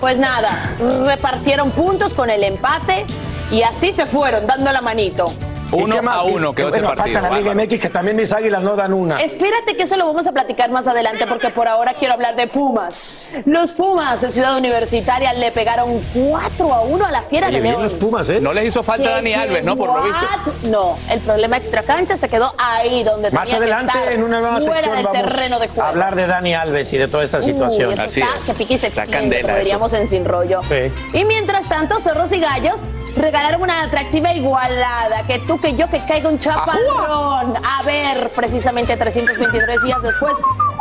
Pues 0.00 0.18
nada, 0.18 0.74
repartieron 1.06 1.70
puntos 1.70 2.14
con 2.14 2.28
el 2.28 2.42
empate 2.42 3.06
y 3.52 3.62
así 3.62 3.92
se 3.92 4.06
fueron, 4.06 4.46
dando 4.46 4.72
la 4.72 4.80
manito. 4.80 5.32
Uno 5.76 6.10
a 6.10 6.22
uno 6.24 6.54
quedó 6.54 6.68
ese 6.68 6.80
bueno, 6.80 6.94
partido. 6.94 7.20
falta 7.20 7.34
la 7.34 7.40
Liga. 7.40 7.54
MX 7.54 7.80
que 7.80 7.88
también 7.90 8.16
mis 8.16 8.32
águilas 8.32 8.62
no 8.62 8.76
dan 8.76 8.92
una. 8.92 9.20
Espérate 9.22 9.76
que 9.76 9.82
eso 9.84 9.96
lo 9.96 10.06
vamos 10.06 10.26
a 10.26 10.32
platicar 10.32 10.70
más 10.70 10.86
adelante 10.86 11.26
porque 11.26 11.50
por 11.50 11.68
ahora 11.68 11.94
quiero 11.94 12.14
hablar 12.14 12.36
de 12.36 12.46
Pumas. 12.46 13.28
Los 13.46 13.72
Pumas 13.72 14.20
de 14.20 14.30
Ciudad 14.32 14.56
Universitaria 14.56 15.32
le 15.32 15.50
pegaron 15.52 16.00
4 16.14 16.72
a 16.72 16.80
1 16.82 17.06
a 17.06 17.10
la 17.10 17.22
Fiera 17.22 17.48
Oye, 17.48 17.60
de 17.60 17.68
León. 17.68 17.82
los 17.82 17.94
Pumas, 17.94 18.28
¿eh? 18.30 18.40
No 18.40 18.52
les 18.52 18.66
hizo 18.68 18.82
falta 18.82 19.04
¿Qué, 19.08 19.10
Dani 19.14 19.34
Alves, 19.34 19.64
¿no? 19.64 19.76
Por 19.76 19.88
lo 19.94 20.02
visto. 20.02 20.18
what? 20.18 20.54
No, 20.70 20.96
el 21.10 21.20
problema 21.20 21.56
extracancha 21.56 22.16
se 22.16 22.28
quedó 22.28 22.52
ahí 22.58 23.02
donde 23.04 23.30
Más 23.30 23.44
tenía 23.50 23.58
que 23.66 23.72
adelante, 23.72 23.98
estar, 23.98 24.12
en 24.12 24.22
una 24.22 24.40
nueva 24.40 24.60
fuera 24.60 24.76
sección, 24.76 24.96
del 24.96 25.06
vamos 25.06 25.22
terreno 25.22 25.58
de 25.58 25.68
juego. 25.68 25.82
a 25.82 25.88
hablar 25.88 26.14
de 26.14 26.26
Dani 26.26 26.54
Alves 26.54 26.92
y 26.92 26.98
de 26.98 27.08
toda 27.08 27.24
esta 27.24 27.38
Uy, 27.38 27.44
situación. 27.44 27.92
eso 27.92 28.02
Así 28.02 28.20
está 28.20 28.38
es. 28.38 28.44
que 28.44 28.54
pique 28.54 28.74
y 28.74 28.78
se 28.78 28.86
Está 28.88 29.02
extiende, 29.02 29.36
candela 29.36 29.42
como 29.48 29.54
eso. 29.56 29.64
diríamos 29.64 29.92
en 29.94 30.08
Sin 30.08 30.24
Rollo. 30.24 30.60
Sí. 30.68 30.92
Y 31.18 31.24
mientras 31.24 31.68
tanto, 31.68 31.98
Cerros 32.00 32.32
y 32.32 32.40
Gallos 32.40 32.80
regalaron 33.16 33.62
una 33.62 33.82
atractiva 33.84 34.32
igualada. 34.32 35.22
Que 35.26 35.38
tú, 35.40 35.60
que 35.60 35.74
yo, 35.74 35.88
que 35.88 36.00
caiga 36.04 36.28
un 36.28 36.38
chaparrón. 36.38 37.54
A 37.64 37.82
ver, 37.84 38.30
precisamente 38.30 38.96
323 38.96 39.82
días 39.82 40.02
después 40.02 40.34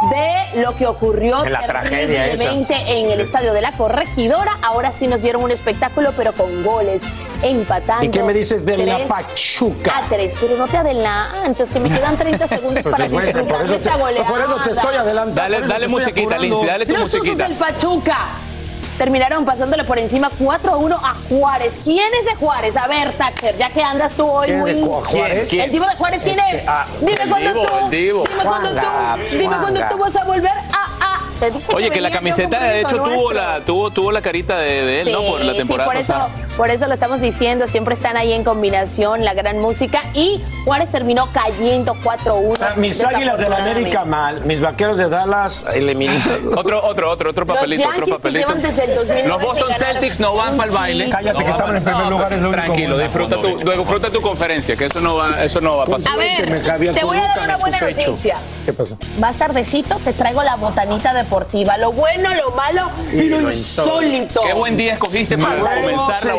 de 0.10 0.62
lo 0.62 0.76
que 0.76 0.86
ocurrió 0.86 1.46
En 1.46 1.54
la 1.54 1.66
tragedia 1.66 2.28
esa. 2.28 2.52
en 2.52 3.12
el 3.12 3.20
estadio 3.22 3.54
de 3.54 3.62
la 3.62 3.72
Corregidora. 3.72 4.58
Ahora 4.62 4.92
sí 4.92 5.08
nos 5.08 5.22
dieron 5.22 5.44
un 5.44 5.52
espectáculo, 5.52 6.12
pero 6.18 6.34
con 6.34 6.64
goles, 6.64 7.04
empatando. 7.42 8.04
¿Y 8.04 8.10
qué 8.10 8.22
me 8.24 8.34
dices 8.34 8.66
de 8.66 8.78
la 8.78 9.06
Pachuca? 9.08 9.98
A 9.98 10.02
tres, 10.10 10.34
pero 10.40 10.58
no 10.58 10.68
te 10.68 10.78
adelantes, 10.78 11.70
que 11.70 11.80
me 11.80 11.90
quedan 11.90 12.18
30 12.18 12.48
segundos 12.48 12.84
Pues 12.84 12.96
para 12.96 13.08
disfrutar 13.08 13.68
de 13.68 13.76
esta 13.76 13.96
goleada. 13.96 14.28
por 14.28 14.40
eso 14.42 14.56
te 14.64 14.72
estoy 14.72 14.96
adelantando. 14.96 15.42
Dale, 15.42 15.62
dale 15.62 15.88
musiquita. 15.88 16.38
Lindsay, 16.38 16.68
dale 16.68 16.86
tu 16.86 16.92
Los 16.94 17.02
musiquita. 17.04 17.48
del 17.48 17.58
Pachuca 17.58 18.18
terminaron 18.98 19.46
pasándole 19.46 19.84
por 19.84 19.98
encima 20.00 20.30
4 20.38 20.72
a 20.74 20.78
1 20.78 20.96
a 20.96 21.16
Juárez. 21.30 21.82
¿Quién 21.84 22.08
es 22.20 22.26
de 22.26 22.36
Juárez? 22.36 22.76
A 22.78 22.88
ver, 22.88 23.12
Thatcher, 23.14 23.58
ya 23.58 23.70
que 23.70 23.82
andas 23.84 24.14
tú 24.14 24.26
hoy 24.26 24.48
¿Quién 24.48 24.68
es 24.68 24.76
muy... 24.78 24.90
Juárez? 25.04 25.50
¿Quién? 25.50 25.66
¿El 25.66 25.72
divo 25.72 25.86
de 25.86 25.96
Juárez 25.96 26.22
quién 26.24 26.36
Este, 26.40 26.56
es? 26.58 26.64
ah, 26.68 26.86
dime 27.02 27.18
cuándo 27.30 27.54
tú. 27.54 27.74
el 27.86 27.90
Divo. 27.92 28.24
Dime 28.24 28.44
cuándo 28.44 28.70
tú. 28.70 29.38
Dime 29.38 29.56
cuándo 29.58 29.82
tú 29.90 29.98
vas 29.98 30.16
a 30.16 30.24
volver 30.24 30.52
a... 30.52 30.84
a 31.16 31.20
Oye, 31.76 31.90
que 31.90 32.00
la 32.00 32.08
venía 32.08 32.10
yo 32.10 32.14
camiseta 32.14 32.64
de 32.64 32.80
hecho 32.82 32.96
tuvo 32.98 33.06
nuestro. 33.08 33.34
la, 33.34 33.60
tuvo, 33.66 33.92
tuvo 33.92 34.12
la 34.14 34.22
carita 34.22 34.58
de, 34.60 34.86
de 34.86 35.02
él, 35.02 35.12
¿no? 35.12 35.26
Por 35.26 35.42
la 35.42 35.52
Sí, 35.52 35.58
temporada 35.58 35.90
sí, 35.90 35.94
por 35.94 36.02
eso, 36.02 36.14
pasada. 36.14 36.43
Por 36.58 36.70
eso 36.70 36.88
lo 36.88 36.94
estamos 36.94 37.20
diciendo, 37.22 37.68
siempre 37.68 37.94
están 37.94 38.16
ahí 38.18 38.34
en 38.34 38.44
combinación, 38.44 39.24
la 39.26 39.34
gran 39.34 39.60
música. 39.60 40.02
Y 40.14 40.42
Juárez 40.66 40.90
terminó 40.92 41.28
cayendo 41.34 41.96
4-1. 42.04 42.58
Ah, 42.62 42.74
Mis 42.78 43.04
águilas 43.04 43.40
de 43.40 43.50
la 43.50 43.58
América 43.58 44.06
mal, 44.06 44.42
mis 44.46 44.62
vaqueros 44.62 44.98
de 44.98 45.10
Dallas 45.10 45.66
eliminados. 45.74 46.24
Otro, 46.56 46.84
otro, 46.86 47.10
otro, 47.10 47.30
otro 47.32 47.46
papelito, 47.46 47.90
otro 47.90 48.06
que 48.06 48.12
papelito. 48.12 48.48
llevan 48.48 48.62
desde 48.62 48.84
el 48.86 48.96
2009 48.96 49.28
Los 49.28 49.42
Boston 49.42 49.76
Celtics 49.78 50.20
no 50.20 50.36
van 50.36 50.56
para 50.56 50.70
el 50.70 50.76
baile. 50.76 51.10
Cállate, 51.10 51.40
No 51.40 51.46
que 51.46 51.52
estaban 51.52 51.76
en 51.78 51.84
primer 51.84 52.08
lugar, 52.08 52.32
es 52.34 52.42
lo 52.42 52.50
único 52.50 52.64
Tranquilo, 52.64 52.96
bueno. 52.96 53.04
disfruta 53.04 53.42
tu, 53.42 53.58
disfruta 53.58 54.10
tu 54.10 54.22
conferencia, 54.22 54.76
que 54.76 54.86
eso 54.86 55.02
no 55.02 55.16
va, 55.16 55.44
eso 55.44 55.60
no 55.62 55.78
va 55.78 55.84
a 55.84 55.88
pasar. 55.88 56.14
A 56.14 56.18
ver, 56.18 56.62
te 56.94 57.04
voy 57.04 57.18
a 57.18 57.22
dar 57.22 57.40
una 57.46 57.58
buena 57.58 57.80
noticia. 57.80 58.36
¿Qué 58.66 58.72
pasó? 58.74 58.98
Más 59.20 59.38
tardecito 59.38 59.98
te 59.98 60.14
traigo 60.14 60.44
la 60.44 60.56
botanita 60.56 61.14
deportiva, 61.14 61.78
lo 61.78 61.92
bueno, 61.92 62.34
lo 62.36 62.52
malo 62.52 62.90
y, 63.12 63.24
lo 63.24 63.52
insólito. 63.52 64.42
Qué 64.42 64.54
buen 64.54 64.78
día 64.78 64.94
escogiste 64.94 65.38
para 65.38 65.56
Nuevo 65.56 65.82
comenzar 65.82 66.26
la 66.26 66.36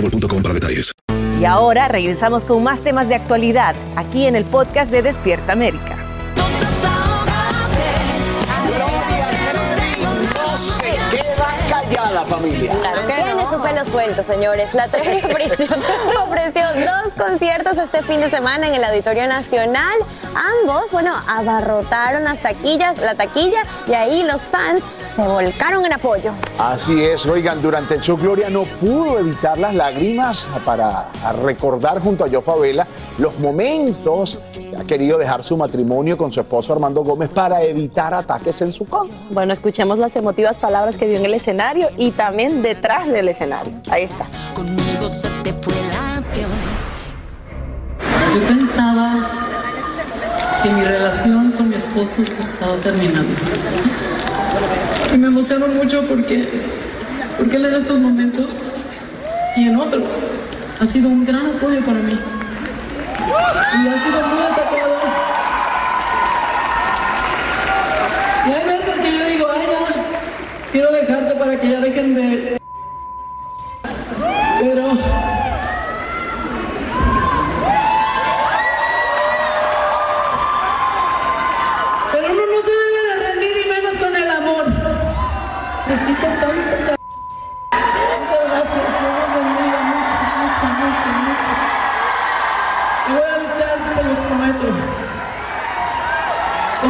boostmobile.com 0.00 0.42
para 0.42 0.54
detalles. 0.54 0.92
Y 1.40 1.44
ahora 1.44 1.88
regresamos 1.88 2.44
con 2.44 2.62
más 2.62 2.80
temas 2.80 3.08
de 3.08 3.14
actualidad 3.14 3.74
aquí 3.96 4.26
en 4.26 4.36
el 4.36 4.44
podcast 4.44 4.90
de 4.90 5.02
Despierta 5.02 5.52
América. 5.52 5.96
No 10.34 10.56
se 10.56 10.90
queda 11.10 11.56
callada, 11.68 12.24
familia. 12.24 12.72
Tiene 13.06 13.20
su 13.20 13.25
pelo 13.76 13.90
suelto, 13.90 14.22
señores. 14.22 14.72
La 14.74 14.88
televisión 14.88 15.68
ofreció 16.26 16.62
dos 16.76 17.12
conciertos 17.14 17.76
este 17.76 18.02
fin 18.02 18.20
de 18.20 18.30
semana 18.30 18.68
en 18.68 18.74
el 18.74 18.84
Auditorio 18.84 19.26
Nacional. 19.26 19.98
Ambos, 20.62 20.92
bueno, 20.92 21.12
abarrotaron 21.28 22.24
las 22.24 22.40
taquillas, 22.40 22.98
la 22.98 23.14
taquilla 23.14 23.62
y 23.86 23.92
ahí 23.92 24.22
los 24.22 24.42
fans 24.42 24.82
se 25.14 25.22
volcaron 25.22 25.84
en 25.84 25.92
apoyo. 25.92 26.32
Así 26.58 27.04
es, 27.04 27.26
oigan, 27.26 27.60
durante 27.60 27.94
el 27.94 28.00
show 28.00 28.16
Gloria 28.16 28.48
no 28.48 28.64
pudo 28.64 29.18
evitar 29.18 29.58
las 29.58 29.74
lágrimas 29.74 30.46
para 30.64 31.08
recordar 31.42 32.00
junto 32.00 32.24
a 32.24 32.30
Jofa 32.30 32.56
Vela 32.56 32.86
los 33.18 33.38
momentos 33.38 34.38
que 34.52 34.55
ha 34.78 34.84
querido 34.84 35.18
dejar 35.18 35.42
su 35.42 35.56
matrimonio 35.56 36.16
con 36.16 36.30
su 36.30 36.40
esposo 36.40 36.72
Armando 36.72 37.02
Gómez 37.02 37.28
para 37.28 37.62
evitar 37.62 38.12
ataques 38.14 38.60
en 38.62 38.72
su 38.72 38.86
contra. 38.88 39.16
Bueno, 39.30 39.52
escuchemos 39.52 39.98
las 39.98 40.16
emotivas 40.16 40.58
palabras 40.58 40.96
que 40.96 41.06
dio 41.06 41.18
en 41.18 41.24
el 41.24 41.34
escenario 41.34 41.88
y 41.96 42.10
también 42.10 42.62
detrás 42.62 43.08
del 43.08 43.28
escenario. 43.28 43.72
Ahí 43.90 44.04
está. 44.04 44.26
Conmigo 44.54 45.08
se 45.08 45.28
te 45.42 45.52
fue 45.54 45.74
el 45.74 45.90
avión. 45.90 46.50
Yo 48.34 48.46
pensaba 48.48 49.30
que 50.62 50.70
mi 50.70 50.82
relación 50.82 51.52
con 51.52 51.68
mi 51.70 51.76
esposo 51.76 52.24
se 52.24 52.42
estaba 52.42 52.76
terminando. 52.76 53.34
Y 55.14 55.18
me 55.18 55.28
emociono 55.28 55.68
mucho 55.68 56.02
porque, 56.06 56.48
porque 57.38 57.56
él 57.56 57.66
en 57.66 57.74
estos 57.74 57.98
momentos 57.98 58.72
y 59.56 59.68
en 59.68 59.76
otros 59.76 60.22
ha 60.78 60.86
sido 60.86 61.08
un 61.08 61.24
gran 61.24 61.46
apoyo 61.46 61.82
para 61.84 62.00
mí. 62.00 62.12
Y 63.18 63.88
ha 63.88 63.98
sido 63.98 64.26
muy 64.26 64.42
atacado. 64.42 64.98
Y 68.46 68.52
hay 68.52 68.64
veces 68.64 69.00
que 69.00 69.18
yo 69.18 69.24
digo, 69.26 69.46
ay, 69.52 69.66
ya, 69.66 70.70
quiero 70.70 70.92
dejarte 70.92 71.34
para 71.34 71.58
que 71.58 71.68
ya 71.68 71.80
dejen 71.80 72.14
de... 72.14 72.60
Pero... 74.60 74.88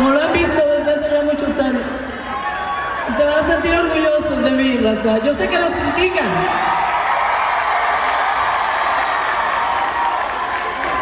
Como 0.06 0.18
lo 0.18 0.24
han 0.24 0.32
visto 0.32 0.62
desde 0.78 0.92
hace 0.92 1.10
ya 1.12 1.22
muchos 1.24 1.58
años. 1.58 1.92
Y 3.08 3.12
se 3.12 3.24
van 3.24 3.38
a 3.40 3.42
sentir 3.42 3.74
orgullosos 3.74 4.44
de 4.44 4.50
mí, 4.52 4.76
Raza. 4.76 5.18
Yo 5.18 5.34
sé 5.34 5.48
que 5.48 5.58
los 5.58 5.72
critican. 5.72 6.28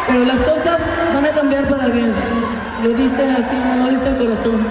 Pero 0.07 0.25
las 0.25 0.41
cosas 0.41 0.83
van 1.13 1.23
a 1.23 1.29
cambiar 1.29 1.67
para 1.67 1.85
bien. 1.85 2.15
Lo 2.81 2.89
diste 2.89 3.21
así, 3.29 3.55
me 3.55 3.77
lo 3.77 3.91
diste 3.91 4.09
el 4.09 4.17
corazón. 4.17 4.67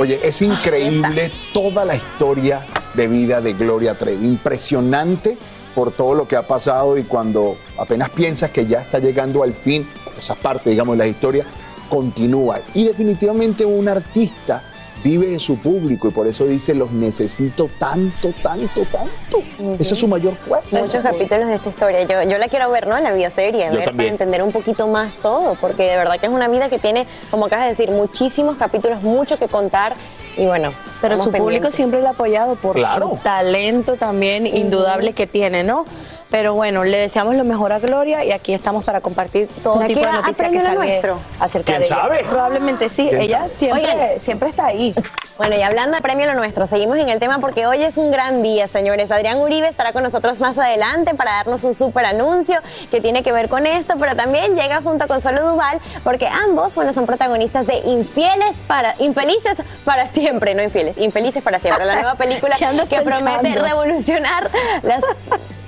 Oye, 0.00 0.18
es 0.24 0.42
increíble 0.42 1.30
toda 1.54 1.84
la 1.84 1.94
historia 1.94 2.66
de 2.94 3.06
vida 3.06 3.40
de 3.40 3.52
Gloria 3.52 3.96
Trevi. 3.96 4.26
Impresionante 4.26 5.38
por 5.74 5.92
todo 5.92 6.14
lo 6.14 6.28
que 6.28 6.36
ha 6.36 6.42
pasado 6.42 6.98
y 6.98 7.04
cuando 7.04 7.56
apenas 7.78 8.10
piensas 8.10 8.50
que 8.50 8.66
ya 8.66 8.80
está 8.80 8.98
llegando 8.98 9.42
al 9.42 9.54
fin, 9.54 9.88
esa 10.18 10.34
parte, 10.34 10.70
digamos, 10.70 10.96
de 10.96 11.04
la 11.04 11.06
historia, 11.06 11.46
continúa. 11.88 12.60
Y 12.74 12.84
definitivamente 12.84 13.64
un 13.64 13.88
artista 13.88 14.62
vive 15.02 15.26
de 15.28 15.38
su 15.38 15.58
público 15.58 16.08
y 16.08 16.10
por 16.10 16.26
eso 16.26 16.44
dice, 16.46 16.74
los 16.74 16.90
necesito 16.92 17.68
tanto, 17.78 18.32
tanto, 18.42 18.82
tanto. 18.84 19.42
Esa 19.78 19.94
es 19.94 20.00
su 20.00 20.08
mayor 20.08 20.34
fuerza. 20.34 20.78
Muchos 20.78 21.02
capítulos 21.02 21.48
de 21.48 21.54
esta 21.54 21.68
historia. 21.68 22.02
Yo, 22.02 22.22
yo 22.28 22.38
la 22.38 22.48
quiero 22.48 22.70
ver, 22.70 22.86
¿no? 22.86 22.96
En 22.96 23.04
la 23.04 23.12
vida 23.12 23.30
serie, 23.30 23.70
ver 23.70 23.94
para 23.96 24.08
entender 24.08 24.42
un 24.42 24.52
poquito 24.52 24.86
más 24.88 25.16
todo, 25.16 25.54
porque 25.60 25.84
de 25.84 25.96
verdad 25.96 26.18
que 26.20 26.26
es 26.26 26.32
una 26.32 26.48
vida 26.48 26.68
que 26.68 26.78
tiene, 26.78 27.06
como 27.30 27.46
acabas 27.46 27.64
de 27.64 27.70
decir, 27.70 27.90
muchísimos 27.90 28.56
capítulos, 28.56 29.02
mucho 29.02 29.38
que 29.38 29.48
contar 29.48 29.94
y 30.36 30.46
bueno. 30.46 30.72
Pero 31.00 31.22
su 31.22 31.32
público 31.32 31.70
siempre 31.70 32.00
la 32.00 32.10
ha 32.10 32.12
apoyado 32.12 32.54
por 32.54 32.76
Claro. 32.76 33.10
su 33.10 33.16
talento 33.16 33.96
también 33.96 34.46
indudable 34.46 35.12
que 35.12 35.26
tiene, 35.26 35.64
¿no? 35.64 35.84
Pero 36.32 36.54
bueno, 36.54 36.82
le 36.82 36.96
deseamos 36.98 37.36
lo 37.36 37.44
mejor 37.44 37.72
a 37.74 37.78
Gloria 37.78 38.24
y 38.24 38.32
aquí 38.32 38.54
estamos 38.54 38.84
para 38.84 39.02
compartir 39.02 39.48
todo 39.62 39.74
¿Será 39.74 39.86
tipo 39.86 40.00
de 40.00 40.12
noticias 40.12 40.48
que 40.50 40.60
sale 40.62 40.74
nuestro? 40.76 41.18
acerca 41.38 41.66
¿Quién 41.66 41.80
de 41.80 41.86
ella. 41.86 41.94
sabe? 41.96 42.24
Probablemente 42.28 42.88
sí, 42.88 43.06
¿Quién 43.10 43.20
ella 43.20 43.38
sabe? 43.40 43.50
siempre, 43.50 43.82
Oigan. 43.92 44.18
siempre 44.20 44.48
está 44.48 44.66
ahí. 44.66 44.94
Bueno, 45.36 45.56
y 45.56 45.62
hablando 45.62 45.94
de 45.96 46.02
premio 46.02 46.24
lo 46.26 46.34
nuestro, 46.34 46.66
seguimos 46.66 46.96
en 46.96 47.10
el 47.10 47.20
tema 47.20 47.38
porque 47.38 47.66
hoy 47.66 47.82
es 47.82 47.98
un 47.98 48.10
gran 48.10 48.42
día, 48.42 48.66
señores. 48.66 49.10
Adrián 49.10 49.40
Uribe 49.42 49.68
estará 49.68 49.92
con 49.92 50.02
nosotros 50.02 50.40
más 50.40 50.56
adelante 50.56 51.14
para 51.14 51.32
darnos 51.32 51.64
un 51.64 51.74
súper 51.74 52.06
anuncio 52.06 52.60
que 52.90 53.02
tiene 53.02 53.22
que 53.22 53.30
ver 53.32 53.50
con 53.50 53.66
esto, 53.66 53.94
pero 53.98 54.16
también 54.16 54.56
llega 54.56 54.80
junto 54.80 55.04
a 55.04 55.08
Consuelo 55.08 55.46
Duval 55.46 55.80
porque 56.02 56.28
ambos, 56.28 56.74
bueno, 56.74 56.94
son 56.94 57.04
protagonistas 57.04 57.66
de 57.66 57.76
Infieles 57.84 58.62
para 58.66 58.94
Infelices 59.00 59.58
para 59.84 60.06
siempre, 60.06 60.54
no 60.54 60.62
infieles, 60.62 60.96
Infelices 60.96 61.42
para 61.42 61.58
siempre, 61.58 61.84
la 61.84 61.94
nueva 61.96 62.14
película 62.16 62.56
¿Qué 62.58 62.64
andas 62.64 62.88
que 62.88 63.02
promete 63.02 63.54
revolucionar 63.56 64.48
las 64.82 65.02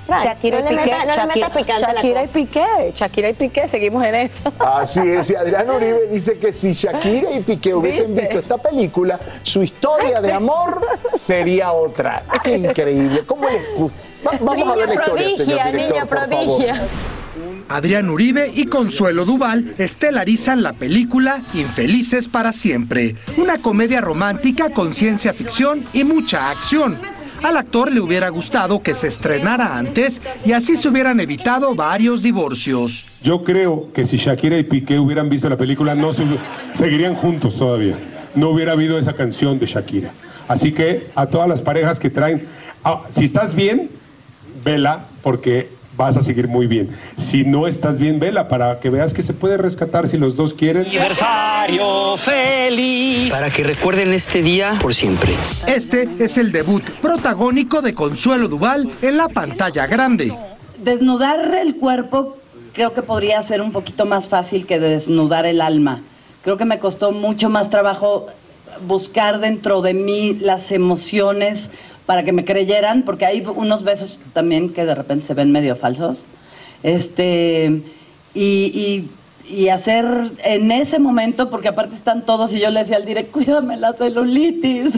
Shakira 0.07 0.61
no 0.61 0.71
y 0.71 0.75
le 0.75 0.81
Piqué, 0.83 0.91
metas- 0.91 1.05
no 1.05 1.05
le 1.05 1.11
Shakira, 1.15 1.47
metas 1.47 1.57
picante 1.61 1.81
la 1.81 1.93
Shakira 1.93 2.23
y. 2.23 2.27
Piqué, 2.27 2.65
Shakira 2.93 3.29
y 3.29 3.33
Piqué, 3.33 3.67
seguimos 3.67 4.03
en 4.05 4.15
eso. 4.15 4.53
Así 4.59 4.99
es, 4.99 5.29
y 5.31 5.35
Adrián 5.35 5.69
Uribe 5.69 6.07
dice 6.11 6.37
que 6.37 6.53
si 6.53 6.71
Shakira 6.73 7.31
y 7.31 7.41
Piqué 7.41 7.73
hubiesen 7.73 8.07
¿Viste? 8.07 8.21
visto 8.21 8.39
esta 8.39 8.57
película, 8.57 9.19
su 9.41 9.63
historia 9.63 10.21
de 10.21 10.31
amor 10.33 10.81
sería 11.15 11.71
otra. 11.71 12.23
Qué 12.43 12.57
increíble. 12.57 13.23
¿Cómo 13.25 13.49
les 13.49 13.61
gusta? 13.75 13.97
Va- 14.27 14.37
vamos 14.41 14.69
a 14.71 14.75
ver 14.75 14.87
la 14.89 14.93
historia, 14.95 15.35
señor 15.35 15.71
director, 15.71 16.07
por 16.07 16.29
favor. 16.29 16.61
Adrián 17.67 18.09
Uribe 18.11 18.51
y 18.53 18.67
Consuelo 18.67 19.25
Duval 19.25 19.71
estelarizan 19.77 20.61
la 20.61 20.73
película 20.73 21.41
Infelices 21.55 22.27
para 22.27 22.51
siempre, 22.53 23.15
una 23.37 23.57
comedia 23.57 24.01
romántica 24.01 24.69
con 24.69 24.93
ciencia 24.93 25.33
ficción 25.33 25.83
y 25.91 26.03
mucha 26.03 26.51
acción. 26.51 26.99
Al 27.45 27.57
actor 27.57 27.91
le 27.91 28.01
hubiera 28.01 28.29
gustado 28.29 28.81
que 28.81 28.95
se 28.95 29.05
estrenara 29.05 29.77
antes 29.77 30.19
y 30.43 30.53
así 30.53 30.75
se 30.75 30.89
hubieran 30.89 31.19
evitado 31.19 31.75
varios 31.75 32.23
divorcios. 32.23 33.19
Yo 33.21 33.43
creo 33.43 33.89
que 33.93 34.03
si 34.05 34.17
Shakira 34.17 34.57
y 34.57 34.63
Piqué 34.63 34.97
hubieran 34.97 35.29
visto 35.29 35.47
la 35.47 35.55
película, 35.55 35.93
no 35.93 36.11
se, 36.11 36.23
seguirían 36.73 37.13
juntos 37.13 37.55
todavía. 37.55 37.99
No 38.33 38.49
hubiera 38.49 38.71
habido 38.71 38.97
esa 38.97 39.13
canción 39.13 39.59
de 39.59 39.67
Shakira. 39.67 40.09
Así 40.47 40.71
que 40.71 41.05
a 41.13 41.27
todas 41.27 41.47
las 41.47 41.61
parejas 41.61 41.99
que 41.99 42.09
traen, 42.09 42.47
si 43.11 43.25
estás 43.25 43.53
bien, 43.53 43.91
vela 44.63 45.05
porque 45.21 45.69
vas 45.95 46.17
a 46.17 46.21
seguir 46.21 46.47
muy 46.47 46.67
bien. 46.67 46.89
Si 47.17 47.43
no 47.43 47.67
estás 47.67 47.97
bien, 47.97 48.19
vela 48.19 48.47
para 48.47 48.79
que 48.79 48.89
veas 48.89 49.13
que 49.13 49.21
se 49.21 49.33
puede 49.33 49.57
rescatar 49.57 50.07
si 50.07 50.17
los 50.17 50.35
dos 50.35 50.53
quieren. 50.53 50.85
Aniversario 50.85 52.17
feliz. 52.17 53.31
Para 53.31 53.49
que 53.49 53.63
recuerden 53.63 54.13
este 54.13 54.41
día 54.41 54.77
por 54.81 54.93
siempre. 54.93 55.33
Este 55.67 56.07
es 56.19 56.37
el 56.37 56.51
debut 56.51 56.83
protagónico 57.01 57.81
de 57.81 57.93
Consuelo 57.93 58.47
Duval 58.47 58.91
en 59.01 59.17
la 59.17 59.29
pantalla 59.29 59.87
grande. 59.87 60.33
Desnudar 60.83 61.55
el 61.55 61.77
cuerpo 61.77 62.37
creo 62.73 62.93
que 62.93 63.01
podría 63.01 63.41
ser 63.41 63.61
un 63.61 63.71
poquito 63.71 64.05
más 64.05 64.27
fácil 64.27 64.65
que 64.65 64.79
desnudar 64.79 65.45
el 65.45 65.61
alma. 65.61 66.01
Creo 66.43 66.57
que 66.57 66.65
me 66.65 66.77
costó 66.77 67.11
mucho 67.11 67.49
más 67.49 67.69
trabajo 67.69 68.27
buscar 68.85 69.39
dentro 69.39 69.81
de 69.81 69.93
mí 69.93 70.37
las 70.39 70.71
emociones 70.71 71.69
para 72.05 72.23
que 72.23 72.31
me 72.31 72.45
creyeran, 72.45 73.03
porque 73.03 73.25
hay 73.25 73.43
unos 73.55 73.83
besos 73.83 74.17
también 74.33 74.69
que 74.69 74.85
de 74.85 74.93
repente 74.95 75.25
se 75.25 75.33
ven 75.33 75.51
medio 75.51 75.75
falsos. 75.75 76.19
Este, 76.83 77.81
y, 78.33 78.41
y- 78.73 79.09
y 79.47 79.69
hacer 79.69 80.05
en 80.43 80.71
ese 80.71 80.97
momento, 80.97 81.51
porque 81.51 81.67
aparte 81.67 81.93
están 81.95 82.25
todos, 82.25 82.51
y 82.53 82.59
yo 82.59 82.71
le 82.71 82.79
decía 82.79 82.95
al 82.97 83.05
direct, 83.05 83.31
cuídame 83.31 83.77
la 83.77 83.93
celulitis. 83.93 84.93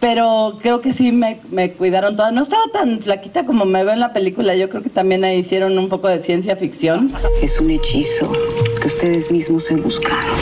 Pero 0.00 0.58
creo 0.60 0.80
que 0.80 0.92
sí 0.92 1.12
me, 1.12 1.38
me 1.50 1.70
cuidaron 1.72 2.16
todas. 2.16 2.32
No 2.32 2.42
estaba 2.42 2.64
tan 2.72 2.98
flaquita 3.00 3.46
como 3.46 3.64
me 3.64 3.84
veo 3.84 3.92
en 3.94 4.00
la 4.00 4.12
película. 4.12 4.54
Yo 4.54 4.68
creo 4.68 4.82
que 4.82 4.90
también 4.90 5.24
ahí 5.24 5.38
hicieron 5.38 5.78
un 5.78 5.88
poco 5.88 6.08
de 6.08 6.22
ciencia 6.22 6.56
ficción. 6.56 7.12
Es 7.42 7.58
un 7.60 7.70
hechizo 7.70 8.30
que 8.80 8.86
ustedes 8.88 9.30
mismos 9.30 9.64
se 9.64 9.76
buscaron. 9.76 10.34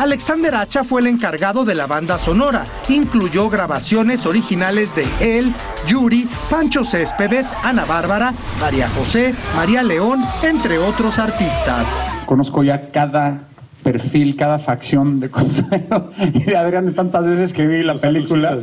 Alexander 0.00 0.54
Hacha 0.54 0.82
fue 0.82 1.02
el 1.02 1.08
encargado 1.08 1.66
de 1.66 1.74
la 1.74 1.86
banda 1.86 2.16
sonora. 2.16 2.64
Incluyó 2.88 3.50
grabaciones 3.50 4.24
originales 4.24 4.88
de 4.96 5.04
él, 5.20 5.52
Yuri, 5.86 6.26
Pancho 6.48 6.84
Céspedes, 6.84 7.52
Ana 7.62 7.84
Bárbara, 7.84 8.32
María 8.58 8.88
José, 8.88 9.34
María 9.54 9.82
León, 9.82 10.22
entre 10.42 10.78
otros 10.78 11.18
artistas. 11.18 11.94
Conozco 12.24 12.64
ya 12.64 12.90
cada 12.90 13.42
perfil, 13.82 14.36
cada 14.36 14.58
facción 14.58 15.20
de 15.20 15.28
Consuelo 15.30 16.10
y 16.16 16.44
de 16.44 16.56
Adrián 16.56 16.86
de 16.86 16.92
tantas 16.92 17.26
veces 17.26 17.52
que 17.52 17.66
vi 17.66 17.82
la 17.82 17.98
película. 17.98 18.56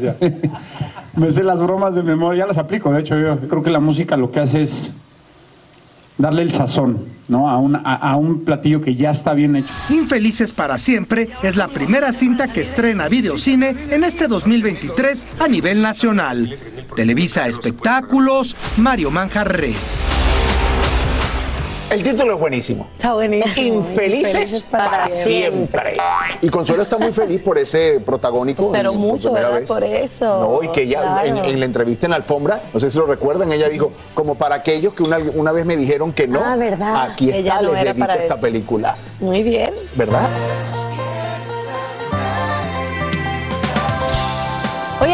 Me 1.15 1.29
sé 1.29 1.43
las 1.43 1.59
bromas 1.59 1.93
de 1.93 2.01
memoria, 2.01 2.45
ya 2.45 2.47
las 2.47 2.57
aplico. 2.57 2.91
De 2.91 3.01
hecho, 3.01 3.15
yo 3.15 3.37
creo 3.47 3.61
que 3.61 3.69
la 3.69 3.79
música 3.79 4.17
lo 4.17 4.31
que 4.31 4.39
hace 4.39 4.63
es 4.63 4.91
darle 6.17 6.41
el 6.41 6.49
sazón 6.49 7.15
¿no? 7.27 7.49
a, 7.49 7.57
un, 7.57 7.75
a, 7.75 7.79
a 7.81 8.15
un 8.15 8.43
platillo 8.43 8.81
que 8.81 8.95
ya 8.95 9.11
está 9.11 9.33
bien 9.33 9.55
hecho. 9.55 9.73
Infelices 9.89 10.53
para 10.53 10.77
siempre 10.77 11.29
es 11.43 11.55
la 11.55 11.67
primera 11.67 12.11
cinta 12.11 12.47
que 12.51 12.61
estrena 12.61 13.07
videocine 13.07 13.75
en 13.89 14.03
este 14.03 14.27
2023 14.27 15.27
a 15.39 15.47
nivel 15.47 15.81
nacional. 15.81 16.57
Televisa 16.95 17.47
Espectáculos, 17.47 18.55
Mario 18.77 19.11
Manjarres. 19.11 20.03
El 21.89 22.03
título 22.03 22.33
es 22.33 22.39
buenísimo. 22.39 22.87
Está 22.93 23.13
buenísimo. 23.13 23.77
Infelices, 23.77 24.33
Infelices 24.35 24.61
para, 24.63 24.89
para 24.91 25.09
siempre. 25.09 25.95
Y 26.41 26.49
Consuelo 26.49 26.83
está 26.83 26.97
muy 26.97 27.13
feliz 27.13 27.41
por 27.41 27.57
ese 27.57 28.01
protagónico. 28.01 28.63
Espero 28.65 28.91
en- 28.91 28.97
mucho, 28.97 29.31
primera 29.31 29.49
¿verdad? 29.53 29.67
Por 29.67 29.83
eso. 29.85 30.39
No, 30.59 30.63
y 30.63 30.67
que 30.73 30.81
ella 30.83 31.23
en, 31.23 31.33
Claro. 31.35 31.49
en 31.49 31.59
la 31.59 31.65
entrevista 31.65 32.05
en 32.05 32.09
la 32.09 32.17
alfombra, 32.17 32.61
no 32.73 32.79
sé 32.81 32.91
si 32.91 32.97
lo 32.97 33.05
recuerdan, 33.05 33.53
ella 33.53 33.69
dijo, 33.69 33.93
como 34.13 34.35
para 34.35 34.55
aquellos 34.55 34.93
que 34.93 35.03
una, 35.03 35.17
una 35.35 35.53
vez 35.53 35.65
me 35.65 35.77
dijeron 35.77 36.11
que 36.11 36.27
no, 36.27 36.41
Ah, 36.43 36.57
¿verdad? 36.57 37.09
aquí 37.11 37.27
está, 37.29 37.37
Ella 37.39 37.61
no 37.61 37.71
les 37.71 37.81
era 37.81 37.93
dedico 37.93 37.99
para 38.07 38.15
esta 38.21 38.33
eso. 38.33 38.41
película. 38.41 38.95
Muy 39.21 39.43
bien. 39.43 39.73
¿Verdad? 39.95 40.27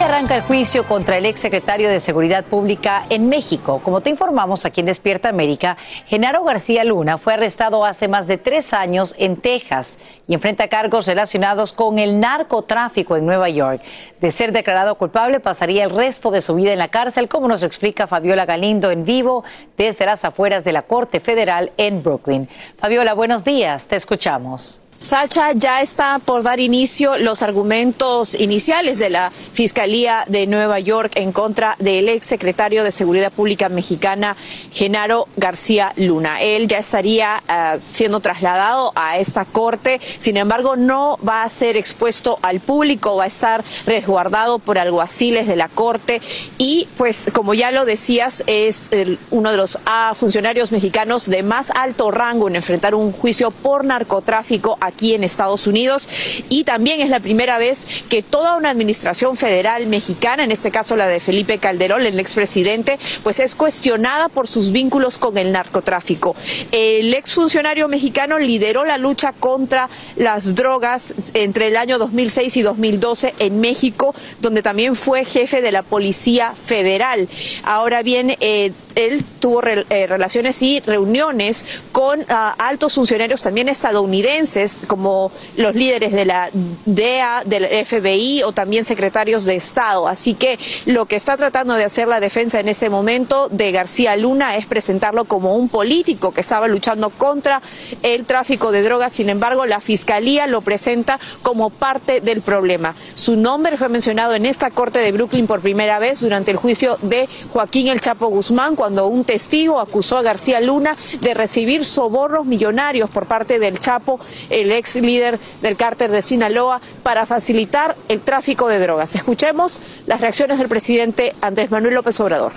Arranca 0.04 0.36
el 0.36 0.42
juicio 0.42 0.84
contra 0.84 1.18
el 1.18 1.26
exsecretario 1.26 1.90
de 1.90 2.02
Seguridad 2.02 2.44
Pública 2.44 3.06
en 3.10 3.30
México. 3.30 3.80
Como 3.82 4.02
te 4.02 4.10
informamos 4.10 4.66
aquí 4.66 4.82
en 4.82 4.88
Despierta 4.88 5.30
América, 5.30 5.78
Genaro 6.08 6.44
García 6.44 6.84
Luna 6.84 7.18
fue 7.18 7.34
arrestado 7.34 7.86
hace 7.86 8.10
más 8.10 8.28
de 8.28 8.38
tres 8.38 8.74
años 8.74 9.16
en 9.18 9.38
Texas 9.38 10.00
y 10.28 10.34
enfrenta 10.34 10.68
cargos 10.68 11.08
relacionados 11.08 11.72
con 11.72 12.00
el 12.00 12.20
narcotráfico 12.20 13.16
en 13.16 13.26
Nueva 13.26 13.48
York. 13.48 13.82
De 14.20 14.30
ser 14.30 14.52
declarado 14.52 14.96
culpable, 14.96 15.40
pasaría 15.40 15.86
el 15.86 15.90
resto 15.90 16.32
de 16.32 16.42
su 16.42 16.56
vida 16.56 16.74
en 16.74 16.80
la 16.80 16.90
cárcel, 16.90 17.30
como 17.30 17.48
nos 17.48 17.64
explica 17.64 18.06
Fabiola 18.06 18.46
Galindo 18.46 18.92
en 18.92 19.06
vivo 19.06 19.46
desde 19.78 20.06
las 20.06 20.26
afueras 20.26 20.66
de 20.66 20.74
la 20.74 20.82
Corte 20.82 21.22
Federal 21.22 21.72
en 21.78 22.04
Brooklyn. 22.04 22.50
Fabiola, 22.78 23.14
buenos 23.14 23.46
días, 23.46 23.88
te 23.88 23.96
escuchamos. 23.96 24.83
Sacha, 24.98 25.52
ya 25.52 25.82
está 25.82 26.20
por 26.20 26.44
dar 26.44 26.62
inicio 26.62 27.18
los 27.18 27.42
argumentos 27.42 28.36
iniciales 28.36 29.00
de 29.00 29.10
la 29.10 29.32
Fiscalía 29.32 30.24
de 30.28 30.48
Nueva 30.48 30.80
York 30.80 31.12
en 31.16 31.34
contra 31.34 31.76
del 31.80 32.08
ex 32.08 32.26
secretario 32.26 32.86
de 32.86 32.92
Seguridad 32.92 33.30
Pública 33.30 33.68
mexicana, 33.68 34.38
Genaro 34.72 35.28
García 35.36 35.92
Luna. 35.98 36.42
Él 36.42 36.70
ya 36.70 36.78
estaría 36.78 37.44
uh, 37.50 37.78
siendo 37.80 38.22
trasladado 38.22 38.94
a 38.96 39.18
esta 39.18 39.44
corte, 39.44 40.00
sin 40.20 40.38
embargo, 40.38 40.78
no 40.78 41.18
va 41.28 41.44
a 41.44 41.50
ser 41.50 41.76
expuesto 41.76 42.40
al 42.42 42.62
público, 42.62 43.18
va 43.18 43.26
a 43.26 43.28
estar 43.28 43.62
resguardado 43.86 44.60
por 44.60 44.80
alguaciles 44.80 45.48
de 45.48 45.58
la 45.58 45.68
corte 45.68 46.22
y, 46.58 46.88
pues, 46.96 47.28
como 47.34 47.54
ya 47.54 47.72
lo 47.72 47.84
decías, 47.84 48.42
es 48.48 48.90
uno 49.32 49.52
de 49.52 49.58
los 49.58 49.76
uh, 49.76 50.16
funcionarios 50.16 50.72
mexicanos 50.72 51.30
de 51.30 51.44
más 51.44 51.72
alto 51.72 52.10
rango 52.10 52.48
en 52.48 52.56
enfrentar 52.56 52.96
un 52.96 53.12
juicio 53.12 53.52
por 53.52 53.84
narcotráfico 53.84 54.78
aquí 54.80 54.93
en 55.02 55.24
Estados 55.24 55.68
Unidos 55.68 56.08
y 56.50 56.64
también 56.64 57.02
es 57.02 57.10
la 57.10 57.20
primera 57.20 57.58
vez 57.58 57.86
que 58.10 58.24
toda 58.24 58.56
una 58.56 58.70
administración 58.70 59.36
federal 59.36 59.88
mexicana, 59.88 60.44
en 60.44 60.52
este 60.52 60.72
caso 60.72 60.96
la 60.96 61.08
de 61.08 61.20
Felipe 61.20 61.58
Calderón, 61.58 62.06
el 62.06 62.20
expresidente, 62.20 62.98
pues 63.24 63.40
es 63.40 63.56
cuestionada 63.56 64.30
por 64.30 64.48
sus 64.48 64.72
vínculos 64.72 65.18
con 65.18 65.38
el 65.38 65.52
narcotráfico. 65.52 66.36
El 66.72 67.14
exfuncionario 67.14 67.88
mexicano 67.88 68.40
lideró 68.40 68.86
la 68.86 68.98
lucha 68.98 69.34
contra 69.34 69.90
las 70.16 70.56
drogas 70.56 71.14
entre 71.34 71.68
el 71.68 71.78
año 71.78 71.98
2006 71.98 72.58
y 72.58 72.62
2012 72.62 73.34
en 73.40 73.60
México, 73.60 74.16
donde 74.40 74.62
también 74.62 74.96
fue 74.96 75.26
jefe 75.26 75.62
de 75.62 75.72
la 75.72 75.84
Policía 75.84 76.54
Federal. 76.54 77.28
Ahora 77.64 78.04
bien, 78.04 78.36
eh, 78.40 78.72
él 78.96 79.26
tuvo 79.40 79.62
eh, 79.66 80.08
relaciones 80.08 80.62
y 80.62 80.80
reuniones 80.80 81.66
con 81.92 82.20
uh, 82.22 82.24
altos 82.58 82.94
funcionarios 82.94 83.42
también 83.42 83.70
estadounidenses 83.70 84.73
como 84.88 85.32
los 85.58 85.76
líderes 85.76 86.12
de 86.12 86.26
la 86.26 86.50
DEA, 86.86 87.44
del 87.46 87.66
FBI 87.86 88.44
o 88.44 88.52
también 88.52 88.86
secretarios 88.86 89.46
de 89.46 89.56
Estado. 89.56 90.08
Así 90.08 90.34
que 90.34 90.60
lo 90.86 91.06
que 91.06 91.16
está 91.16 91.38
tratando 91.38 91.74
de 91.76 91.84
hacer 91.84 92.08
la 92.08 92.20
defensa 92.20 92.60
en 92.60 92.70
este 92.70 92.90
momento 92.90 93.50
de 93.50 93.72
García 93.72 94.16
Luna 94.16 94.58
es 94.58 94.66
presentarlo 94.66 95.26
como 95.26 95.56
un 95.56 95.70
político 95.70 96.32
que 96.32 96.42
estaba 96.42 96.68
luchando 96.68 97.10
contra 97.10 97.62
el 98.02 98.26
tráfico 98.26 98.72
de 98.72 98.84
drogas. 98.84 99.14
Sin 99.14 99.30
embargo, 99.30 99.66
la 99.66 99.82
Fiscalía 99.82 100.48
lo 100.48 100.62
presenta 100.62 101.20
como 101.42 101.70
parte 101.70 102.22
del 102.22 102.42
problema. 102.42 102.96
Su 103.16 103.36
nombre 103.36 103.78
fue 103.78 103.90
mencionado 103.90 104.36
en 104.36 104.46
esta 104.46 104.72
corte 104.72 105.00
de 105.00 105.12
Brooklyn 105.12 105.48
por 105.48 105.62
primera 105.62 106.00
vez 106.00 106.20
durante 106.22 106.52
el 106.52 106.58
juicio 106.58 106.98
de 107.02 107.28
Joaquín 107.52 107.88
El 107.88 108.02
Chapo 108.02 108.28
Guzmán, 108.28 108.76
cuando 108.76 109.08
un 109.08 109.24
testigo 109.24 109.80
acusó 109.80 110.18
a 110.18 110.22
García 110.22 110.62
Luna 110.62 110.96
de 111.22 111.34
recibir 111.34 111.86
sobornos 111.86 112.46
millonarios 112.46 113.10
por 113.10 113.26
parte 113.26 113.60
del 113.60 113.80
Chapo, 113.80 114.20
el 114.64 114.72
ex 114.72 114.96
líder 114.96 115.40
del 115.62 115.78
cártel 115.78 116.12
de 116.12 116.22
Sinaloa, 116.22 116.82
para 117.04 117.26
facilitar 117.26 117.96
el 118.10 118.22
tráfico 118.22 118.68
de 118.68 118.80
drogas. 118.80 119.16
Escuchemos 119.16 119.82
las 120.08 120.20
reacciones 120.20 120.58
del 120.58 120.68
presidente 120.68 121.34
Andrés 121.42 121.72
Manuel 121.72 121.94
López 121.94 122.20
Obrador. 122.20 122.52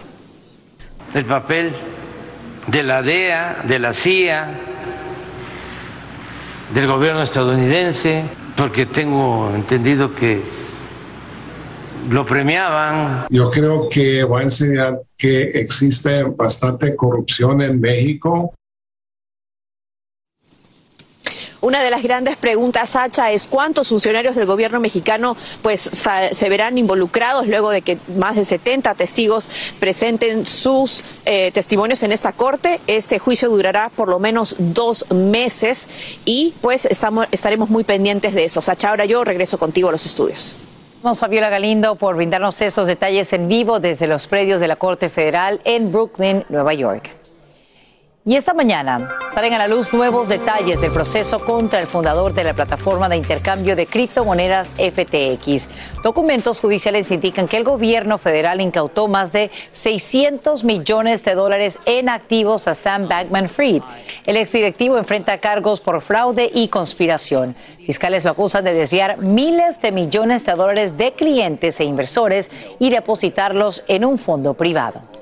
El 1.14 1.24
papel 1.24 1.74
de 2.68 2.82
la 2.82 3.02
DEA, 3.02 3.62
de 3.66 3.78
la 3.78 3.92
CIA, 3.92 4.60
del 6.74 6.86
gobierno 6.86 7.22
estadounidense, 7.22 8.24
porque 8.56 8.86
tengo 8.86 9.52
entendido 9.54 10.14
que 10.14 10.42
lo 12.08 12.24
premiaban. 12.24 13.26
Yo 13.30 13.50
creo 13.50 13.88
que 13.88 14.24
va 14.24 14.40
a 14.40 14.42
enseñar 14.42 15.00
que 15.16 15.42
existe 15.42 16.24
bastante 16.24 16.94
corrupción 16.96 17.62
en 17.62 17.80
México. 17.80 18.54
Una 21.66 21.82
de 21.82 21.90
las 21.90 22.04
grandes 22.04 22.36
preguntas, 22.36 22.90
Sacha, 22.90 23.32
es 23.32 23.48
cuántos 23.48 23.88
funcionarios 23.88 24.36
del 24.36 24.46
gobierno 24.46 24.78
mexicano 24.78 25.36
pues 25.62 25.80
se 25.80 26.48
verán 26.48 26.78
involucrados 26.78 27.48
luego 27.48 27.70
de 27.70 27.82
que 27.82 27.98
más 28.16 28.36
de 28.36 28.44
70 28.44 28.94
testigos 28.94 29.50
presenten 29.80 30.46
sus 30.46 31.02
eh, 31.24 31.50
testimonios 31.50 32.04
en 32.04 32.12
esta 32.12 32.30
corte. 32.30 32.78
Este 32.86 33.18
juicio 33.18 33.48
durará 33.48 33.88
por 33.88 34.06
lo 34.06 34.20
menos 34.20 34.54
dos 34.60 35.10
meses 35.10 35.88
y 36.24 36.54
pues 36.60 36.84
estamos, 36.84 37.26
estaremos 37.32 37.68
muy 37.68 37.82
pendientes 37.82 38.32
de 38.32 38.44
eso. 38.44 38.60
Sacha, 38.60 38.90
ahora 38.90 39.04
yo 39.04 39.24
regreso 39.24 39.58
contigo 39.58 39.88
a 39.88 39.90
los 39.90 40.06
estudios. 40.06 40.56
Gracias, 41.02 41.18
Fabiola 41.18 41.48
Galindo, 41.48 41.96
por 41.96 42.14
brindarnos 42.14 42.60
esos 42.60 42.86
detalles 42.86 43.32
en 43.32 43.48
vivo 43.48 43.80
desde 43.80 44.06
los 44.06 44.28
predios 44.28 44.60
de 44.60 44.68
la 44.68 44.76
Corte 44.76 45.08
Federal 45.08 45.60
en 45.64 45.90
Brooklyn, 45.90 46.44
Nueva 46.48 46.74
York. 46.74 47.15
Y 48.28 48.34
esta 48.34 48.54
mañana 48.54 49.08
salen 49.30 49.54
a 49.54 49.58
la 49.58 49.68
luz 49.68 49.94
nuevos 49.94 50.28
detalles 50.28 50.80
del 50.80 50.90
proceso 50.90 51.38
contra 51.38 51.78
el 51.78 51.86
fundador 51.86 52.34
de 52.34 52.42
la 52.42 52.54
plataforma 52.54 53.08
de 53.08 53.16
intercambio 53.16 53.76
de 53.76 53.86
criptomonedas 53.86 54.72
FTX. 54.72 55.68
Documentos 56.02 56.58
judiciales 56.58 57.12
indican 57.12 57.46
que 57.46 57.56
el 57.56 57.62
gobierno 57.62 58.18
federal 58.18 58.60
incautó 58.60 59.06
más 59.06 59.30
de 59.30 59.52
600 59.70 60.64
millones 60.64 61.22
de 61.22 61.36
dólares 61.36 61.78
en 61.86 62.08
activos 62.08 62.66
a 62.66 62.74
Sam 62.74 63.06
Bankman 63.06 63.48
Fried. 63.48 63.82
El 64.26 64.38
exdirectivo 64.38 64.98
enfrenta 64.98 65.38
cargos 65.38 65.78
por 65.78 66.00
fraude 66.00 66.50
y 66.52 66.66
conspiración. 66.66 67.54
Fiscales 67.86 68.24
lo 68.24 68.32
acusan 68.32 68.64
de 68.64 68.74
desviar 68.74 69.18
miles 69.18 69.80
de 69.80 69.92
millones 69.92 70.44
de 70.44 70.54
dólares 70.54 70.98
de 70.98 71.12
clientes 71.12 71.78
e 71.78 71.84
inversores 71.84 72.50
y 72.80 72.90
depositarlos 72.90 73.84
en 73.86 74.04
un 74.04 74.18
fondo 74.18 74.54
privado. 74.54 75.15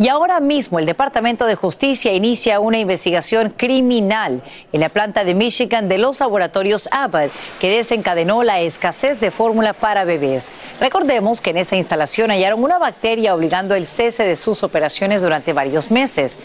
Y 0.00 0.06
ahora 0.06 0.38
mismo 0.38 0.78
el 0.78 0.86
Departamento 0.86 1.44
de 1.44 1.56
Justicia 1.56 2.12
inicia 2.12 2.60
una 2.60 2.78
investigación 2.78 3.50
criminal 3.50 4.44
en 4.72 4.80
la 4.80 4.90
planta 4.90 5.24
de 5.24 5.34
Michigan 5.34 5.88
de 5.88 5.98
los 5.98 6.20
laboratorios 6.20 6.88
Abbott 6.92 7.32
que 7.58 7.68
desencadenó 7.68 8.44
la 8.44 8.60
escasez 8.60 9.18
de 9.18 9.32
fórmula 9.32 9.72
para 9.72 10.04
bebés. 10.04 10.52
Recordemos 10.78 11.40
que 11.40 11.50
en 11.50 11.56
esa 11.56 11.74
instalación 11.74 12.30
hallaron 12.30 12.62
una 12.62 12.78
bacteria 12.78 13.34
obligando 13.34 13.74
el 13.74 13.88
cese 13.88 14.22
de 14.22 14.36
sus 14.36 14.62
operaciones 14.62 15.20
durante 15.20 15.52
varios 15.52 15.90
meses. 15.90 16.38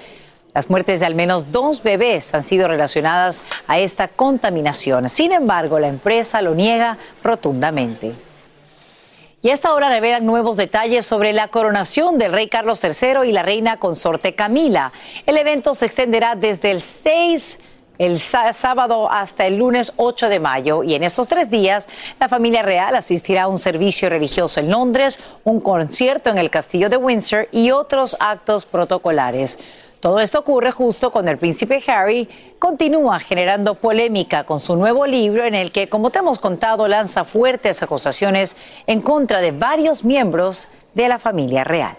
Las 0.56 0.72
muertes 0.72 1.00
de 1.00 1.06
al 1.06 1.14
menos 1.14 1.52
dos 1.52 1.84
bebés 1.84 2.34
han 2.34 2.42
sido 2.42 2.68
relacionadas 2.68 3.44
a 3.68 3.78
esta 3.78 4.08
contaminación. 4.08 5.10
Sin 5.10 5.32
embargo, 5.32 5.78
la 5.78 5.90
empresa 5.90 6.42
lo 6.42 6.56
niega 6.56 6.98
rotundamente. 7.24 8.14
Y 9.44 9.50
a 9.50 9.54
esta 9.54 9.74
hora 9.74 9.90
revelan 9.90 10.26
nuevos 10.26 10.56
detalles 10.56 11.06
sobre 11.06 11.34
la 11.34 11.50
coronación 11.50 12.18
del 12.18 12.32
rey 12.32 12.48
Carlos 12.48 12.82
III 12.82 13.28
y 13.28 13.34
la 13.34 13.44
reina 13.44 13.78
consorte 13.78 14.36
Camila. 14.36 14.94
El 15.26 15.36
evento 15.36 15.74
se 15.74 15.86
extenderá 15.86 16.36
desde 16.36 16.72
el 16.72 16.80
6 16.80 17.60
el 17.98 18.20
sábado 18.20 19.12
hasta 19.12 19.46
el 19.46 19.58
lunes 19.58 19.94
8 19.98 20.30
de 20.30 20.40
mayo 20.40 20.82
y 20.84 20.96
en 20.96 21.04
esos 21.04 21.28
tres 21.28 21.52
días 21.52 21.90
la 22.22 22.30
familia 22.30 22.62
real 22.62 22.96
asistirá 22.96 23.44
a 23.44 23.48
un 23.50 23.60
servicio 23.60 24.10
religioso 24.10 24.62
en 24.62 24.72
Londres, 24.72 25.20
un 25.44 25.60
concierto 25.60 26.30
en 26.30 26.38
el 26.38 26.50
castillo 26.50 26.90
de 26.90 26.96
Windsor 26.96 27.50
y 27.52 27.72
otros 27.72 28.16
actos 28.22 28.66
protocolares. 28.66 29.60
Todo 30.04 30.20
esto 30.20 30.40
ocurre 30.40 30.72
justo 30.72 31.12
cuando 31.12 31.32
el 31.32 31.38
príncipe 31.38 31.82
Harry 31.88 32.28
continúa 32.60 33.20
generando 33.20 33.76
polémica 33.76 34.44
con 34.44 34.60
su 34.60 34.76
nuevo 34.76 35.06
libro 35.06 35.46
en 35.46 35.56
el 35.56 35.72
que, 35.72 35.88
como 35.88 36.10
te 36.10 36.20
hemos 36.20 36.40
contado, 36.40 36.90
lanza 36.90 37.24
fuertes 37.24 37.82
acusaciones 37.82 38.58
en 38.86 39.00
contra 39.00 39.40
de 39.40 39.52
varios 39.52 40.04
miembros 40.04 40.68
de 40.94 41.08
la 41.08 41.20
familia 41.20 41.64
real. 41.64 41.96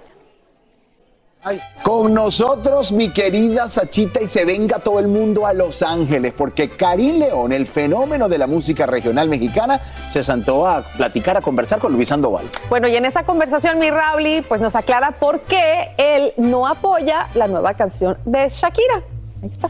Con 1.83 2.15
nosotros, 2.15 2.93
mi 2.93 3.11
querida 3.11 3.69
Sachita, 3.69 4.23
y 4.23 4.29
se 4.29 4.45
venga 4.45 4.79
todo 4.79 4.99
el 4.99 5.09
mundo 5.09 5.47
a 5.47 5.53
Los 5.53 5.83
Ángeles, 5.83 6.33
porque 6.33 6.71
Karim 6.71 7.19
León, 7.19 7.53
el 7.53 7.67
fenómeno 7.67 8.29
de 8.29 8.39
la 8.39 8.47
música 8.47 8.87
regional 8.87 9.29
mexicana, 9.29 9.81
se 10.09 10.25
sentó 10.25 10.67
a 10.67 10.81
platicar, 10.81 11.37
a 11.37 11.43
conversar 11.43 11.79
con 11.79 11.93
Luis 11.93 12.09
Sandoval. 12.09 12.47
Bueno, 12.71 12.89
y 12.89 12.97
en 12.97 13.05
esa 13.05 13.25
conversación, 13.25 13.79
mi 13.79 13.91
Rauli, 13.91 14.43
pues 14.43 14.61
nos 14.61 14.75
aclara 14.75 15.13
por 15.13 15.41
qué 15.41 15.95
él 15.99 16.33
no 16.39 16.67
apoya 16.67 17.29
la 17.35 17.47
nueva 17.47 17.75
canción 17.75 18.17
de 18.25 18.49
Shakira. 18.49 19.03
Ahí 19.43 19.51
está. 19.51 19.69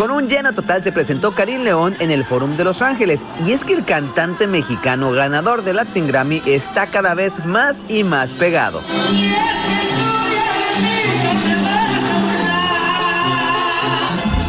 Con 0.00 0.10
un 0.12 0.28
lleno 0.30 0.54
total 0.54 0.82
se 0.82 0.92
presentó 0.92 1.34
Karim 1.34 1.60
León 1.60 1.94
en 1.98 2.10
el 2.10 2.24
Fórum 2.24 2.56
de 2.56 2.64
Los 2.64 2.80
Ángeles. 2.80 3.22
Y 3.46 3.52
es 3.52 3.64
que 3.64 3.74
el 3.74 3.84
cantante 3.84 4.46
mexicano 4.46 5.12
ganador 5.12 5.62
del 5.62 5.76
Latin 5.76 6.08
Grammy 6.08 6.40
está 6.46 6.86
cada 6.86 7.12
vez 7.12 7.44
más 7.44 7.84
y 7.86 8.02
más 8.02 8.32
pegado. 8.32 8.80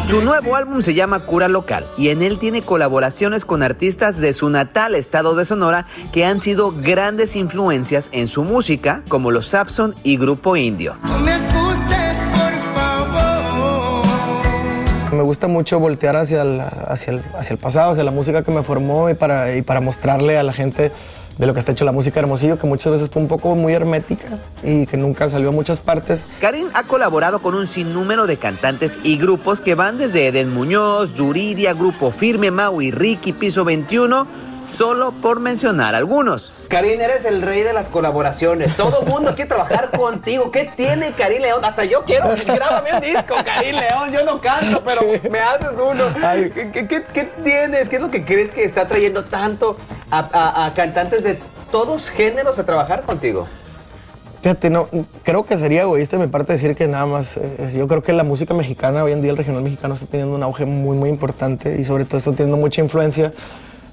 Su 0.08 0.22
nuevo 0.22 0.56
álbum 0.56 0.80
se 0.80 0.94
llama 0.94 1.20
Cura 1.20 1.48
Local 1.48 1.84
y 1.98 2.08
en 2.08 2.22
él 2.22 2.38
tiene 2.38 2.62
colaboraciones 2.62 3.44
con 3.44 3.62
artistas 3.62 4.16
de 4.16 4.32
su 4.32 4.48
natal 4.48 4.94
estado 4.94 5.34
de 5.34 5.44
Sonora 5.44 5.84
que 6.14 6.24
han 6.24 6.40
sido 6.40 6.72
grandes 6.72 7.36
influencias 7.36 8.08
en 8.14 8.26
su 8.26 8.42
música, 8.42 9.02
como 9.06 9.30
los 9.30 9.48
Sapson 9.48 9.94
y 10.02 10.16
Grupo 10.16 10.56
Indio. 10.56 10.94
Gusta 15.32 15.48
mucho 15.48 15.80
voltear 15.80 16.14
hacia 16.14 16.42
el, 16.42 16.60
hacia, 16.60 17.14
el, 17.14 17.20
hacia 17.38 17.54
el 17.54 17.58
pasado, 17.58 17.92
hacia 17.92 18.04
la 18.04 18.10
música 18.10 18.42
que 18.42 18.50
me 18.50 18.62
formó 18.62 19.08
y 19.08 19.14
para, 19.14 19.56
y 19.56 19.62
para 19.62 19.80
mostrarle 19.80 20.36
a 20.36 20.42
la 20.42 20.52
gente 20.52 20.92
de 21.38 21.46
lo 21.46 21.54
que 21.54 21.60
está 21.60 21.72
hecho 21.72 21.86
la 21.86 21.92
música 21.92 22.20
Hermosillo, 22.20 22.58
que 22.58 22.66
muchas 22.66 22.92
veces 22.92 23.08
fue 23.08 23.22
un 23.22 23.28
poco 23.28 23.54
muy 23.54 23.72
hermética 23.72 24.26
y 24.62 24.84
que 24.84 24.98
nunca 24.98 25.30
salió 25.30 25.48
a 25.48 25.52
muchas 25.52 25.80
partes. 25.80 26.22
Karim 26.38 26.66
ha 26.74 26.82
colaborado 26.82 27.38
con 27.38 27.54
un 27.54 27.66
sinnúmero 27.66 28.26
de 28.26 28.36
cantantes 28.36 28.98
y 29.02 29.16
grupos 29.16 29.62
que 29.62 29.74
van 29.74 29.96
desde 29.96 30.26
Eden 30.26 30.52
Muñoz, 30.52 31.14
Yuridia, 31.14 31.72
Grupo 31.72 32.10
Firme, 32.10 32.50
Maui, 32.50 32.90
Ricky, 32.90 33.32
Piso 33.32 33.64
21, 33.64 34.26
solo 34.76 35.12
por 35.12 35.40
mencionar 35.40 35.94
algunos. 35.94 36.52
Karim, 36.68 37.00
eres 37.00 37.24
el 37.24 37.42
rey 37.42 37.62
de 37.62 37.72
las 37.72 37.88
colaboraciones. 37.88 38.74
Todo 38.76 39.02
el 39.02 39.06
mundo 39.08 39.34
quiere 39.34 39.48
trabajar 39.48 39.90
contigo. 39.90 40.50
¿Qué 40.50 40.70
tiene 40.74 41.12
Karim 41.12 41.42
León? 41.42 41.60
Hasta 41.64 41.84
yo 41.84 42.02
quiero. 42.04 42.30
Grábame 42.46 42.94
un 42.94 43.00
disco, 43.00 43.34
Karim 43.44 43.76
León. 43.76 44.10
Yo 44.12 44.24
no 44.24 44.40
canto, 44.40 44.82
pero 44.84 45.02
me 45.30 45.38
haces 45.38 45.68
uno. 45.72 46.04
¿Qué, 46.72 46.86
qué, 46.88 47.02
qué 47.12 47.24
tienes? 47.44 47.88
¿Qué 47.88 47.96
es 47.96 48.02
lo 48.02 48.10
que 48.10 48.24
crees 48.24 48.52
que 48.52 48.64
está 48.64 48.88
trayendo 48.88 49.24
tanto 49.24 49.76
a, 50.10 50.20
a- 50.32 50.66
a 50.66 50.74
cantantes 50.74 51.22
de 51.24 51.38
todos 51.70 52.08
géneros 52.10 52.58
a 52.58 52.64
trabajar 52.64 53.02
contigo? 53.02 53.46
Fíjate, 54.42 54.70
no, 54.70 54.88
creo 55.22 55.44
que 55.44 55.56
sería 55.56 55.82
egoísta 55.82 56.16
de 56.18 56.26
mi 56.26 56.32
parte 56.32 56.52
decir 56.54 56.74
que 56.74 56.88
nada 56.88 57.06
más. 57.06 57.36
eh, 57.36 57.70
yo 57.76 57.86
creo 57.86 58.02
que 58.02 58.12
la 58.12 58.24
música 58.24 58.54
mexicana, 58.54 59.04
hoy 59.04 59.12
en 59.12 59.22
día 59.22 59.30
el 59.30 59.36
regional 59.36 59.62
mexicano 59.62 59.94
está 59.94 60.06
teniendo 60.06 60.34
un 60.34 60.42
auge 60.42 60.64
muy, 60.64 60.96
muy 60.96 61.10
importante 61.10 61.78
y 61.78 61.84
sobre 61.84 62.04
todo 62.06 62.18
está 62.18 62.32
teniendo 62.32 62.56
mucha 62.56 62.80
influencia 62.80 63.30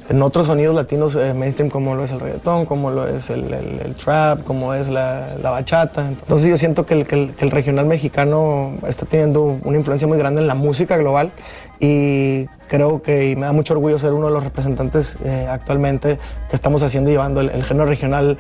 en 0.10 0.22
otros 0.24 0.48
sonidos 0.48 0.76
latinos 0.76 1.16
eh, 1.16 1.34
mainstream 1.36 1.70
como 1.70 1.96
lo 1.96 2.04
es 2.04 2.12
el 2.12 2.20
reggaetón, 2.20 2.66
como 2.66 2.90
lo 2.90 3.08
es 3.08 3.30
el, 3.30 3.54
el- 3.54 3.96
trap, 3.96 4.44
como 4.44 4.74
es 4.74 4.88
la, 4.88 5.36
la 5.42 5.52
bachata. 5.52 6.08
Entonces 6.08 6.50
yo 6.50 6.58
siento 6.58 6.86
que 6.86 6.94
el, 7.40 7.52
regional 7.52 7.86
mexicano 7.86 8.74
está 8.88 9.06
teniendo 9.06 9.60
una 9.64 9.78
influencia 9.78 10.08
muy 10.08 10.18
grande 10.18 10.42
en 10.42 10.48
la 10.48 10.56
música 10.56 10.98
global 10.98 11.32
y 11.80 12.46
creo 12.68 13.02
que 13.02 13.36
me 13.36 13.46
da 13.46 13.52
mucho 13.54 13.74
orgullo 13.74 14.00
ser 14.00 14.14
uno 14.14 14.28
de 14.28 14.34
los 14.34 14.44
representantes 14.44 15.18
eh, 15.24 15.48
actualmente 15.50 16.18
que 16.50 16.56
estamos 16.56 16.82
haciendo 16.84 17.10
y 17.10 17.14
llevando 17.14 17.42
el 17.42 17.64
género 17.64 17.86
regional 17.86 18.38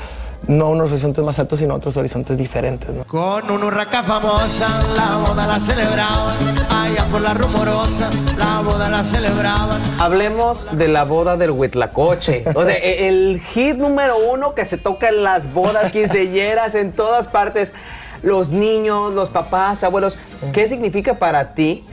no 0.47 0.69
unos 0.69 0.91
horizontes 0.91 1.23
más 1.23 1.37
altos, 1.39 1.59
sino 1.59 1.75
otros 1.75 1.95
horizontes 1.97 2.37
diferentes. 2.37 2.89
¿no? 2.89 3.03
Con 3.03 3.49
una 3.51 3.65
urraca 3.65 4.03
famosa, 4.03 4.67
la 4.95 5.17
boda 5.17 5.45
la 5.45 5.59
celebraban. 5.59 6.37
Allá 6.69 7.05
por 7.11 7.21
la 7.21 7.33
rumorosa, 7.33 8.09
la 8.37 8.61
boda 8.61 8.89
la 8.89 9.03
celebraban. 9.03 9.81
Hablemos 9.99 10.65
de 10.71 10.87
la 10.87 11.03
boda 11.03 11.37
del 11.37 11.51
Huitlacoche. 11.51 12.43
O 12.55 12.65
sea, 12.65 12.75
e- 12.75 13.07
el 13.07 13.41
hit 13.53 13.77
número 13.77 14.17
uno 14.17 14.55
que 14.55 14.65
se 14.65 14.77
toca 14.77 15.09
en 15.09 15.23
las 15.23 15.53
bodas 15.53 15.91
quinceañeras 15.91 16.75
en 16.75 16.93
todas 16.93 17.27
partes. 17.27 17.73
Los 18.21 18.49
niños, 18.49 19.13
los 19.13 19.29
papás, 19.29 19.83
abuelos. 19.83 20.17
¿Qué 20.51 20.67
significa 20.67 21.13
para 21.13 21.53
ti 21.53 21.85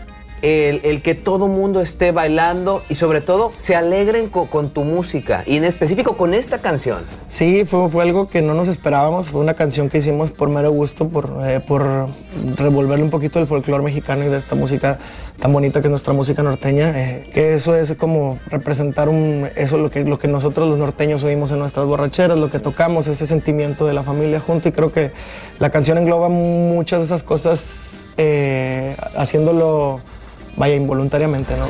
el, 0.43 1.03
que 1.03 1.15
todo 1.15 1.49
mundo 1.49 1.81
esté 1.81 2.13
bailando 2.13 2.83
y 2.89 2.95
sobre 2.97 3.21
todo 3.21 3.53
se 3.57 3.75
alegren 3.75 4.29
co- 4.29 4.47
con 4.47 4.71
tu 4.71 4.85
música? 4.85 5.43
Y 5.47 5.57
en 5.57 5.65
específico 5.65 6.17
con 6.17 6.35
esta 6.35 6.59
canción. 6.59 7.05
Sí, 7.29 7.65
fue, 7.65 7.89
fue 7.89 8.03
algo 8.03 8.29
que 8.29 8.43
no 8.43 8.55
nos 8.55 8.69
esperábamos. 8.69 9.29
Fue 9.29 9.41
una 9.41 9.55
canción 9.55 9.89
que 9.91 9.99
hicimos 9.99 10.31
por 10.31 10.49
mero 10.49 10.71
gusto, 10.71 11.09
por, 11.09 11.39
eh, 11.45 11.61
por 11.61 12.09
revolverle 12.57 13.05
un 13.05 13.11
poquito 13.11 13.39
del 13.39 13.49
folclore 13.49 13.83
mexicano 13.83 14.25
y 14.25 14.29
de 14.29 14.37
esta 14.39 14.55
música 14.55 14.99
tan 15.41 15.53
bonita 15.53 15.81
que 15.81 15.89
es 15.89 15.91
nuestra 15.91 16.13
música 16.13 16.43
norteña. 16.43 16.93
eh, 16.95 17.31
que 17.33 17.55
eso 17.55 17.75
es 17.75 17.95
como 17.97 18.39
representar 18.49 19.09
un, 19.09 19.49
eso 19.57 19.77
lo 19.79 19.91
que, 19.91 20.05
lo 20.05 20.19
que 20.19 20.29
nosotros 20.29 20.69
los 20.69 20.79
norteños 20.79 21.23
oímos 21.25 21.51
en 21.53 21.59
nuestras 21.59 21.87
borracheras, 21.87 22.39
lo 22.39 22.51
que 22.51 22.59
tocamos, 22.59 23.07
ese 23.09 23.27
sentimiento 23.27 23.87
de 23.87 23.95
la 23.95 24.03
familia 24.03 24.41
junto. 24.41 24.69
Y 24.69 24.73
creo 24.73 24.93
que 24.93 25.11
la 25.59 25.71
canción 25.71 25.99
engloba 25.99 26.29
muchas 26.29 27.01
de 27.01 27.05
esas 27.07 27.23
cosas, 27.23 28.07
eh, 28.17 28.97
haciéndolo, 29.17 30.01
vaya, 30.57 30.75
involuntariamente, 30.75 31.55
¿no? 31.57 31.67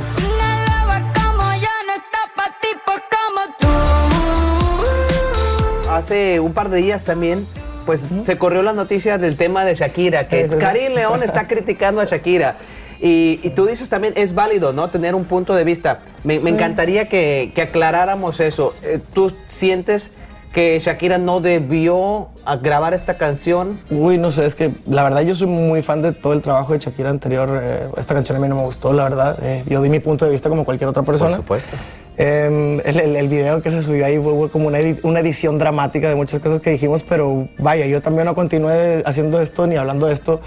Hace 5.91 6.41
un 6.41 6.53
par 6.53 6.69
de 6.69 6.79
días 6.79 7.05
también, 7.05 7.47
pues 7.87 8.05
se 8.23 8.37
corrió 8.37 8.63
la 8.63 8.73
noticia 8.73 9.19
del 9.19 9.37
tema 9.37 9.65
de 9.65 9.75
Shakira, 9.75 10.29
que 10.29 10.47
Karim 10.49 10.93
León 10.95 11.23
está 11.23 11.47
criticando 11.49 12.01
a 12.01 12.05
Shakira. 12.05 12.57
Y, 13.01 13.41
y 13.43 13.51
tú 13.51 13.67
dices 13.67 13.89
también, 13.89 14.15
es 14.17 14.35
válido, 14.35 14.73
¿no? 14.73 14.89
Tener 14.89 15.15
un 15.15 15.25
punto 15.25 15.55
de 15.55 15.65
vista. 15.65 16.01
Me, 16.25 16.39
me 16.41 16.51
Sí. 16.51 16.57
encantaría 16.57 17.09
que, 17.09 17.53
que 17.55 17.63
aclaráramos 17.63 18.41
eso. 18.41 18.75
Eh, 18.83 19.01
¿Tú 19.13 19.33
sientes 19.49 20.11
que 20.57 20.79
Shakira 20.81 21.19
no 21.19 21.41
debió 21.41 22.29
grabar 22.63 22.95
esta 22.95 23.19
canción? 23.19 23.79
Uy, 23.91 24.17
no 24.17 24.33
sé, 24.33 24.47
es 24.47 24.55
que 24.55 24.71
la 24.87 25.05
verdad 25.05 25.21
yo 25.21 25.35
soy 25.35 25.49
muy 25.49 25.83
fan 25.83 26.01
de 26.01 26.13
todo 26.13 26.33
el 26.33 26.41
trabajo 26.41 26.73
de 26.73 26.79
Shakira 26.79 27.11
anterior. 27.11 27.61
eh, 27.63 27.89
esta 27.99 28.15
canción 28.15 28.39
a 28.39 28.41
mí 28.41 28.49
no 28.49 28.55
me 28.57 28.63
gustó, 28.63 28.95
la 28.95 29.05
verdad. 29.05 29.37
eh, 29.43 29.63
yo 29.69 29.83
di 29.83 29.91
mi 29.91 30.01
punto 30.01 30.25
de 30.25 30.31
vista 30.31 30.49
como 30.49 30.65
cualquier 30.65 30.89
otra 30.89 31.03
persona. 31.03 31.33
Por 31.33 31.41
supuesto. 31.41 31.77
Eh, 32.17 32.81
el, 32.87 32.99
el- 33.01 33.17
el 33.17 33.29
video 33.29 33.61
que 33.61 33.71
se 33.71 33.83
subió 33.83 34.07
ahí 34.07 34.17
fue, 34.19 34.33
fue 34.35 34.49
como 34.49 34.69
una, 34.69 34.81
edi- 34.81 34.99
una 35.03 35.21
edición 35.21 35.59
dramática 35.59 36.09
de 36.09 36.15
muchas 36.15 36.41
cosas 36.41 36.61
que 36.61 36.71
dijimos, 36.71 37.03
pero 37.03 37.49
vaya, 37.59 37.85
yo 37.85 38.01
también 38.01 38.25
no 38.25 38.35
continué 38.35 39.03
haciendo 39.05 39.43
esto 39.43 39.67
ni 39.67 39.77
hablando 39.77 40.07
de 40.07 40.15
esto 40.15 40.41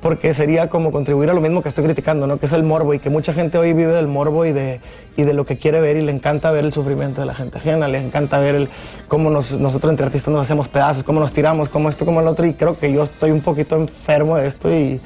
porque 0.00 0.32
sería 0.32 0.68
como 0.68 0.92
contribuir 0.92 1.28
a 1.30 1.34
lo 1.34 1.40
mismo 1.40 1.60
que 1.62 1.68
estoy 1.68 1.84
criticando, 1.84 2.26
¿no? 2.26 2.36
que 2.38 2.46
es 2.46 2.52
el 2.52 2.62
morbo 2.62 2.94
y 2.94 3.00
que 3.00 3.10
mucha 3.10 3.32
gente 3.34 3.58
hoy 3.58 3.72
vive 3.72 3.92
del 3.92 4.06
morbo 4.06 4.44
y 4.46 4.52
de, 4.52 4.80
y 5.16 5.24
de 5.24 5.32
lo 5.34 5.44
que 5.44 5.58
quiere 5.58 5.80
ver 5.80 5.96
y 5.96 6.02
le 6.02 6.12
encanta 6.12 6.52
ver 6.52 6.64
el 6.64 6.72
sufrimiento 6.72 7.20
de 7.20 7.26
la 7.26 7.34
gente 7.34 7.58
ajena, 7.58 7.88
le 7.88 7.98
encanta 7.98 8.38
ver 8.38 8.68
cómo 9.08 9.28
nos- 9.28 9.58
nosotros 9.58 9.90
entre 9.90 10.06
artistas 10.06 10.32
nos 10.32 10.42
hacemos 10.42 10.68
pedazos, 10.68 11.02
cómo 11.02 11.18
nos 11.18 11.32
tiramos, 11.32 11.68
cómo 11.68 11.88
esto, 11.88 12.04
cómo 12.06 12.20
el 12.20 12.28
otro 12.28 12.46
y 12.46 12.54
creo 12.54 12.78
que 12.78 12.92
yo 12.92 13.02
estoy 13.02 13.32
un 13.32 13.40
poquito 13.40 13.74
enfermo 13.76 14.36
de 14.36 14.46
esto 14.46 14.70
y, 14.72 15.00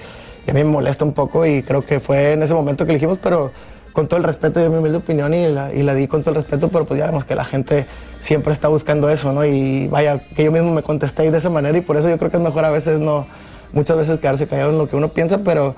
y 0.47 0.51
a 0.51 0.53
mí 0.53 0.63
me 0.63 0.65
molesta 0.65 1.05
un 1.07 1.13
poco 1.13 1.47
y 1.47 1.63
creo 1.63 1.81
que 1.81 1.99
fue 1.99 2.33
en 2.33 2.43
ese 2.43 2.53
momento 2.53 2.85
que 2.85 2.91
elegimos, 2.93 3.17
pero 3.17 3.51
con 3.95 4.09
todo 4.09 4.19
el 4.19 4.25
respeto, 4.25 4.61
yo 4.61 4.71
mi 4.71 4.77
humilde 4.77 4.99
opinión 4.99 5.33
y 5.33 5.49
la, 5.49 5.73
y 5.73 5.83
la 5.83 5.95
di 5.95 6.07
con 6.07 6.23
todo 6.23 6.31
el 6.31 6.37
respeto, 6.37 6.69
pero 6.69 6.85
pues 6.87 6.99
ya 6.99 7.07
vemos 7.07 7.25
que 7.25 7.35
la 7.35 7.45
gente 7.45 7.87
siempre 8.21 8.53
está 8.53 8.69
buscando 8.69 9.09
eso, 9.11 9.33
¿no? 9.33 9.45
Y 9.45 9.89
vaya, 9.89 10.19
que 10.35 10.45
yo 10.45 10.53
mismo 10.53 10.73
me 10.73 10.83
contesté 10.83 11.31
de 11.31 11.37
esa 11.39 11.51
manera 11.51 11.77
y 11.77 11.83
por 11.83 11.97
eso 11.99 12.09
yo 12.09 12.17
creo 12.19 12.31
que 12.31 12.37
es 12.39 12.43
mejor 12.43 12.65
a 12.65 12.71
veces 12.71 12.99
no, 13.01 13.27
muchas 13.73 13.97
veces 13.97 14.21
quedarse 14.21 14.47
callado 14.47 14.71
en 14.71 14.79
lo 14.79 14.89
que 14.89 14.97
uno 14.97 15.09
piensa, 15.09 15.39
pero 15.45 15.75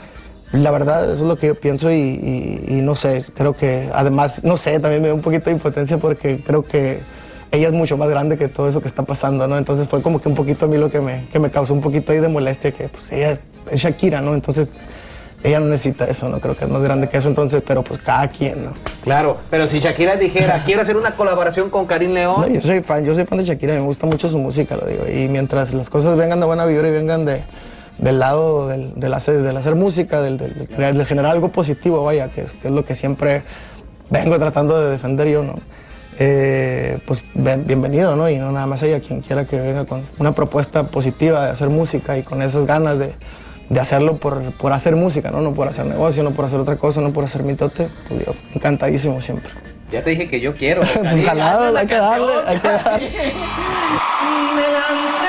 la 0.53 0.71
verdad 0.71 1.05
eso 1.05 1.23
es 1.23 1.29
lo 1.29 1.37
que 1.37 1.49
yo 1.49 1.55
pienso 1.55 1.91
y, 1.91 1.95
y- 1.97 2.65
y 2.69 2.75
no 2.81 2.95
sé, 2.95 3.25
creo 3.35 3.53
que 3.55 3.91
además, 3.93 4.43
no 4.45 4.57
sé, 4.57 4.79
también 4.81 5.03
me 5.03 5.09
da 5.09 5.15
un 5.15 5.23
poquito 5.23 5.47
de 5.47 5.53
impotencia 5.53 5.99
porque 5.99 6.43
creo 6.45 6.63
que 6.63 7.01
ella 7.51 7.69
es 7.69 7.73
mucho 7.73 7.97
más 7.97 8.09
grande 8.09 8.37
que 8.37 8.49
todo 8.49 8.69
eso 8.69 8.81
que 8.81 8.89
está 8.89 9.03
pasando, 9.05 9.47
¿no? 9.47 9.57
Entonces 9.59 9.89
fue 9.89 10.03
como 10.03 10.21
que 10.21 10.29
un 10.29 10.35
poquito 10.35 10.65
a 10.67 10.69
mí 10.69 10.77
lo 10.77 10.91
que 10.91 11.01
me, 11.01 11.27
que 11.33 11.39
me 11.39 11.51
causó 11.51 11.73
un 11.75 11.81
poquito 11.81 12.13
ahí 12.13 12.19
de 12.19 12.29
molestia, 12.29 12.73
que 12.73 12.89
pues 12.89 13.11
ella 13.13 13.39
es 13.71 13.81
Shakira, 13.81 14.21
¿no? 14.21 14.35
Entonces 14.35 14.71
ella 15.45 15.61
no 15.61 15.67
necesita 15.67 16.07
eso, 16.07 16.29
¿no? 16.29 16.41
Creo 16.41 16.57
que 16.57 16.65
es 16.65 16.71
más 16.71 16.83
grande 16.83 17.09
que 17.09 17.19
eso, 17.19 17.29
entonces, 17.29 17.63
pero 17.67 17.83
pues 17.83 18.01
cada 18.01 18.27
quien, 18.29 18.65
¿no? 18.65 18.73
Claro, 19.05 19.37
pero 19.51 19.69
si 19.69 19.79
Shakira 19.79 20.17
dijera, 20.17 20.63
quiero 20.65 20.83
hacer 20.83 20.97
una 20.97 21.15
colaboración 21.17 21.69
con 21.71 21.85
Karim 21.87 22.13
León. 22.13 22.41
No, 22.41 22.49
yo 22.49 22.61
soy 22.63 22.81
fan, 22.83 23.05
yo 23.05 23.15
soy 23.15 23.25
fan 23.27 23.39
de 23.39 23.45
Shakira, 23.45 23.75
me 23.75 23.81
gusta 23.83 24.07
mucho 24.07 24.29
su 24.29 24.39
música, 24.39 24.75
lo 24.77 24.87
digo. 24.87 25.05
Y 25.07 25.29
mientras 25.29 25.75
las 25.75 25.91
cosas 25.91 26.17
vengan 26.17 26.41
de 26.41 26.47
buena 26.47 26.65
vibra 26.65 26.89
y 26.89 26.93
vengan 26.93 27.25
de, 27.27 27.43
del 27.99 28.19
lado 28.19 28.69
del, 28.69 28.95
del 28.99 29.15
hacer, 29.15 29.43
del 29.43 29.57
hacer 29.57 29.75
música, 29.75 30.21
del, 30.21 30.39
generar 31.07 31.33
algo 31.33 31.49
positivo, 31.51 32.05
vaya, 32.05 32.29
que 32.29 32.43
es, 32.43 32.53
que 32.53 32.69
es 32.69 32.75
lo 32.75 32.85
que 32.85 32.95
siempre 32.95 33.43
vengo 34.11 34.39
tratando 34.39 34.81
de 34.81 34.91
defender 34.91 35.29
yo, 35.29 35.43
¿no? 35.43 35.55
Eh, 36.19 36.99
pues 37.07 37.23
ben- 37.35 37.67
bienvenido, 37.67 38.15
¿no? 38.17 38.29
Y 38.31 38.39
no 38.39 38.53
nada 38.53 38.67
más 38.67 38.83
ella, 38.83 39.01
quien 39.01 39.21
quiera 39.21 39.47
que 39.47 39.57
venga 39.57 39.85
con 39.85 40.03
una 40.19 40.33
propuesta 40.33 40.85
positiva 40.85 41.45
de 41.47 41.51
hacer 41.53 41.69
música 41.71 42.17
y 42.19 42.23
con 42.23 42.43
esas 42.43 42.67
ganas 42.67 42.99
de, 42.99 43.15
de 43.69 43.81
hacerlo 43.81 44.17
por, 44.19 44.53
por 44.53 44.73
hacer 44.73 44.95
música, 44.95 45.31
¿no? 45.31 45.41
No 45.41 45.55
por 45.55 45.67
hacer 45.69 45.87
negocio, 45.87 46.23
no 46.23 46.31
por 46.33 46.45
hacer 46.45 46.61
otra 46.61 46.77
cosa, 46.77 47.01
no 47.01 47.13
por 47.13 47.25
hacer 47.25 47.45
mitote, 47.45 47.89
pues 48.09 48.25
yo 48.27 48.35
encantadísimo 48.55 49.21
siempre. 49.21 49.51
Ya 49.91 50.03
te 50.03 50.11
dije 50.11 50.29
que 50.29 50.41
yo 50.41 50.55
quiero. 50.55 50.83
Pues 50.95 51.25
jalado, 51.25 51.77
hay 51.77 51.87
que 51.87 51.95
darle, 51.97 52.33
hay 52.47 52.59
que 52.61 52.69
darle. 52.69 53.33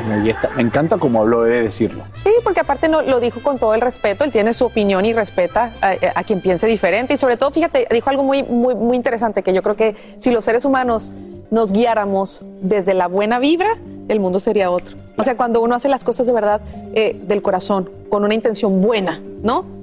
Y 0.00 0.32
me 0.56 0.62
encanta 0.62 0.96
cómo 0.98 1.20
habló 1.20 1.42
de 1.42 1.62
decirlo. 1.62 2.04
Sí, 2.18 2.30
porque 2.42 2.60
aparte 2.60 2.88
no, 2.88 3.02
lo 3.02 3.20
dijo 3.20 3.40
con 3.42 3.58
todo 3.58 3.74
el 3.74 3.80
respeto, 3.80 4.24
él 4.24 4.32
tiene 4.32 4.52
su 4.52 4.64
opinión 4.64 5.04
y 5.04 5.12
respeta 5.12 5.72
a, 5.82 5.94
a 6.14 6.24
quien 6.24 6.40
piense 6.40 6.66
diferente 6.66 7.14
y 7.14 7.16
sobre 7.16 7.36
todo, 7.36 7.50
fíjate, 7.50 7.86
dijo 7.90 8.08
algo 8.08 8.22
muy, 8.22 8.42
muy, 8.42 8.74
muy 8.74 8.96
interesante 8.96 9.42
que 9.42 9.52
yo 9.52 9.62
creo 9.62 9.76
que 9.76 9.94
si 10.16 10.30
los 10.30 10.44
seres 10.44 10.64
humanos 10.64 11.12
nos 11.50 11.72
guiáramos 11.72 12.42
desde 12.62 12.94
la 12.94 13.08
buena 13.08 13.38
vibra, 13.38 13.76
el 14.08 14.20
mundo 14.20 14.40
sería 14.40 14.70
otro. 14.70 14.96
O 15.16 15.24
sea, 15.24 15.36
cuando 15.36 15.60
uno 15.60 15.74
hace 15.74 15.88
las 15.88 16.02
cosas 16.02 16.26
de 16.26 16.32
verdad, 16.32 16.60
eh, 16.94 17.20
del 17.22 17.42
corazón, 17.42 17.90
con 18.08 18.24
una 18.24 18.34
intención 18.34 18.80
buena, 18.80 19.20
¿no? 19.42 19.78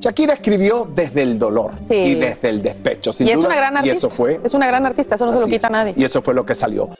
Shakira 0.00 0.34
escribió 0.34 0.86
desde 0.94 1.22
el 1.22 1.38
dolor 1.38 1.70
Sí. 1.88 1.94
y 1.94 2.14
desde 2.16 2.50
el 2.50 2.62
despecho. 2.62 3.10
sin 3.10 3.26
y 3.26 3.30
es 3.30 3.36
duda, 3.36 3.46
una 3.46 3.56
gran 3.56 3.74
Y 3.74 3.76
artista. 3.78 4.06
eso 4.08 4.10
fue. 4.10 4.38
Es 4.44 4.52
una 4.52 4.66
gran 4.66 4.84
artista, 4.84 5.14
eso 5.14 5.24
no 5.24 5.32
se 5.32 5.40
lo 5.40 5.46
quita 5.46 5.68
a 5.68 5.70
nadie. 5.70 5.94
Y 5.96 6.04
eso 6.04 6.20
fue 6.20 6.34
lo 6.34 6.44
que 6.44 6.54
salió. 6.54 6.90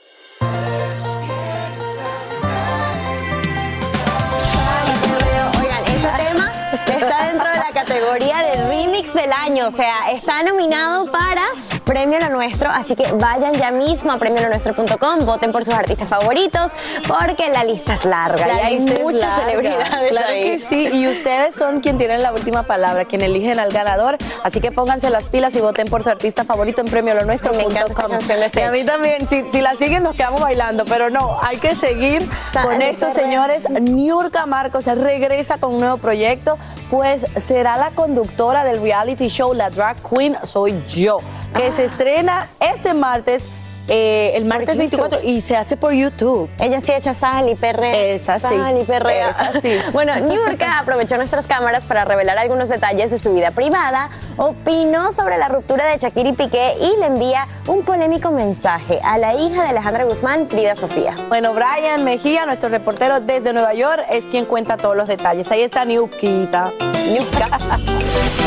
Oigan, 5.60 5.84
este 5.86 6.08
tema 6.16 6.52
está 6.72 7.26
dentro 7.26 7.48
de 7.50 7.56
la 7.56 7.70
categoría 7.72 8.38
de 8.42 8.68
remix 8.68 9.14
del 9.14 9.32
año, 9.32 9.68
o 9.68 9.70
sea, 9.70 10.10
está 10.12 10.42
nominado 10.42 11.10
para 11.10 11.42
Premio 11.84 12.18
Lo 12.20 12.30
Nuestro, 12.30 12.70
así 12.70 12.96
que 12.96 13.12
vayan 13.12 13.52
ya 13.52 13.70
mismo 13.70 14.12
a 14.12 14.18
premiolonuestro.com, 14.18 15.26
voten 15.26 15.52
por 15.52 15.64
sus 15.64 15.74
artistas 15.74 16.08
favoritos, 16.08 16.72
porque 17.06 17.50
la 17.50 17.64
lista 17.64 17.94
es 17.94 18.04
larga 18.04 18.46
La 18.46 18.54
y 18.54 18.60
hay 18.60 18.78
lista 18.78 19.00
muchas 19.02 19.20
larga. 19.20 19.46
celebridades 19.46 20.10
Claro 20.10 20.28
ahí. 20.28 20.42
que 20.44 20.58
sí, 20.58 20.88
y 20.92 21.08
ustedes 21.08 21.54
son 21.54 21.80
quien 21.80 21.98
tienen 21.98 22.22
la 22.22 22.32
última 22.32 22.62
palabra, 22.62 23.04
quien 23.04 23.22
eligen 23.22 23.58
al 23.58 23.70
ganador, 23.70 24.16
así 24.42 24.60
que 24.60 24.72
pónganse 24.72 25.10
las 25.10 25.26
pilas 25.26 25.54
y 25.54 25.60
voten 25.60 25.88
por 25.88 26.02
su 26.02 26.10
artista 26.10 26.44
favorito 26.44 26.80
en 26.80 26.86
premio 26.88 27.14
lo 27.14 27.24
nuestro. 27.24 27.52
Me 27.52 27.62
encanta 27.62 27.86
esta 27.92 28.08
canción 28.08 28.40
de 28.40 28.50
Y 28.54 28.60
a 28.62 28.70
mí 28.70 28.84
también, 28.84 29.28
si, 29.28 29.44
si 29.52 29.60
la 29.60 29.74
siguen 29.76 30.02
nos 30.02 30.16
quedamos 30.16 30.40
bailando, 30.40 30.84
pero 30.84 31.10
no, 31.10 31.38
hay 31.42 31.58
que 31.58 31.74
seguir 31.74 32.26
con 32.52 32.80
esto, 32.82 33.10
señores. 33.10 33.68
Niurka 33.68 34.46
Marcos 34.46 34.86
regresa 34.86 35.58
con 35.58 35.74
un 35.74 35.80
nuevo 35.80 35.98
proyecto, 35.98 36.58
pues 36.90 37.26
será 37.44 37.76
la 37.76 37.90
conductora 37.90 38.64
del 38.64 38.80
reality 38.80 39.28
show 39.28 39.52
La 39.52 39.70
Drag 39.70 39.96
Queen 40.08 40.36
Soy 40.44 40.82
Yo, 40.86 41.20
que 41.54 41.72
se 41.74 41.84
estrena 41.86 42.48
este 42.60 42.94
martes. 42.94 43.46
eh, 43.86 44.32
el 44.34 44.46
martes 44.46 44.76
YouTube. 44.76 44.78
24 45.10 45.20
y 45.24 45.42
se 45.42 45.56
hace 45.58 45.76
por 45.76 45.92
YouTube. 45.92 46.48
Ella 46.58 46.80
sí 46.80 46.90
echa 46.92 47.12
sal 47.12 47.50
y 47.50 47.54
perrea. 47.54 47.94
Es 48.14 48.30
así. 48.30 48.46
Sal 48.46 48.80
y 48.80 48.84
perrea. 48.84 49.28
Es 49.28 49.36
así. 49.56 49.76
Bueno, 49.92 50.18
Niurka 50.20 50.78
aprovechó 50.78 51.18
nuestras 51.18 51.44
cámaras 51.46 51.84
para 51.84 52.06
revelar 52.06 52.38
algunos 52.38 52.70
detalles 52.70 53.10
de 53.10 53.18
su 53.18 53.34
vida 53.34 53.50
privada, 53.50 54.08
opinó 54.38 55.12
sobre 55.12 55.36
la 55.36 55.48
ruptura 55.48 55.84
de 55.86 55.98
Shakira 55.98 56.30
y 56.30 56.32
Piqué 56.32 56.76
y 56.80 56.98
le 56.98 57.06
envía 57.06 57.46
un 57.66 57.82
polémico 57.84 58.30
mensaje 58.30 59.00
a 59.04 59.18
la 59.18 59.34
hija 59.34 59.62
de 59.62 59.68
Alejandra 59.68 60.04
Guzmán, 60.04 60.48
Frida 60.48 60.74
Sofía. 60.76 61.14
Bueno, 61.28 61.52
Brian 61.52 62.04
Mejía, 62.04 62.46
nuestro 62.46 62.70
reportero 62.70 63.20
desde 63.20 63.52
Nueva 63.52 63.74
York, 63.74 64.02
es 64.10 64.24
quien 64.24 64.46
cuenta 64.46 64.78
todos 64.78 64.96
los 64.96 65.08
detalles. 65.08 65.50
Ahí 65.52 65.60
está 65.60 65.84
Niuquita. 65.84 66.72
Niurka. 67.10 67.58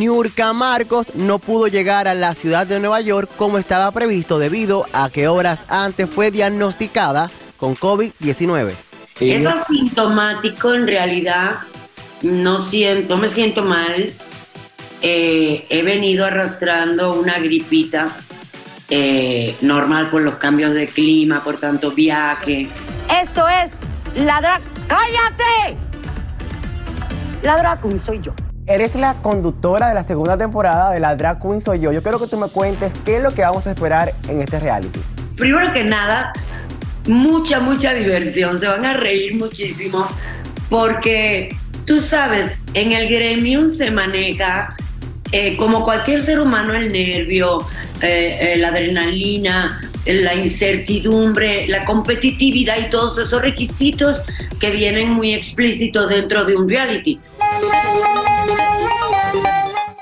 Niurka 0.00 0.54
Marcos 0.54 1.14
no 1.14 1.38
pudo 1.38 1.66
llegar 1.66 2.08
a 2.08 2.14
la 2.14 2.34
ciudad 2.34 2.66
de 2.66 2.80
Nueva 2.80 3.02
York 3.02 3.30
como 3.36 3.58
estaba 3.58 3.90
previsto 3.92 4.38
debido 4.38 4.86
a 4.94 5.10
que 5.10 5.28
horas 5.28 5.66
antes 5.68 6.08
fue 6.08 6.30
diagnosticada 6.30 7.30
con 7.58 7.76
COVID-19. 7.76 8.72
Es 9.20 9.44
asintomático 9.44 10.72
en 10.72 10.86
realidad. 10.86 11.52
No 12.22 12.60
siento, 12.60 13.14
no 13.14 13.20
me 13.20 13.28
siento 13.28 13.62
mal. 13.62 14.10
Eh, 15.02 15.66
he 15.68 15.82
venido 15.82 16.24
arrastrando 16.24 17.12
una 17.20 17.38
gripita 17.38 18.08
eh, 18.88 19.54
normal 19.60 20.08
por 20.08 20.22
los 20.22 20.36
cambios 20.36 20.72
de 20.72 20.86
clima, 20.86 21.44
por 21.44 21.58
tanto 21.58 21.90
viaje. 21.90 22.68
Esto 23.22 23.46
es 23.48 23.70
la 24.16 24.40
drag. 24.40 24.62
¡Cállate! 24.88 25.89
La 27.42 27.56
drag 27.56 27.80
queen 27.80 27.98
soy 27.98 28.20
yo. 28.20 28.34
Eres 28.66 28.94
la 28.94 29.14
conductora 29.22 29.88
de 29.88 29.94
la 29.94 30.02
segunda 30.02 30.36
temporada 30.36 30.92
de 30.92 31.00
la 31.00 31.16
Drag 31.16 31.40
Queen 31.40 31.60
Soy 31.60 31.80
Yo. 31.80 31.90
Yo 31.90 32.02
quiero 32.02 32.20
que 32.20 32.28
tú 32.28 32.36
me 32.36 32.48
cuentes 32.48 32.92
qué 33.04 33.16
es 33.16 33.22
lo 33.22 33.30
que 33.30 33.42
vamos 33.42 33.66
a 33.66 33.72
esperar 33.72 34.12
en 34.28 34.42
este 34.42 34.60
reality. 34.60 35.00
Primero 35.36 35.72
que 35.72 35.82
nada, 35.82 36.32
mucha, 37.08 37.58
mucha 37.58 37.94
diversión. 37.94 38.60
Se 38.60 38.68
van 38.68 38.84
a 38.84 38.92
reír 38.92 39.34
muchísimo 39.34 40.06
porque 40.68 41.48
tú 41.84 42.00
sabes, 42.00 42.54
en 42.74 42.92
el 42.92 43.08
gremio 43.08 43.70
se 43.70 43.90
maneja 43.90 44.76
eh, 45.32 45.56
como 45.56 45.82
cualquier 45.82 46.20
ser 46.20 46.40
humano 46.40 46.74
el 46.74 46.92
nervio, 46.92 47.66
eh, 48.02 48.52
eh, 48.52 48.56
la 48.58 48.68
adrenalina, 48.68 49.80
la 50.06 50.34
incertidumbre, 50.34 51.66
la 51.68 51.84
competitividad 51.84 52.76
y 52.78 52.90
todos 52.90 53.18
esos 53.18 53.42
requisitos 53.42 54.24
que 54.60 54.70
vienen 54.70 55.10
muy 55.10 55.34
explícitos 55.34 56.08
dentro 56.08 56.44
de 56.44 56.54
un 56.54 56.68
reality. 56.68 57.18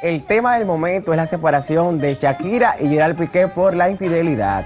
El 0.00 0.22
tema 0.22 0.56
del 0.56 0.66
momento 0.66 1.12
es 1.12 1.16
la 1.16 1.26
separación 1.26 1.98
de 1.98 2.14
Shakira 2.14 2.76
y 2.80 2.88
Gerard 2.88 3.16
Piqué 3.16 3.48
por 3.48 3.74
la 3.74 3.90
infidelidad. 3.90 4.64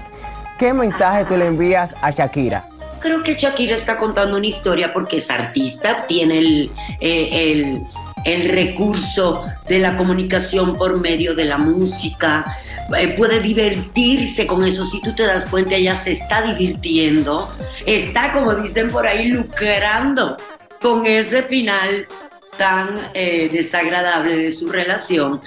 ¿Qué 0.59 0.73
mensaje 0.73 1.25
tú 1.25 1.35
le 1.35 1.47
envías 1.47 1.95
a 2.01 2.11
Shakira? 2.11 2.65
Creo 2.99 3.23
que 3.23 3.35
Shakira 3.35 3.73
está 3.73 3.97
contando 3.97 4.37
una 4.37 4.45
historia 4.45 4.93
porque 4.93 5.17
es 5.17 5.29
artista, 5.29 6.05
tiene 6.07 6.37
el, 6.37 6.71
eh, 7.01 7.81
el, 8.23 8.49
recurso 8.51 9.45
de 9.67 9.79
la 9.79 9.97
comunicación 9.97 10.77
por 10.77 11.01
medio 11.01 11.35
de 11.35 11.45
la 11.45 11.57
música, 11.57 12.45
eh, 12.95 13.13
puede 13.17 13.39
divertirse 13.39 14.47
con 14.47 14.63
eso. 14.63 14.85
Si 14.85 15.01
tú 15.01 15.13
te 15.15 15.23
das 15.23 15.45
cuenta, 15.47 15.75
ella 15.75 15.95
se 15.95 16.11
está 16.11 16.43
divirtiendo, 16.43 17.53
está, 17.85 18.31
como 18.31 18.53
dicen 18.55 18.89
por 18.89 19.07
ahí, 19.07 19.27
lucrando 19.27 20.37
con 20.79 21.05
ese 21.05 21.43
final 21.43 22.07
tan 22.57 22.95
eh, 23.13 23.49
desagradable 23.51 24.37
de 24.37 24.51
su 24.51 24.69
relación. 24.69 25.41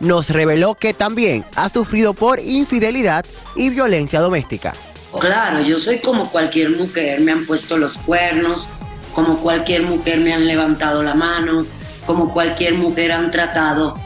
Nos 0.00 0.30
reveló 0.30 0.74
que 0.74 0.94
también 0.94 1.44
ha 1.56 1.68
sufrido 1.68 2.14
por 2.14 2.40
infidelidad 2.40 3.24
y 3.54 3.70
violencia 3.70 4.20
doméstica. 4.20 4.72
Claro, 5.18 5.60
yo 5.60 5.78
soy 5.78 5.98
como 5.98 6.30
cualquier 6.30 6.70
mujer, 6.70 7.20
me 7.20 7.32
han 7.32 7.44
puesto 7.44 7.76
los 7.76 7.98
cuernos, 7.98 8.68
como 9.14 9.40
cualquier 9.40 9.82
mujer 9.82 10.20
me 10.20 10.32
han 10.32 10.46
levantado 10.46 11.02
la 11.02 11.14
mano, 11.14 11.66
como 12.06 12.32
cualquier 12.32 12.74
mujer 12.74 13.12
han 13.12 13.30
tratado 13.30 13.98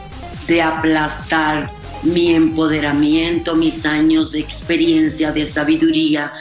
de 0.47 0.61
aplastar 0.61 1.69
mi 2.03 2.33
empoderamiento, 2.33 3.55
mis 3.55 3.85
años 3.85 4.31
de 4.31 4.39
experiencia, 4.39 5.31
de 5.31 5.45
sabiduría. 5.45 6.31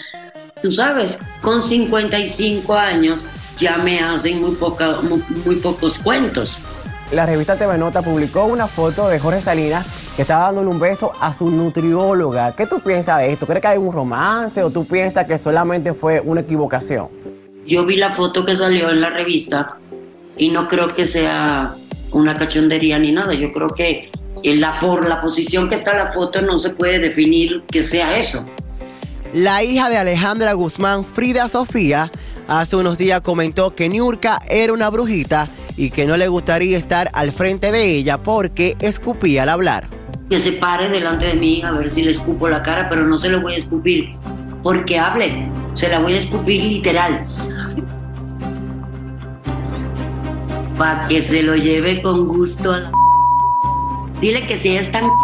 Tú 0.62 0.70
sabes, 0.70 1.18
con 1.40 1.62
55 1.62 2.74
años 2.74 3.26
ya 3.58 3.78
me 3.78 4.00
hacen 4.00 4.40
muy, 4.40 4.52
poca- 4.56 5.00
muy, 5.02 5.22
muy 5.44 5.56
pocos 5.56 5.98
cuentos. 5.98 6.58
La 7.12 7.26
revista 7.26 7.56
TV 7.56 7.76
Nota 7.78 8.02
publicó 8.02 8.44
una 8.46 8.66
foto 8.66 9.08
de 9.08 9.18
Jorge 9.18 9.40
Salinas 9.42 9.86
que 10.16 10.22
estaba 10.22 10.46
dándole 10.46 10.68
un 10.68 10.80
beso 10.80 11.12
a 11.20 11.32
su 11.32 11.48
nutrióloga. 11.50 12.54
¿Qué 12.56 12.66
tú 12.66 12.80
piensas 12.80 13.18
de 13.18 13.32
esto? 13.32 13.46
¿Crees 13.46 13.60
que 13.60 13.68
hay 13.68 13.78
un 13.78 13.92
romance 13.92 14.62
o 14.62 14.70
tú 14.70 14.84
piensas 14.86 15.26
que 15.26 15.36
solamente 15.38 15.92
fue 15.92 16.20
una 16.20 16.40
equivocación? 16.40 17.08
Yo 17.66 17.84
vi 17.84 17.96
la 17.96 18.10
foto 18.10 18.44
que 18.44 18.56
salió 18.56 18.90
en 18.90 19.00
la 19.00 19.10
revista 19.10 19.76
y 20.36 20.48
no 20.50 20.68
creo 20.68 20.94
que 20.94 21.06
sea 21.06 21.74
una 22.12 22.34
cachondería 22.34 22.98
ni 22.98 23.12
nada. 23.12 23.34
Yo 23.34 23.52
creo 23.52 23.68
que 23.68 24.10
en 24.42 24.60
la, 24.60 24.80
por 24.80 25.08
la 25.08 25.20
posición 25.20 25.68
que 25.68 25.74
está 25.74 25.94
la 25.96 26.10
foto 26.12 26.40
no 26.42 26.58
se 26.58 26.70
puede 26.70 26.98
definir 26.98 27.62
que 27.70 27.82
sea 27.82 28.16
eso. 28.16 28.44
La 29.32 29.62
hija 29.62 29.88
de 29.90 29.98
Alejandra 29.98 30.52
Guzmán, 30.52 31.04
Frida 31.04 31.48
Sofía, 31.48 32.10
hace 32.48 32.76
unos 32.76 32.98
días 32.98 33.20
comentó 33.20 33.74
que 33.74 33.88
Niurka 33.88 34.40
era 34.48 34.72
una 34.72 34.90
brujita 34.90 35.48
y 35.76 35.90
que 35.90 36.06
no 36.06 36.16
le 36.16 36.28
gustaría 36.28 36.78
estar 36.78 37.10
al 37.12 37.32
frente 37.32 37.72
de 37.72 37.96
ella 37.96 38.22
porque 38.22 38.76
escupía 38.80 39.42
al 39.44 39.48
hablar. 39.48 39.88
Que 40.30 40.38
se 40.38 40.52
pare 40.52 40.88
delante 40.88 41.26
de 41.26 41.34
mí 41.34 41.62
a 41.62 41.72
ver 41.72 41.90
si 41.90 42.02
le 42.02 42.10
escupo 42.10 42.48
la 42.48 42.62
cara, 42.62 42.88
pero 42.88 43.04
no 43.04 43.18
se 43.18 43.28
lo 43.28 43.40
voy 43.40 43.54
a 43.54 43.56
escupir 43.56 44.10
porque 44.62 44.98
hable. 44.98 45.48
Se 45.74 45.88
la 45.88 45.98
voy 45.98 46.14
a 46.14 46.16
escupir 46.16 46.64
literal. 46.64 47.26
Para 50.78 51.06
que 51.06 51.20
se 51.20 51.42
lo 51.42 51.54
lleve 51.54 52.02
con 52.02 52.26
gusto 52.26 52.72
a 52.72 52.80
la... 52.80 52.92
Dile 54.20 54.46
que 54.46 54.56
si 54.56 54.70
ella 54.70 54.80
es 54.80 54.90
tan... 54.90 55.04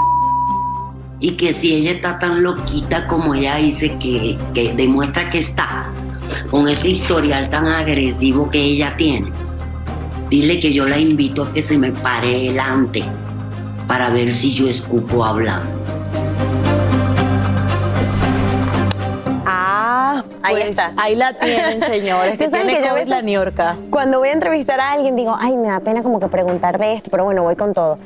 Y 1.23 1.33
que 1.33 1.53
si 1.53 1.75
ella 1.75 1.91
está 1.93 2.19
tan 2.19 2.43
loquita 2.43 3.07
como 3.07 3.35
ella 3.35 3.57
dice 3.57 3.95
que, 3.99 4.39
que 4.55 4.73
demuestra 4.73 5.29
que 5.29 5.41
está, 5.41 5.93
con 6.51 6.69
ese 6.69 6.89
historial 6.89 7.49
tan 7.49 7.67
agresivo 7.67 8.49
que 8.49 8.59
ella 8.59 8.95
tiene, 8.97 9.33
dile 10.29 10.59
que 10.61 10.73
yo 10.73 10.87
la 10.87 10.99
invito 10.99 11.45
a 11.45 11.53
que 11.53 11.63
se 11.63 11.77
me 11.79 11.93
pare 11.93 12.31
delante 12.31 13.03
para 13.87 14.11
ver 14.11 14.33
si 14.33 14.55
yo 14.55 14.69
escupo 14.69 15.25
hablando. 15.25 15.69
Ah, 19.45 20.23
Ahí 20.43 20.55
pues, 20.55 20.71
está. 20.71 20.93
Ahí 20.97 21.17
la 21.17 21.33
tienen, 21.33 21.83
señores. 21.87 22.39
que 22.39 22.49
tiene 22.49 22.77
que 22.77 22.85
yo 22.85 23.05
la 23.07 23.23
Niorca. 23.23 23.77
Cuando 23.91 24.19
voy 24.19 24.29
a 24.29 24.33
entrevistar 24.33 24.81
a 24.81 24.93
alguien, 24.93 25.17
digo, 25.17 25.37
ay, 25.39 25.57
me 25.57 25.69
da 25.69 25.81
pena 25.81 26.03
como 26.03 26.21
que 26.21 26.29
preguntar 26.29 26.79
de 26.79 26.95
esto, 26.95 27.11
pero 27.11 27.25
bueno, 27.25 27.43
voy 27.43 27.57
con 27.57 27.75
todo. 27.75 27.99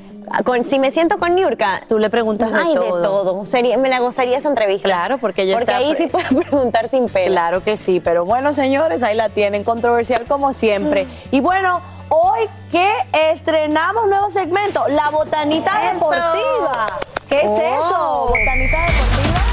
Con, 0.45 0.64
si 0.64 0.79
me 0.79 0.91
siento 0.91 1.18
con 1.18 1.35
Niurka, 1.35 1.83
Tú 1.89 1.99
le 1.99 2.11
preguntas 2.11 2.51
de 2.53 2.59
ay, 2.59 2.75
todo. 2.75 2.97
de 2.97 3.03
todo. 3.05 3.47
Sería, 3.47 3.77
me 3.79 3.89
la 3.89 3.99
gozaría 4.01 4.39
esa 4.39 4.49
entrevista. 4.49 4.89
Claro, 4.89 5.18
porque 5.18 5.43
ella 5.43 5.55
Porque 5.59 5.70
está 5.70 5.77
ahí 5.77 5.95
sí 5.97 6.07
puedo 6.07 6.27
preguntar 6.41 6.89
sin 6.89 7.07
pena. 7.09 7.31
Claro 7.31 7.62
que 7.62 7.77
sí, 7.77 8.01
pero 8.01 8.25
bueno, 8.25 8.53
señores, 8.53 9.03
ahí 9.03 9.14
la 9.16 9.29
tienen, 9.29 9.64
controversial 9.64 10.25
como 10.27 10.53
siempre. 10.53 11.07
Y 11.31 11.41
bueno, 11.41 11.81
hoy 12.09 12.49
que 12.70 12.89
estrenamos 13.33 14.07
nuevo 14.09 14.31
segmento, 14.31 14.87
la 14.89 15.11
botanita 15.11 15.70
Eso. 15.85 15.95
deportiva. 15.95 16.87
¿Qué 17.29 17.37
es 17.37 17.45
eso? 17.45 17.95
Oh. 17.97 18.29
Botanita 18.29 18.81
deportiva. 18.81 19.44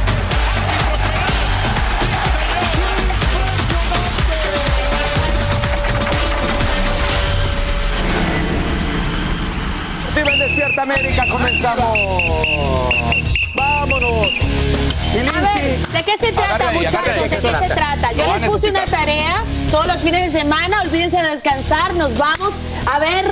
América, 10.59 11.25
comenzamos. 11.31 11.97
Vámonos. 13.55 14.27
Y 15.13 15.19
A 15.19 15.41
ver, 15.41 15.87
¿de 15.87 16.03
qué 16.03 16.17
se 16.17 16.33
trata, 16.33 16.71
muchachos? 16.71 17.05
¿De 17.05 17.21
qué 17.21 17.29
se 17.29 17.67
trata? 17.69 18.11
Yo 18.11 18.37
les 18.37 18.49
puse 18.49 18.69
una 18.69 18.85
tarea 18.85 19.43
todos 19.71 19.87
los 19.87 20.01
fines 20.03 20.31
de 20.31 20.39
semana. 20.39 20.81
Olvídense 20.81 21.21
de 21.21 21.29
descansar. 21.29 21.93
Nos 21.93 22.17
vamos 22.17 22.53
a 22.85 22.99
ver 22.99 23.31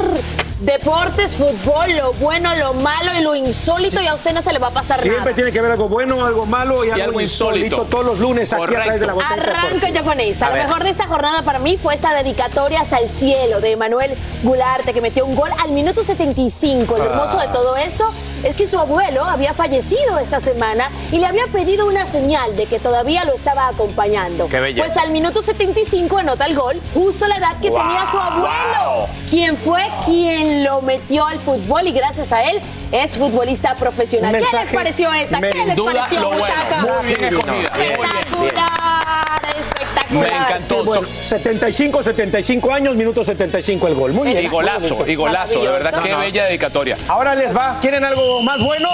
deportes, 0.60 1.36
fútbol, 1.36 1.92
lo 1.96 2.14
bueno, 2.14 2.54
lo 2.56 2.74
malo 2.74 3.12
y 3.18 3.22
lo 3.24 3.36
insólito. 3.36 4.02
Y 4.02 4.08
a 4.08 4.14
usted 4.16 4.34
no 4.34 4.42
se 4.42 4.52
le 4.54 4.60
va 4.60 4.68
a 4.68 4.72
pasar 4.72 5.00
Siempre 5.00 5.22
nada. 5.22 5.36
tiene 5.36 5.52
que 5.52 5.60
haber 5.60 5.72
algo 5.72 5.88
bueno, 5.88 6.26
algo 6.26 6.46
malo 6.46 6.84
y, 6.84 6.88
Y 6.88 6.92
algo, 6.92 7.04
algo 7.06 7.22
insólito. 7.22 7.66
insólito. 7.66 7.90
Todos 7.90 8.06
los 8.06 8.20
lunes 8.20 8.52
aquí 8.54 8.64
a 8.64 8.68
través 8.68 9.00
de 9.02 9.08
la 9.08 9.14
botella. 9.14 9.34
Arranco 9.34 9.88
yo 9.88 10.04
con 10.04 10.20
esta. 10.20 10.48
A 10.48 10.50
Lo 10.50 10.56
ver. 10.56 10.66
mejor 10.68 10.84
de 10.84 10.90
esta 10.90 11.08
jornada 11.08 11.42
para 11.44 11.60
mí 11.60 11.78
fue 11.78 11.96
esta 11.96 12.14
dedicatoria 12.14 12.82
hasta 12.82 12.98
el 12.98 13.10
cielo 13.10 13.62
de 13.62 13.76
Manuel 13.78 14.16
Gularte, 14.44 14.94
que 14.94 15.02
metió 15.02 15.26
un 15.26 15.36
gol 15.36 15.50
al 15.64 15.72
minuto 15.72 16.04
75. 16.04 16.98
Lo 16.98 17.04
hermoso 17.06 17.38
de 17.38 17.48
Ah. 17.48 17.52
todo 17.54 17.76
esto 17.78 18.12
es 18.44 18.56
que 18.56 18.68
su 18.68 18.78
abuelo 18.80 19.24
había 19.26 19.54
fallecido 19.54 20.18
esta 20.20 20.40
semana 20.40 20.90
y 21.12 21.18
le 21.20 21.26
había 21.26 21.46
pedido 21.48 21.86
una 21.88 22.06
señal 22.06 22.56
de 22.56 22.66
que 22.68 22.80
todavía 22.80 23.26
lo 23.26 23.34
estaba 23.34 23.68
acompañando. 23.68 24.48
Qué 24.48 24.60
belleza. 24.60 24.86
Pues 24.86 24.98
al 24.98 25.12
minuto 25.12 25.42
75 25.42 26.18
anota 26.18 26.46
el 26.46 26.56
gol, 26.56 26.82
justo 26.94 27.28
la 27.28 27.36
edad 27.36 27.60
que 27.62 27.70
Wow, 27.70 27.82
tenía 27.82 28.12
su 28.12 28.18
abuelo, 28.18 29.08
quien 29.30 29.56
fue 29.58 29.82
quien 30.06 30.64
lo 30.64 30.82
metió 30.82 31.26
al 31.26 31.40
fútbol 31.40 31.88
y 31.88 31.92
gracias 31.92 32.32
a 32.32 32.44
él 32.44 32.60
es 32.92 33.18
futbolista 33.18 33.76
profesional. 33.76 34.34
¿Qué 34.34 34.58
les 34.58 34.74
pareció 34.74 35.14
esta? 35.14 35.40
¿Qué 35.40 35.66
les 35.66 35.76
duda, 35.76 35.94
pareció, 35.94 36.22
lo 36.22 36.30
bueno. 36.30 36.46
muchachos? 36.46 36.92
Muy 36.98 37.08
bien 37.08 37.24
escogida. 37.26 37.64
Espectacular, 37.64 39.42
espectacular. 39.58 40.64
Qué 40.68 40.76
bueno. 40.76 41.08
75, 41.24 42.04
75 42.04 42.74
años, 42.74 42.96
minuto 42.96 43.24
75 43.24 43.88
el 43.88 43.96
gol. 43.96 44.14
Muy 44.14 44.30
bien. 44.30 44.44
Y 44.44 44.48
golazo, 44.48 45.06
y 45.06 45.16
golazo, 45.16 45.62
de 45.62 45.68
verdad, 45.70 46.02
qué 46.02 46.16
bella 46.16 46.46
dedicatoria. 46.46 46.98
Ahora 47.08 47.36
les 47.36 47.56
va. 47.56 47.80
¿Quieren 47.82 48.04
algo 48.04 48.42
más 48.42 48.60
bueno? 48.62 48.90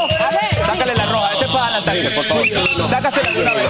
Sácale 0.65 0.95
la 0.95 1.05
roja, 1.05 1.31
este 1.33 1.45
es 1.45 1.51
para 1.51 1.65
adelantarse, 1.65 2.09
por 2.11 2.25
favor. 2.25 2.45
Sácasela 2.89 3.31
de 3.31 3.41
una 3.41 3.53
vez. 3.53 3.67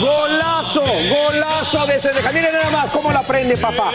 Golazo, 0.00 0.82
golazo 0.82 1.86
de 1.86 1.98
Sendeja. 2.00 2.32
Miren 2.32 2.52
nada 2.52 2.70
más 2.70 2.90
cómo 2.90 3.10
la 3.12 3.22
prende, 3.22 3.56
papá. 3.56 3.90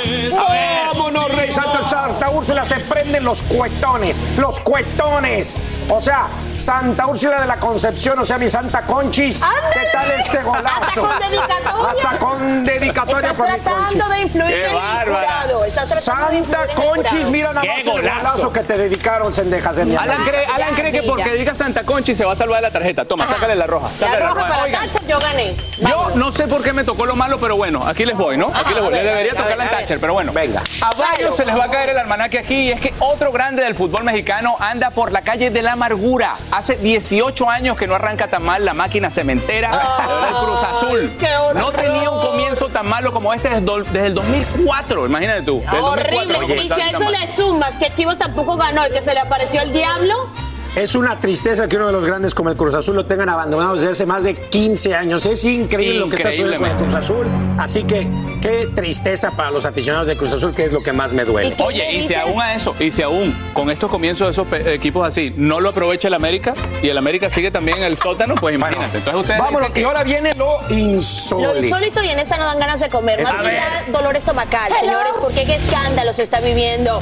Vámonos, 0.87 1.31
Rey 1.35 1.51
Santo 1.51 1.79
el 1.79 1.85
Santa 1.85 2.29
Úrsula. 2.29 2.65
Se 2.65 2.75
prenden 2.79 3.23
los 3.23 3.41
cuetones, 3.43 4.19
los 4.37 4.59
cuetones. 4.59 5.57
O 5.89 5.99
sea, 6.01 6.27
Santa 6.55 7.07
Úrsula 7.07 7.41
de 7.41 7.47
la 7.47 7.57
Concepción, 7.59 8.17
o 8.19 8.25
sea, 8.25 8.37
mi 8.37 8.49
Santa 8.49 8.81
Conchis. 8.83 9.43
¿Qué 9.73 9.81
tal 9.91 10.11
este 10.11 10.41
golazo? 10.41 11.05
Hasta 11.05 11.19
con 11.19 11.19
dedicatoria. 11.19 11.89
Hasta 11.91 12.17
con 12.17 12.63
dedicatoria 12.63 13.31
Estás 13.31 13.37
con 13.37 13.45
mi 13.51 13.59
tratando 13.59 14.05
Conchis. 14.05 14.09
de 14.09 14.21
influir 14.21 14.47
Qué 14.47 14.65
en 14.65 14.75
el 14.75 15.05
jurado. 15.15 15.65
Estás 15.65 15.89
tratando 15.89 16.27
de 16.31 16.37
influir 16.37 16.57
Santa 16.67 16.75
Conchis, 16.75 17.29
mira 17.29 17.49
nada 17.53 17.61
¡Qué 17.61 17.67
más 17.69 17.79
el 17.79 17.91
golazo! 17.91 18.53
que 18.53 18.59
te 18.61 18.77
dedicaron, 18.77 19.33
Sendejas 19.33 19.75
de 19.75 19.85
mi 19.85 19.95
Alan 19.95 20.23
cree, 20.23 20.45
Alan 20.45 20.73
cree 20.73 20.91
que 20.91 21.03
porque 21.03 21.31
diga 21.33 21.53
Santa 21.55 21.83
Conchi 21.83 22.15
se 22.15 22.25
va 22.25 22.33
a 22.33 22.35
salvar 22.35 22.57
de 22.61 22.67
la 22.67 22.71
tarjeta. 22.71 23.05
Toma, 23.05 23.27
sácale 23.27 23.55
la 23.55 23.67
roja. 23.67 23.89
La 23.99 24.15
roja 24.19 24.33
para 24.47 24.63
Oigan, 24.63 24.89
Thatcher, 24.89 25.07
yo 25.07 25.19
gané. 25.19 25.55
Yo 25.91 26.11
no 26.15 26.31
sé 26.31 26.47
por 26.47 26.63
qué 26.63 26.71
me 26.71 26.83
tocó 26.83 27.05
lo 27.05 27.15
malo, 27.15 27.37
pero 27.37 27.57
bueno, 27.57 27.81
aquí 27.85 28.05
les 28.05 28.17
voy, 28.17 28.37
¿no? 28.37 28.47
Aquí 28.53 28.73
les 28.73 28.81
voy. 28.81 28.93
Les 28.93 29.03
debería 29.03 29.35
tocar 29.35 29.57
la 29.57 29.69
Thatcher, 29.69 29.99
pero 29.99 30.13
bueno. 30.13 30.31
Venga. 30.31 30.63
A 30.81 30.89
varios 30.95 31.35
se 31.35 31.45
les 31.45 31.55
va 31.57 31.65
a 31.65 31.69
caer 31.69 31.89
el 31.89 31.97
almanaque 31.97 32.39
aquí 32.39 32.55
y 32.55 32.71
es 32.71 32.79
que 32.79 32.93
otro 32.99 33.31
grande 33.31 33.63
del 33.63 33.75
fútbol 33.75 34.03
mexicano 34.03 34.55
anda 34.59 34.91
por 34.91 35.11
la 35.11 35.21
calle 35.21 35.49
de 35.49 35.61
la 35.61 35.73
amargura. 35.73 36.37
Hace 36.51 36.77
18 36.77 37.49
años 37.49 37.77
que 37.77 37.87
no 37.87 37.95
arranca 37.95 38.27
tan 38.27 38.43
mal 38.43 38.63
la 38.63 38.73
máquina 38.73 39.11
cementera 39.11 39.69
del 39.71 40.35
Cruz 40.45 40.63
Azul. 40.63 41.13
No 41.55 41.71
tenía 41.71 42.09
un 42.09 42.21
comienzo 42.21 42.69
tan 42.69 42.87
malo 42.87 43.11
como 43.11 43.33
este 43.33 43.49
desde, 43.49 44.05
el 44.05 44.13
2004, 44.15 45.05
imagínate 45.05 45.41
tú. 45.43 45.59
Desde 45.59 45.77
el 45.77 45.83
2004 45.83 46.39
Horrible. 46.39 46.63
Y 46.63 46.69
si 46.69 46.81
a 46.81 46.89
eso 46.89 47.09
le 47.09 47.33
sumas 47.33 47.77
que 47.77 47.91
Chivas 47.93 48.17
tampoco 48.17 48.55
ganó 48.55 48.87
y 48.87 48.91
que 48.91 49.01
se 49.01 49.13
le 49.13 49.19
apareció 49.19 49.61
el 49.61 49.73
diablo. 49.73 50.29
Es 50.73 50.95
una 50.95 51.19
tristeza 51.19 51.67
que 51.67 51.75
uno 51.75 51.87
de 51.87 51.91
los 51.91 52.05
grandes 52.05 52.33
como 52.33 52.49
el 52.49 52.55
Cruz 52.55 52.73
Azul 52.75 52.95
lo 52.95 53.05
tengan 53.05 53.27
abandonado 53.27 53.75
desde 53.75 53.89
hace 53.89 54.05
más 54.05 54.23
de 54.23 54.35
15 54.35 54.95
años. 54.95 55.25
Es 55.25 55.43
increíble 55.43 55.99
lo 55.99 56.07
que 56.09 56.15
está 56.15 56.29
sucediendo 56.31 56.59
con 56.59 56.69
el 56.71 56.77
Cruz 56.77 56.93
Azul. 56.93 57.27
Así 57.57 57.83
que 57.83 58.07
qué 58.41 58.69
tristeza 58.73 59.31
para 59.31 59.51
los 59.51 59.65
aficionados 59.65 60.07
del 60.07 60.15
Cruz 60.17 60.31
Azul, 60.31 60.55
que 60.55 60.63
es 60.63 60.71
lo 60.71 60.81
que 60.81 60.93
más 60.93 61.13
me 61.13 61.25
duele. 61.25 61.57
Oye, 61.59 61.91
y 61.91 62.01
si 62.01 62.15
aún 62.15 62.41
a 62.41 62.55
eso, 62.55 62.73
y 62.79 62.89
si 62.89 63.01
aún 63.01 63.35
con 63.53 63.69
estos 63.69 63.89
comienzos 63.91 64.27
de 64.27 64.31
esos 64.31 64.67
equipos 64.73 65.05
así, 65.05 65.33
no 65.35 65.59
lo 65.59 65.69
aprovecha 65.69 66.07
el 66.07 66.13
América 66.13 66.53
y 66.81 66.87
el 66.87 66.97
América 66.97 67.29
sigue 67.29 67.51
también 67.51 67.79
en 67.79 67.83
el 67.83 67.97
sótano, 67.97 68.35
pues 68.35 68.55
imagínate. 68.55 68.99
Entonces 68.99 69.21
ustedes 69.21 69.39
Vámonos, 69.41 69.71
que- 69.71 69.81
y 69.81 69.83
ahora 69.83 70.03
viene 70.03 70.33
lo 70.35 70.57
insólito. 70.69 71.53
Lo 71.53 71.59
insólito 71.61 72.01
y 72.01 72.07
en 72.09 72.19
esta 72.19 72.37
no 72.37 72.45
dan 72.45 72.59
ganas 72.59 72.79
de 72.79 72.89
comer. 72.89 73.21
Más 73.23 73.33
bien 73.41 73.59
dolor 73.91 74.15
estomacal, 74.15 74.71
señores, 74.79 75.15
porque 75.19 75.43
qué 75.43 75.55
escándalo 75.55 76.13
se 76.13 76.23
está 76.23 76.39
viviendo. 76.39 76.99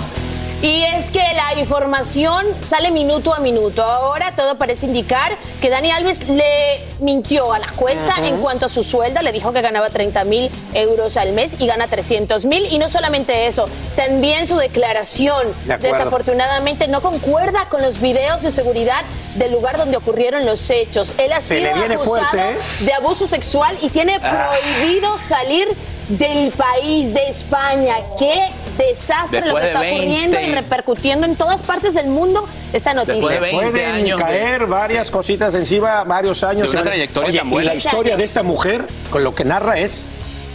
Y 0.62 0.84
es 0.84 1.10
que 1.10 1.20
la 1.36 1.58
información 1.58 2.46
sale 2.68 2.92
minuto 2.92 3.34
a 3.34 3.40
minuto. 3.40 3.82
Ahora 3.82 4.34
todo 4.36 4.58
parece 4.58 4.88
indicar 4.88 5.38
que 5.62 5.70
Dani 5.70 5.90
Alves 5.92 6.28
le 6.28 6.86
mintió 7.00 7.54
a 7.54 7.60
la 7.60 7.70
jueza 7.70 8.14
en 8.28 8.42
cuanto 8.42 8.66
a 8.66 8.70
su 8.70 8.84
sueldo. 8.84 9.22
Le 9.22 9.32
dijo 9.32 9.54
que 9.54 9.62
ganaba 9.62 9.90
30 9.90 10.26
mil 10.26 10.52
euros 10.74 11.16
al 11.16 11.32
mes 11.32 11.56
y 11.60 11.66
gana 11.66 11.88
300 11.88 12.44
mil. 12.44 12.66
Y 12.66 12.78
no 12.78 12.90
solamente 12.90 13.48
eso, 13.48 13.70
también 13.96 14.48
su 14.48 14.58
declaración 14.58 15.48
De 15.66 15.78
desafortunadamente 15.78 16.90
no 16.90 17.02
concuerda 17.02 17.70
con 17.70 17.82
los 17.82 18.02
videos 18.02 18.42
de 18.42 18.52
seguridad 18.52 19.02
del 19.36 19.54
lugar 19.54 19.78
donde 19.78 19.96
ocurrieron 19.96 20.46
los 20.46 20.70
hechos. 20.70 21.14
Él 21.20 21.32
ha 21.32 21.40
Se 21.40 21.60
sido 21.60 21.70
acusado 21.72 22.04
fuerte, 22.04 22.38
¿eh? 22.52 22.58
de 22.82 22.94
abuso 22.94 23.28
sexual 23.28 23.78
y 23.82 23.88
tiene 23.90 24.20
Ah. 24.22 24.52
prohibido 24.52 25.18
salir 25.18 25.70
del 26.10 26.52
país, 26.52 27.14
de 27.14 27.30
España. 27.30 27.96
Qué 28.18 28.48
desastre 28.88 29.42
lo 29.46 29.56
que 29.56 29.62
de 29.62 29.68
está 29.68 29.80
20. 29.82 30.00
ocurriendo 30.00 30.40
y 30.40 30.56
repercutiendo 30.56 31.26
en 31.28 31.36
todas 31.36 31.62
partes 31.64 31.94
del 31.94 32.08
mundo 32.08 32.48
esta 32.74 32.94
noticia. 32.94 33.40
Pueden 33.52 34.18
caer 34.18 34.66
varias 34.66 35.12
cositas 35.12 35.54
encima, 35.56 36.04
varios 36.06 36.44
años. 36.44 36.72
De 36.72 36.78
una 36.78 36.86
trayectoria 36.90 37.30
Oye, 37.30 37.40
tan 37.40 37.62
y 37.62 37.66
la 37.66 37.76
historia 37.76 38.18
de 38.18 38.24
esta 38.24 38.44
mujer, 38.44 38.86
con 39.12 39.24
lo 39.24 39.36
que 39.36 39.46
narra, 39.46 39.78
es 39.80 40.08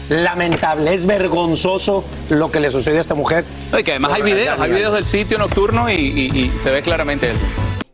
lamentable, 0.09 0.93
es 0.95 1.07
vergonzoso 1.07 2.05
lo 2.29 2.51
que 2.51 2.61
le 2.61 2.70
sucedió 2.70 2.99
a 2.99 3.01
esta 3.01 3.14
mujer. 3.14 3.45
Y 3.79 3.83
que 3.83 3.93
además 3.93 4.12
hay 4.12 4.22
videos, 4.22 4.61
hay 4.61 4.70
videos 4.70 4.95
del 4.95 5.05
sitio 5.05 5.39
nocturno 5.39 5.91
y, 5.91 5.95
y- 5.95 6.39
y 6.55 6.59
se 6.59 6.70
ve 6.70 6.83
claramente 6.83 7.29
eso. 7.31 7.39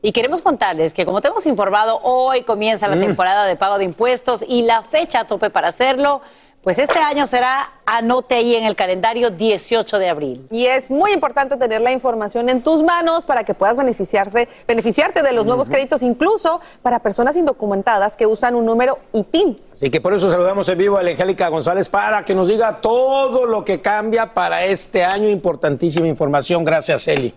Y 0.03 0.13
queremos 0.13 0.41
contarles 0.41 0.95
que 0.95 1.05
como 1.05 1.21
te 1.21 1.29
hemos 1.29 1.45
informado, 1.47 2.01
hoy 2.03 2.43
comienza 2.43 2.89
la 2.89 2.97
Mm. 2.97 3.01
temporada 3.03 3.45
de 3.45 3.55
pago 3.57 3.79
de 3.79 3.85
impuestos 3.85 4.45
y 4.49 4.63
la 4.63 4.83
fecha 4.83 5.21
a 5.21 5.25
tope 5.25 5.51
para 5.51 5.69
hacerlo, 5.69 6.23
pues 6.63 6.79
este 6.79 6.99
año 6.99 7.27
será, 7.27 7.71
anote 7.87 8.35
ahí 8.35 8.55
en 8.55 8.65
el 8.65 8.77
calendario, 8.77 9.31
18 9.31 9.99
de 9.99 10.09
abril. 10.11 10.47
Y 10.51 10.67
es 10.67 10.91
muy 10.91 11.13
importante 11.13 11.57
tener 11.57 11.81
la 11.81 11.91
información 11.91 12.51
en 12.51 12.63
tus 12.63 12.83
manos 12.83 13.25
para 13.25 13.45
que 13.45 13.55
puedas 13.55 13.79
beneficiarse, 13.79 14.47
beneficiarte 14.69 15.23
de 15.23 15.33
los 15.33 15.47
nuevos 15.47 15.71
créditos, 15.71 16.03
incluso 16.03 16.61
para 16.83 16.99
personas 16.99 17.35
indocumentadas 17.37 18.17
que 18.17 18.27
usan 18.27 18.55
un 18.55 18.67
número 18.67 18.99
ITIN. 19.13 19.59
Así 19.73 19.89
que 19.89 20.03
por 20.03 20.13
eso 20.13 20.31
saludamos 20.31 20.69
en 20.69 20.77
vivo 20.77 20.99
a 20.99 21.03
la 21.03 21.13
Angélica 21.13 21.49
González 21.49 21.89
para 21.89 22.25
que 22.25 22.35
nos 22.35 22.49
diga 22.49 22.81
todo 22.83 23.47
lo 23.47 23.65
que 23.65 23.81
cambia 23.81 24.35
para 24.35 24.65
este 24.65 25.03
año. 25.03 25.31
Importantísima 25.31 26.09
información. 26.09 26.65
Gracias, 26.65 27.09
Eli. 27.09 27.35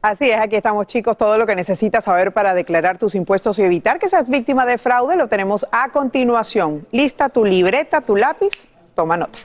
Así 0.00 0.30
es, 0.30 0.38
aquí 0.38 0.54
estamos 0.54 0.86
chicos, 0.86 1.16
todo 1.16 1.36
lo 1.38 1.46
que 1.46 1.56
necesitas 1.56 2.04
saber 2.04 2.32
para 2.32 2.54
declarar 2.54 2.98
tus 2.98 3.16
impuestos 3.16 3.58
y 3.58 3.62
evitar 3.62 3.98
que 3.98 4.08
seas 4.08 4.28
víctima 4.28 4.64
de 4.64 4.78
fraude 4.78 5.16
lo 5.16 5.26
tenemos 5.26 5.66
a 5.72 5.88
continuación. 5.90 6.86
Lista 6.92 7.28
tu 7.28 7.44
libreta, 7.44 8.00
tu 8.00 8.14
lápiz, 8.14 8.68
toma 8.94 9.16
nota. 9.16 9.40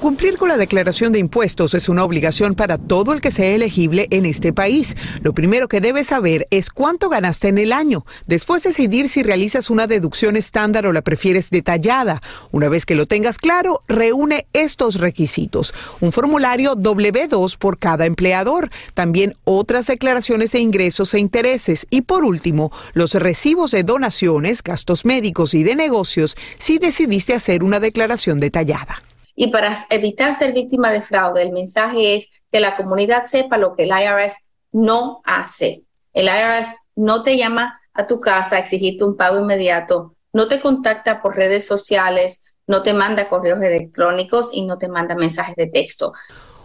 Cumplir 0.00 0.38
con 0.38 0.48
la 0.48 0.56
declaración 0.56 1.12
de 1.12 1.18
impuestos 1.18 1.74
es 1.74 1.86
una 1.90 2.04
obligación 2.04 2.54
para 2.54 2.78
todo 2.78 3.12
el 3.12 3.20
que 3.20 3.30
sea 3.30 3.54
elegible 3.54 4.06
en 4.10 4.24
este 4.24 4.50
país. 4.50 4.96
Lo 5.20 5.34
primero 5.34 5.68
que 5.68 5.82
debes 5.82 6.06
saber 6.06 6.48
es 6.50 6.70
cuánto 6.70 7.10
ganaste 7.10 7.48
en 7.48 7.58
el 7.58 7.70
año. 7.70 8.06
Después 8.26 8.62
decidir 8.62 9.10
si 9.10 9.22
realizas 9.22 9.68
una 9.68 9.86
deducción 9.86 10.38
estándar 10.38 10.86
o 10.86 10.94
la 10.94 11.02
prefieres 11.02 11.50
detallada. 11.50 12.22
Una 12.50 12.70
vez 12.70 12.86
que 12.86 12.94
lo 12.94 13.04
tengas 13.04 13.36
claro, 13.36 13.82
reúne 13.88 14.46
estos 14.54 14.94
requisitos. 14.94 15.74
Un 16.00 16.12
formulario 16.12 16.76
W2 16.76 17.58
por 17.58 17.78
cada 17.78 18.06
empleador. 18.06 18.70
También 18.94 19.36
otras 19.44 19.86
declaraciones 19.86 20.52
de 20.52 20.60
ingresos 20.60 21.12
e 21.12 21.18
intereses. 21.18 21.86
Y 21.90 22.00
por 22.02 22.24
último, 22.24 22.72
los 22.94 23.12
recibos 23.12 23.70
de 23.72 23.82
donaciones, 23.82 24.62
gastos 24.62 25.04
médicos 25.04 25.52
y 25.52 25.62
de 25.62 25.76
negocios 25.76 26.38
si 26.56 26.78
decidiste 26.78 27.34
hacer 27.34 27.62
una 27.62 27.80
declaración 27.80 28.40
detallada. 28.40 29.02
Y 29.42 29.46
para 29.46 29.74
evitar 29.88 30.38
ser 30.38 30.52
víctima 30.52 30.92
de 30.92 31.00
fraude, 31.00 31.40
el 31.40 31.52
mensaje 31.52 32.14
es 32.14 32.28
que 32.52 32.60
la 32.60 32.76
comunidad 32.76 33.24
sepa 33.24 33.56
lo 33.56 33.74
que 33.74 33.84
el 33.84 33.88
IRS 33.88 34.36
no 34.70 35.22
hace. 35.24 35.84
El 36.12 36.26
IRS 36.26 36.68
no 36.94 37.22
te 37.22 37.38
llama 37.38 37.80
a 37.94 38.06
tu 38.06 38.20
casa 38.20 38.56
a 38.56 38.58
exigirte 38.58 39.02
un 39.02 39.16
pago 39.16 39.40
inmediato, 39.40 40.14
no 40.34 40.46
te 40.46 40.60
contacta 40.60 41.22
por 41.22 41.36
redes 41.36 41.66
sociales, 41.66 42.42
no 42.66 42.82
te 42.82 42.92
manda 42.92 43.30
correos 43.30 43.62
electrónicos 43.62 44.50
y 44.52 44.66
no 44.66 44.76
te 44.76 44.88
manda 44.88 45.14
mensajes 45.14 45.56
de 45.56 45.68
texto. 45.68 46.12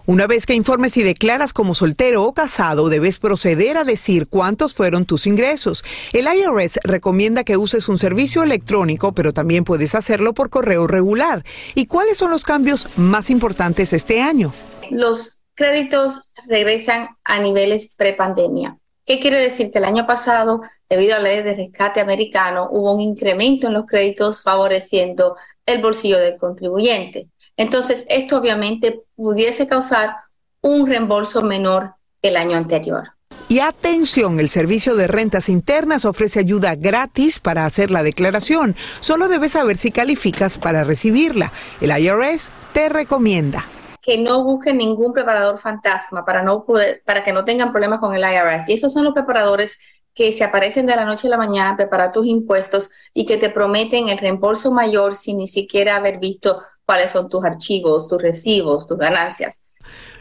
Una 0.07 0.27
vez 0.27 0.45
que 0.45 0.53
informes 0.53 0.91
si 0.91 1.01
declaras 1.01 1.51
como 1.51 1.73
soltero 1.73 2.25
o 2.25 2.33
casado, 2.33 2.89
debes 2.89 3.17
proceder 3.17 3.75
a 3.75 3.83
decir 3.83 4.27
cuántos 4.27 4.75
fueron 4.75 5.05
tus 5.05 5.25
ingresos. 5.25 5.83
El 6.13 6.27
IRS 6.27 6.79
recomienda 6.83 7.43
que 7.43 7.57
uses 7.57 7.89
un 7.89 7.97
servicio 7.97 8.43
electrónico, 8.43 9.13
pero 9.13 9.33
también 9.33 9.63
puedes 9.63 9.95
hacerlo 9.95 10.33
por 10.33 10.51
correo 10.51 10.85
regular. 10.85 11.43
¿Y 11.73 11.87
cuáles 11.87 12.19
son 12.19 12.29
los 12.29 12.43
cambios 12.43 12.87
más 12.97 13.31
importantes 13.31 13.93
este 13.93 14.21
año? 14.21 14.53
Los 14.91 15.41
créditos 15.55 16.29
regresan 16.47 17.09
a 17.23 17.39
niveles 17.39 17.95
prepandemia. 17.97 18.77
¿Qué 19.07 19.19
quiere 19.19 19.41
decir? 19.41 19.71
Que 19.71 19.79
el 19.79 19.85
año 19.85 20.05
pasado, 20.05 20.61
debido 20.87 21.15
a 21.15 21.19
la 21.19 21.29
ley 21.29 21.41
de 21.41 21.55
rescate 21.55 21.99
americano, 21.99 22.67
hubo 22.69 22.93
un 22.93 23.01
incremento 23.01 23.67
en 23.67 23.73
los 23.73 23.87
créditos 23.87 24.43
favoreciendo 24.43 25.35
el 25.65 25.81
bolsillo 25.81 26.19
del 26.19 26.37
contribuyente. 26.37 27.29
Entonces, 27.57 28.05
esto 28.09 28.37
obviamente 28.37 29.03
pudiese 29.15 29.67
causar 29.67 30.15
un 30.61 30.87
reembolso 30.87 31.41
menor 31.41 31.95
que 32.21 32.29
el 32.29 32.37
año 32.37 32.57
anterior. 32.57 33.09
Y 33.47 33.59
atención, 33.59 34.39
el 34.39 34.49
Servicio 34.49 34.95
de 34.95 35.07
Rentas 35.07 35.49
Internas 35.49 36.05
ofrece 36.05 36.39
ayuda 36.39 36.73
gratis 36.75 37.39
para 37.39 37.65
hacer 37.65 37.91
la 37.91 38.01
declaración. 38.01 38.75
Solo 39.01 39.27
debes 39.27 39.51
saber 39.51 39.77
si 39.77 39.91
calificas 39.91 40.57
para 40.57 40.83
recibirla. 40.83 41.51
El 41.79 41.95
IRS 41.95 42.51
te 42.73 42.89
recomienda 42.89 43.65
que 44.01 44.19
no 44.19 44.43
busquen 44.43 44.77
ningún 44.77 45.13
preparador 45.13 45.57
fantasma 45.57 46.23
para, 46.25 46.43
no 46.43 46.63
poder, 46.63 47.01
para 47.05 47.23
que 47.23 47.33
no 47.33 47.43
tengan 47.43 47.71
problemas 47.71 47.99
con 47.99 48.13
el 48.13 48.21
IRS. 48.21 48.69
Y 48.69 48.73
esos 48.73 48.93
son 48.93 49.03
los 49.03 49.15
preparadores 49.15 49.79
que 50.13 50.31
se 50.31 50.43
aparecen 50.43 50.85
de 50.85 50.95
la 50.95 51.05
noche 51.05 51.27
a 51.27 51.31
la 51.31 51.37
mañana 51.37 51.71
a 51.71 51.75
preparar 51.75 52.11
tus 52.11 52.27
impuestos 52.27 52.91
y 53.15 53.25
que 53.25 53.37
te 53.37 53.49
prometen 53.49 54.09
el 54.09 54.19
reembolso 54.19 54.71
mayor 54.71 55.15
sin 55.15 55.39
ni 55.39 55.47
siquiera 55.47 55.95
haber 55.95 56.19
visto 56.19 56.61
cuáles 56.85 57.11
son 57.11 57.29
tus 57.29 57.43
archivos, 57.43 58.07
tus 58.07 58.21
recibos, 58.21 58.87
tus 58.87 58.97
ganancias. 58.97 59.61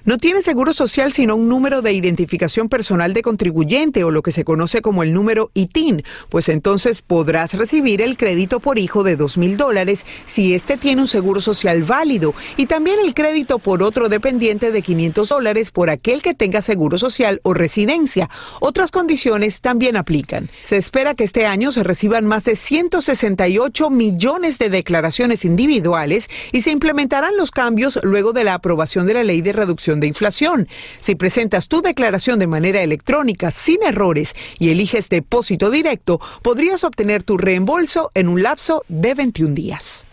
No 0.06 0.18
tiene 0.18 0.42
seguro 0.42 0.74
social 0.74 1.14
sino 1.14 1.34
un 1.34 1.48
número 1.48 1.80
de 1.80 1.94
identificación 1.94 2.68
personal 2.68 3.14
de 3.14 3.22
contribuyente 3.22 4.04
o 4.04 4.10
lo 4.10 4.20
que 4.20 4.32
se 4.32 4.44
conoce 4.44 4.82
como 4.82 5.02
el 5.02 5.14
número 5.14 5.50
ITIN, 5.54 6.02
pues 6.28 6.50
entonces 6.50 7.00
podrás 7.00 7.54
recibir 7.54 8.02
el 8.02 8.18
crédito 8.18 8.60
por 8.60 8.78
hijo 8.78 9.02
de 9.02 9.16
dos 9.16 9.38
mil 9.38 9.56
dólares 9.56 10.04
si 10.26 10.52
éste 10.52 10.76
tiene 10.76 11.00
un 11.00 11.08
seguro 11.08 11.40
social 11.40 11.84
válido 11.84 12.34
y 12.58 12.66
también 12.66 13.00
el 13.00 13.14
crédito 13.14 13.58
por 13.58 13.82
otro 13.82 14.10
dependiente 14.10 14.72
de 14.72 14.82
500 14.82 15.26
dólares 15.26 15.70
por 15.70 15.88
aquel 15.88 16.20
que 16.20 16.34
tenga 16.34 16.60
seguro 16.60 16.98
social 16.98 17.40
o 17.42 17.54
residencia. 17.54 18.28
Otras 18.60 18.90
condiciones 18.90 19.62
también 19.62 19.96
aplican. 19.96 20.50
Se 20.64 20.76
espera 20.76 21.14
que 21.14 21.24
este 21.24 21.46
año 21.46 21.72
se 21.72 21.82
reciban 21.82 22.26
más 22.26 22.44
de 22.44 22.56
168 22.56 23.88
millones 23.88 24.58
de 24.58 24.68
declaraciones 24.68 25.46
individuales 25.46 26.28
y 26.52 26.60
se 26.60 26.72
implementarán 26.72 27.38
los 27.38 27.50
cambios 27.50 27.98
luego 28.02 28.34
de 28.34 28.44
la 28.44 28.52
aprobación 28.52 29.06
de 29.06 29.14
la 29.14 29.24
ley 29.24 29.40
de 29.40 29.54
reducción 29.54 29.93
de 30.00 30.06
inflación. 30.06 30.68
Si 31.00 31.14
presentas 31.14 31.68
tu 31.68 31.82
declaración 31.82 32.38
de 32.38 32.46
manera 32.46 32.82
electrónica 32.82 33.50
sin 33.50 33.82
errores 33.82 34.34
y 34.58 34.70
eliges 34.70 35.08
depósito 35.08 35.70
directo, 35.70 36.20
podrías 36.42 36.84
obtener 36.84 37.22
tu 37.22 37.36
reembolso 37.36 38.10
en 38.14 38.28
un 38.28 38.42
lapso 38.42 38.84
de 38.88 39.14
21 39.14 39.54
días. 39.54 40.06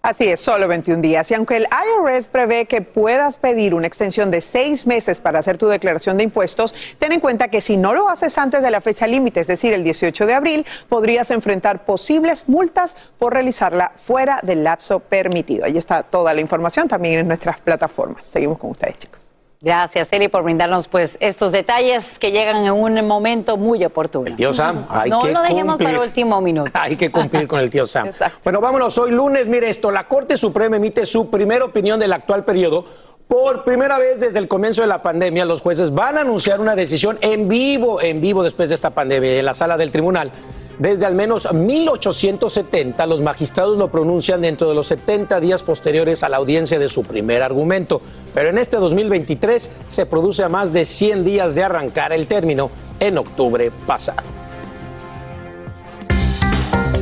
Así 0.00 0.28
es, 0.28 0.40
solo 0.40 0.68
21 0.68 1.02
días. 1.02 1.28
Y 1.30 1.34
aunque 1.34 1.56
el 1.56 1.66
IRS 1.66 2.28
prevé 2.28 2.66
que 2.66 2.82
puedas 2.82 3.36
pedir 3.36 3.74
una 3.74 3.88
extensión 3.88 4.30
de 4.30 4.40
seis 4.40 4.86
meses 4.86 5.18
para 5.18 5.40
hacer 5.40 5.58
tu 5.58 5.66
declaración 5.66 6.16
de 6.16 6.24
impuestos, 6.24 6.74
ten 6.98 7.12
en 7.12 7.20
cuenta 7.20 7.48
que 7.48 7.60
si 7.60 7.76
no 7.76 7.92
lo 7.92 8.08
haces 8.08 8.38
antes 8.38 8.62
de 8.62 8.70
la 8.70 8.80
fecha 8.80 9.08
límite, 9.08 9.40
es 9.40 9.48
decir, 9.48 9.72
el 9.72 9.82
18 9.82 10.26
de 10.26 10.34
abril, 10.34 10.66
podrías 10.88 11.30
enfrentar 11.32 11.84
posibles 11.84 12.48
multas 12.48 12.96
por 13.18 13.32
realizarla 13.32 13.92
fuera 13.96 14.38
del 14.42 14.62
lapso 14.62 15.00
permitido. 15.00 15.64
Ahí 15.64 15.76
está 15.76 16.04
toda 16.04 16.32
la 16.32 16.40
información 16.40 16.86
también 16.86 17.18
en 17.18 17.28
nuestras 17.28 17.58
plataformas. 17.60 18.24
Seguimos 18.24 18.58
con 18.58 18.70
ustedes, 18.70 18.98
chicos. 18.98 19.27
Gracias, 19.60 20.12
Eli, 20.12 20.28
por 20.28 20.44
brindarnos 20.44 20.86
pues 20.86 21.16
estos 21.20 21.50
detalles 21.50 22.20
que 22.20 22.30
llegan 22.30 22.58
en 22.58 22.70
un 22.70 23.04
momento 23.06 23.56
muy 23.56 23.84
oportuno. 23.84 24.28
El 24.28 24.36
tío 24.36 24.54
Sam, 24.54 24.86
hay 24.88 25.10
no 25.10 25.18
que 25.18 25.32
lo 25.32 25.42
dejemos 25.42 25.72
cumplir. 25.72 25.88
para 25.88 26.02
el 26.02 26.08
último 26.08 26.40
minuto. 26.40 26.70
Hay 26.74 26.94
que 26.94 27.10
cumplir 27.10 27.48
con 27.48 27.58
el 27.58 27.68
tío 27.68 27.84
Sam. 27.84 28.10
Bueno, 28.44 28.60
vámonos. 28.60 28.96
Hoy 28.98 29.10
lunes, 29.10 29.48
mire 29.48 29.68
esto. 29.68 29.90
La 29.90 30.06
Corte 30.06 30.36
Suprema 30.36 30.76
emite 30.76 31.04
su 31.06 31.28
primera 31.28 31.64
opinión 31.64 31.98
del 31.98 32.12
actual 32.12 32.44
periodo. 32.44 32.84
Por 33.26 33.64
primera 33.64 33.98
vez 33.98 34.20
desde 34.20 34.38
el 34.38 34.46
comienzo 34.46 34.82
de 34.82 34.86
la 34.86 35.02
pandemia, 35.02 35.44
los 35.44 35.60
jueces 35.60 35.92
van 35.92 36.16
a 36.16 36.20
anunciar 36.20 36.60
una 36.60 36.76
decisión 36.76 37.18
en 37.20 37.48
vivo, 37.48 38.00
en 38.00 38.20
vivo 38.20 38.42
después 38.44 38.68
de 38.68 38.76
esta 38.76 38.90
pandemia, 38.90 39.38
en 39.38 39.44
la 39.44 39.54
sala 39.54 39.76
del 39.76 39.90
tribunal. 39.90 40.30
Desde 40.78 41.06
al 41.06 41.14
menos 41.16 41.52
1870, 41.52 43.04
los 43.06 43.20
magistrados 43.20 43.76
lo 43.76 43.90
pronuncian 43.90 44.40
dentro 44.40 44.68
de 44.68 44.76
los 44.76 44.86
70 44.86 45.40
días 45.40 45.64
posteriores 45.64 46.22
a 46.22 46.28
la 46.28 46.36
audiencia 46.36 46.78
de 46.78 46.88
su 46.88 47.02
primer 47.02 47.42
argumento. 47.42 48.00
Pero 48.32 48.50
en 48.50 48.58
este 48.58 48.76
2023 48.76 49.70
se 49.88 50.06
produce 50.06 50.44
a 50.44 50.48
más 50.48 50.72
de 50.72 50.84
100 50.84 51.24
días 51.24 51.56
de 51.56 51.64
arrancar 51.64 52.12
el 52.12 52.28
término 52.28 52.70
en 53.00 53.18
octubre 53.18 53.72
pasado. 53.86 54.37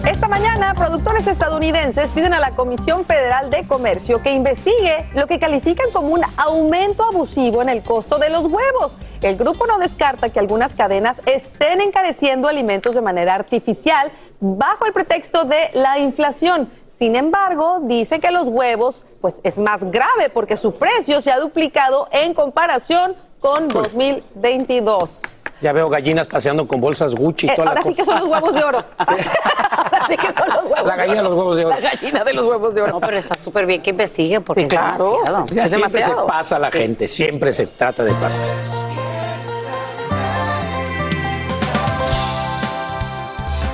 Esta 0.07 0.29
mañana, 0.29 0.73
productores 0.75 1.27
estadounidenses 1.27 2.13
piden 2.13 2.33
a 2.33 2.39
la 2.39 2.53
Comisión 2.53 3.05
Federal 3.05 3.51
de 3.51 3.67
Comercio 3.67 4.23
que 4.23 4.31
investigue 4.31 5.05
lo 5.17 5.27
que 5.27 5.41
califican 5.41 5.91
como 5.91 6.11
un 6.11 6.21
aumento 6.37 7.03
abusivo 7.03 7.61
en 7.61 7.69
el 7.69 7.83
costo 7.83 8.17
de 8.19 8.31
los 8.31 8.45
huevos. 8.45 8.97
El 9.21 9.37
grupo 9.37 9.67
no 9.67 9.81
descarta 9.81 10.29
que 10.29 10.39
algunas 10.39 10.77
cadenas 10.77 11.21
estén 11.27 11.81
encareciendo 11.81 12.47
alimentos 12.47 12.95
de 12.95 13.01
manera 13.01 13.35
artificial 13.35 14.13
bajo 14.39 14.87
el 14.87 14.93
pretexto 14.93 15.45
de 15.45 15.71
la 15.75 15.99
inflación. 15.99 16.71
Sin 16.89 17.17
embargo, 17.17 17.81
dice 17.83 18.21
que 18.21 18.31
los 18.31 18.47
huevos 18.47 19.05
pues 19.21 19.41
es 19.43 19.59
más 19.59 19.83
grave 19.91 20.31
porque 20.33 20.57
su 20.57 20.77
precio 20.77 21.21
se 21.21 21.33
ha 21.33 21.41
duplicado 21.41 22.07
en 22.13 22.33
comparación 22.33 23.17
con 23.41 23.67
2022. 23.67 25.23
Ya 25.61 25.73
veo 25.73 25.89
gallinas 25.89 26.27
paseando 26.27 26.69
con 26.69 26.81
bolsas 26.81 27.15
Gucci 27.15 27.47
y 27.47 27.51
Eh, 27.51 27.53
toda 27.57 27.69
ahora 27.69 27.81
la 27.81 27.87
sí 27.87 27.95
que 27.95 28.05
cosa. 28.05 28.13
son 28.13 28.21
los 28.21 28.29
huevos 28.31 28.55
de 28.55 28.65
oro. 28.65 28.85
ahora 28.99 30.07
sí 30.09 30.17
que 30.17 30.33
son 30.33 30.49
los 30.49 30.65
huevos. 30.65 30.85
La 30.87 30.97
gallina 30.97 31.17
de 31.17 31.23
los 31.23 31.33
huevos 31.35 31.57
de 31.57 31.65
oro. 31.65 31.75
La 31.81 31.91
gallina 31.91 32.25
de 32.25 32.33
los 32.35 32.45
huevos 32.47 32.75
de 32.75 32.83
oro. 32.83 32.93
No, 32.93 33.01
pero 33.01 33.17
está 33.19 33.35
súper 33.35 33.65
bien 33.67 33.83
que 33.83 33.91
investiguen 33.91 34.43
porque 34.43 34.61
Sí, 34.63 34.67
es 34.67 34.71
claro. 34.73 35.05
demasiado. 35.25 35.47
Ya 35.47 35.63
Es 35.65 35.71
siempre 35.71 35.91
se 35.91 35.99
demasiado. 35.99 36.27
pasa 36.27 36.59
la 36.59 36.71
gente, 36.71 37.07
siempre 37.07 37.53
se 37.55 37.67
trata 37.67 38.05
de 38.05 38.13
pasar. 38.15 38.45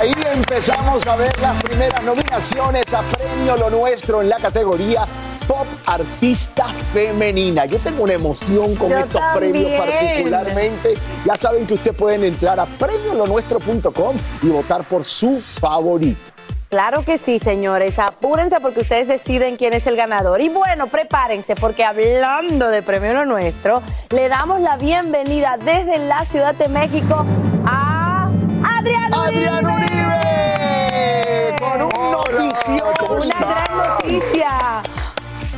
Ahí 0.01 0.12
empezamos 0.35 1.07
a 1.07 1.16
ver 1.16 1.39
las 1.41 1.62
primeras 1.62 2.03
nominaciones 2.03 2.85
a 2.93 3.03
Premio 3.03 3.57
Lo 3.57 3.70
Nuestro 3.70 4.20
en 4.20 4.28
la 4.30 4.37
categoría 4.39 5.05
Artista 5.86 6.66
Femenina. 6.92 7.66
Yo 7.66 7.78
tengo 7.78 8.05
una 8.05 8.14
emoción 8.14 8.74
con 8.76 8.90
Yo 8.90 8.98
estos 8.98 9.20
también. 9.20 9.53
premios 9.53 9.80
particularmente. 9.80 10.94
Ya 11.24 11.36
saben 11.36 11.66
que 11.66 11.74
ustedes 11.74 11.96
pueden 11.96 12.24
entrar 12.24 12.59
a 12.61 12.66
premiolonuestro.com 12.66 14.16
y 14.42 14.48
votar 14.48 14.84
por 14.88 15.05
su 15.05 15.40
favorito. 15.40 16.32
Claro 16.68 17.05
que 17.05 17.18
sí, 17.18 17.38
señores. 17.38 17.98
Apúrense 17.98 18.59
porque 18.61 18.80
ustedes 18.80 19.07
deciden 19.07 19.57
quién 19.57 19.74
es 19.74 19.86
el 19.86 19.94
ganador. 19.94 20.40
Y 20.40 20.48
bueno, 20.48 20.86
prepárense 20.86 21.55
porque 21.55 21.84
hablando 21.84 22.68
de 22.68 22.82
Premio 22.82 23.12
Lo 23.12 23.26
Nuestro, 23.26 23.82
le 24.09 24.30
damos 24.30 24.61
la 24.61 24.78
bienvenida 24.78 25.59
desde 25.62 25.98
la 25.98 26.24
Ciudad 26.24 26.55
de 26.55 26.68
México 26.68 27.26
a 27.66 28.30
Adrián 28.78 29.12
Adrián 29.12 29.66
Uribe. 29.66 31.57
Con 31.59 31.82
un. 31.82 31.92
Una 33.11 33.38
gran 33.38 33.76
noticia. 33.76 34.82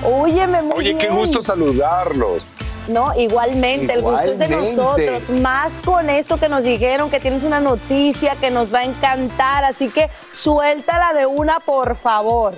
Óyeme 0.05 0.63
muy 0.63 0.77
Oye, 0.77 0.99
qué 0.99 1.09
gusto 1.09 1.43
saludarlos. 1.43 2.43
No, 2.89 3.19
igualmente, 3.19 3.95
el 3.95 4.03
gusto 4.03 4.23
es 4.33 4.39
de 4.39 4.45
Igualmente. 4.47 4.77
nosotros. 4.77 5.31
Más 5.41 5.79
con 5.79 6.11
esto 6.11 6.37
que 6.39 6.49
nos 6.51 6.65
dijeron 6.65 7.11
que 7.11 7.19
tienes 7.19 7.43
una 7.43 7.59
noticia 7.61 8.37
que 8.37 8.51
nos 8.51 8.73
va 8.73 8.81
a 8.81 8.85
encantar. 8.85 9.65
Así 9.65 9.89
que 9.89 10.11
suéltala 10.33 11.15
de 11.15 11.25
una, 11.25 11.61
por 11.61 11.97
favor. 11.97 12.55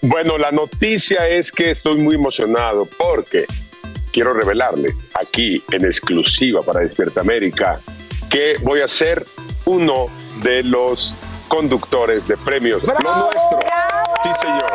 Bueno, 0.00 0.38
la 0.38 0.50
noticia 0.50 1.28
es 1.28 1.52
que 1.52 1.70
estoy 1.72 1.98
muy 1.98 2.14
emocionado 2.14 2.88
porque 2.98 3.46
quiero 4.12 4.32
revelarles 4.32 4.94
aquí 5.14 5.62
en 5.72 5.84
exclusiva 5.84 6.62
para 6.62 6.80
Despierta 6.80 7.20
América 7.20 7.80
que 8.30 8.56
voy 8.62 8.80
a 8.80 8.88
ser 8.88 9.26
uno 9.66 10.06
de 10.42 10.62
los 10.62 11.14
conductores 11.46 12.28
de 12.28 12.36
premios 12.36 12.82
Lo 12.82 12.92
Nuestro. 12.92 13.58
Sí, 14.22 14.30
señor. 14.40 14.66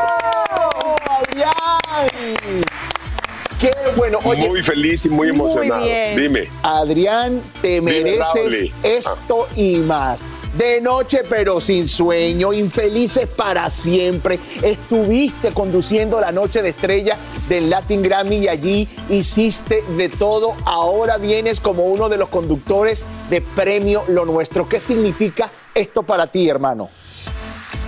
Qué 3.60 3.72
bueno. 3.96 4.20
Oye, 4.24 4.48
muy 4.48 4.64
feliz 4.64 5.06
y 5.06 5.10
muy 5.10 5.30
emocionado. 5.30 5.86
Dime. 5.86 6.50
Adrián, 6.64 7.42
te 7.62 7.80
mereces 7.82 8.72
esto 8.82 9.48
y 9.56 9.78
más. 9.78 10.22
De 10.58 10.82
noche 10.82 11.22
pero 11.30 11.62
sin 11.62 11.88
sueño, 11.88 12.52
infelices 12.52 13.28
para 13.28 13.70
siempre. 13.70 14.40
Estuviste 14.62 15.52
conduciendo 15.52 16.20
la 16.20 16.32
noche 16.32 16.62
de 16.62 16.70
estrella 16.70 17.18
del 17.48 17.70
Latin 17.70 18.02
Grammy 18.02 18.38
y 18.38 18.48
allí 18.48 18.88
hiciste 19.10 19.84
de 19.96 20.10
todo. 20.10 20.56
Ahora 20.66 21.18
vienes 21.18 21.62
como 21.62 21.86
uno 21.86 22.10
de 22.10 22.18
los 22.18 22.30
conductores 22.30 23.04
de 23.30 23.42
Premio 23.42 24.04
Lo 24.10 24.26
Nuestro. 24.26 24.68
¿Qué 24.68 24.80
significa 24.80 25.50
esto 25.76 26.04
para 26.04 26.28
ti, 26.28 26.50
hermano? 26.50 26.90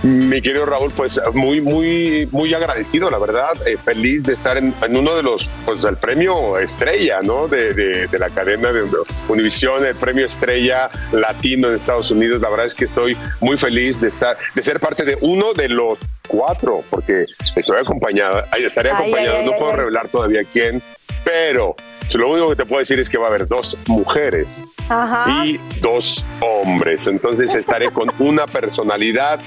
Mi 0.02 0.42
querido 0.42 0.66
Raúl, 0.66 0.92
pues 0.94 1.18
muy, 1.32 1.62
muy, 1.62 2.28
muy 2.30 2.52
agradecido, 2.52 3.08
la 3.08 3.16
verdad, 3.18 3.52
eh, 3.66 3.78
feliz 3.82 4.24
de 4.24 4.34
estar 4.34 4.58
en, 4.58 4.74
en 4.82 4.96
uno 4.98 5.16
de 5.16 5.22
los, 5.22 5.48
pues 5.64 5.80
del 5.80 5.96
premio 5.96 6.58
estrella, 6.58 7.20
¿no? 7.22 7.48
De, 7.48 7.72
de- 7.72 8.06
de 8.08 8.18
la 8.18 8.28
cadena 8.28 8.70
de 8.70 8.84
Univisión, 9.28 9.82
el 9.86 9.94
premio 9.94 10.26
estrella 10.26 10.90
latino 11.12 11.68
en 11.68 11.76
Estados 11.76 12.10
Unidos. 12.10 12.42
La 12.42 12.50
verdad 12.50 12.66
es 12.66 12.74
que 12.74 12.84
estoy 12.84 13.16
muy 13.40 13.56
feliz 13.56 13.98
de 13.98 14.08
estar, 14.08 14.36
de 14.54 14.62
ser 14.62 14.78
parte 14.78 15.04
de 15.04 15.16
uno 15.22 15.54
de 15.54 15.70
los 15.70 15.98
cuatro, 16.28 16.84
porque 16.90 17.24
estoy 17.56 17.78
acompañado, 17.78 18.42
estaré 18.58 18.90
Ay, 18.90 18.96
acompañado, 18.96 19.38
ay, 19.38 19.46
no 19.46 19.52
ay, 19.52 19.58
puedo 19.58 19.72
ay. 19.72 19.78
revelar 19.78 20.08
todavía 20.08 20.42
quién, 20.52 20.82
Pero 21.24 21.76
lo 22.12 22.30
único 22.30 22.50
que 22.50 22.56
te 22.56 22.66
puedo 22.66 22.80
decir 22.80 22.98
es 23.00 23.08
que 23.08 23.18
va 23.18 23.26
a 23.26 23.28
haber 23.30 23.48
dos 23.48 23.76
mujeres 23.88 24.62
Ajá. 24.88 25.44
y 25.44 25.58
dos 25.80 26.24
hombres. 26.40 27.06
Entonces 27.06 27.54
estaré 27.54 27.90
con 27.90 28.10
una 28.18 28.46
personalidad 28.46 29.40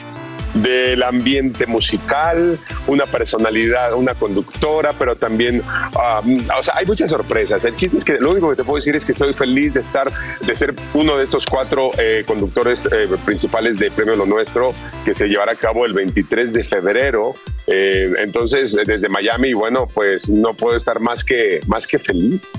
del 0.53 1.03
ambiente 1.03 1.65
musical, 1.65 2.57
una 2.87 3.05
personalidad, 3.05 3.93
una 3.93 4.15
conductora, 4.15 4.93
pero 4.97 5.15
también, 5.15 5.61
ah, 5.67 6.21
o 6.57 6.63
sea, 6.63 6.75
hay 6.77 6.85
muchas 6.85 7.09
sorpresas. 7.09 7.63
El 7.65 7.75
chiste 7.75 7.97
es 7.97 8.05
que 8.05 8.13
lo 8.19 8.31
único 8.31 8.49
que 8.49 8.55
te 8.55 8.63
puedo 8.63 8.77
decir 8.77 8.95
es 8.95 9.05
que 9.05 9.11
estoy 9.11 9.33
feliz 9.33 9.73
de 9.73 9.81
estar, 9.81 10.11
de 10.41 10.55
ser 10.55 10.73
uno 10.93 11.17
de 11.17 11.23
estos 11.23 11.45
cuatro 11.45 11.91
eh, 11.97 12.23
conductores 12.25 12.87
eh, 12.91 13.07
principales 13.25 13.79
de 13.79 13.91
Premio 13.91 14.15
Lo 14.15 14.25
Nuestro, 14.25 14.73
que 15.05 15.13
se 15.13 15.27
llevará 15.27 15.53
a 15.53 15.55
cabo 15.55 15.85
el 15.85 15.93
23 15.93 16.53
de 16.53 16.63
febrero. 16.63 17.35
Eh, 17.67 18.11
entonces, 18.19 18.77
desde 18.85 19.09
Miami, 19.09 19.53
bueno, 19.53 19.87
pues 19.93 20.29
no 20.29 20.53
puedo 20.53 20.77
estar 20.77 20.99
más 20.99 21.23
que, 21.23 21.59
más 21.67 21.87
que 21.87 21.99
feliz. 21.99 22.51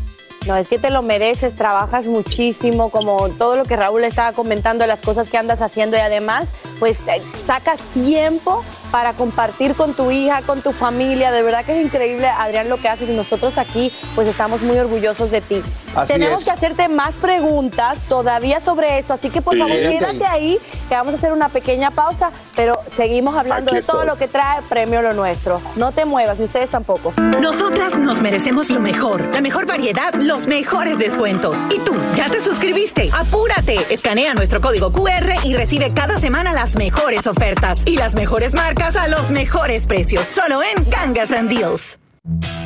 No, 0.49 0.57
es 0.57 0.67
que 0.67 0.79
te 0.79 0.89
lo 0.89 1.03
mereces, 1.03 1.55
trabajas 1.55 2.07
muchísimo, 2.07 2.89
como 2.89 3.29
todo 3.29 3.59
lo 3.59 3.65
que 3.65 3.77
Raúl 3.77 4.03
estaba 4.03 4.33
comentando, 4.33 4.87
las 4.87 5.03
cosas 5.03 5.29
que 5.29 5.37
andas 5.37 5.61
haciendo 5.61 5.99
y 5.99 6.01
además, 6.01 6.55
pues 6.79 7.01
eh, 7.01 7.23
sacas 7.45 7.81
tiempo 7.93 8.65
para 8.91 9.13
compartir 9.13 9.75
con 9.75 9.95
tu 9.95 10.11
hija, 10.11 10.43
con 10.43 10.63
tu 10.63 10.73
familia. 10.73 11.31
De 11.33 11.43
verdad 11.43 11.65
que 11.65 11.79
es 11.79 11.85
increíble, 11.85 12.27
Adrián, 12.29 12.69
lo 12.69 12.77
que 12.79 12.89
haces 12.89 13.09
y 13.09 13.13
nosotros 13.13 13.59
aquí, 13.59 13.93
pues 14.15 14.29
estamos 14.29 14.63
muy 14.63 14.79
orgullosos 14.79 15.31
de 15.31 15.41
ti. 15.41 15.63
Así 15.95 16.13
Tenemos 16.13 16.41
es. 16.41 16.45
que 16.47 16.51
hacerte 16.53 16.89
más 16.89 17.17
preguntas 17.17 18.03
todavía 18.09 18.61
sobre 18.61 18.99
esto, 18.99 19.15
así 19.15 19.31
que 19.31 19.43
por 19.43 19.55
Sí, 19.55 19.61
favor 19.61 19.77
quédate 19.77 20.25
ahí, 20.27 20.59
que 20.89 20.95
vamos 20.95 21.15
a 21.15 21.17
hacer 21.17 21.33
una 21.33 21.49
pequeña 21.49 21.91
pausa, 21.91 22.31
pero 22.55 22.79
seguimos 22.97 23.37
hablando 23.37 23.71
Aquí 23.73 23.81
de 23.81 23.87
todo 23.87 24.03
estoy. 24.03 24.07
lo 24.15 24.17
que 24.19 24.29
trae 24.29 24.63
Premio 24.69 25.03
Lo 25.03 25.13
Nuestro. 25.15 25.61
No 25.77 25.93
te 25.93 26.05
muevas, 26.05 26.39
ni 26.39 26.45
ustedes 26.45 26.71
tampoco. 26.71 27.13
Nosotras 27.41 27.97
nos 27.99 28.21
merecemos 28.21 28.71
lo 28.71 28.81
mejor, 28.81 29.35
la 29.35 29.41
mejor 29.41 29.67
variedad, 29.67 30.15
los 30.15 30.47
mejores 30.47 30.99
descuentos. 30.99 31.59
¿Y 31.75 31.79
tú, 31.81 31.95
ya 32.15 32.29
te 32.29 32.43
suscribiste? 32.43 33.11
¡Apúrate! 33.13 33.79
Escanea 33.93 34.35
nuestro 34.35 34.61
código 34.61 34.93
QR 34.93 35.33
y 35.45 35.55
recibe 35.57 35.93
cada 35.95 36.19
semana 36.19 36.53
las 36.53 36.77
mejores 36.77 37.27
ofertas 37.27 37.83
y 37.87 37.97
las 37.97 38.15
mejores 38.15 38.55
marcas 38.55 38.78
a 38.81 39.09
los 39.09 39.31
mejores 39.33 39.87
precios, 39.87 40.25
solo 40.25 40.61
en 40.63 40.89
Gangas 40.89 41.33
and 41.33 41.51
Deals. 41.51 41.99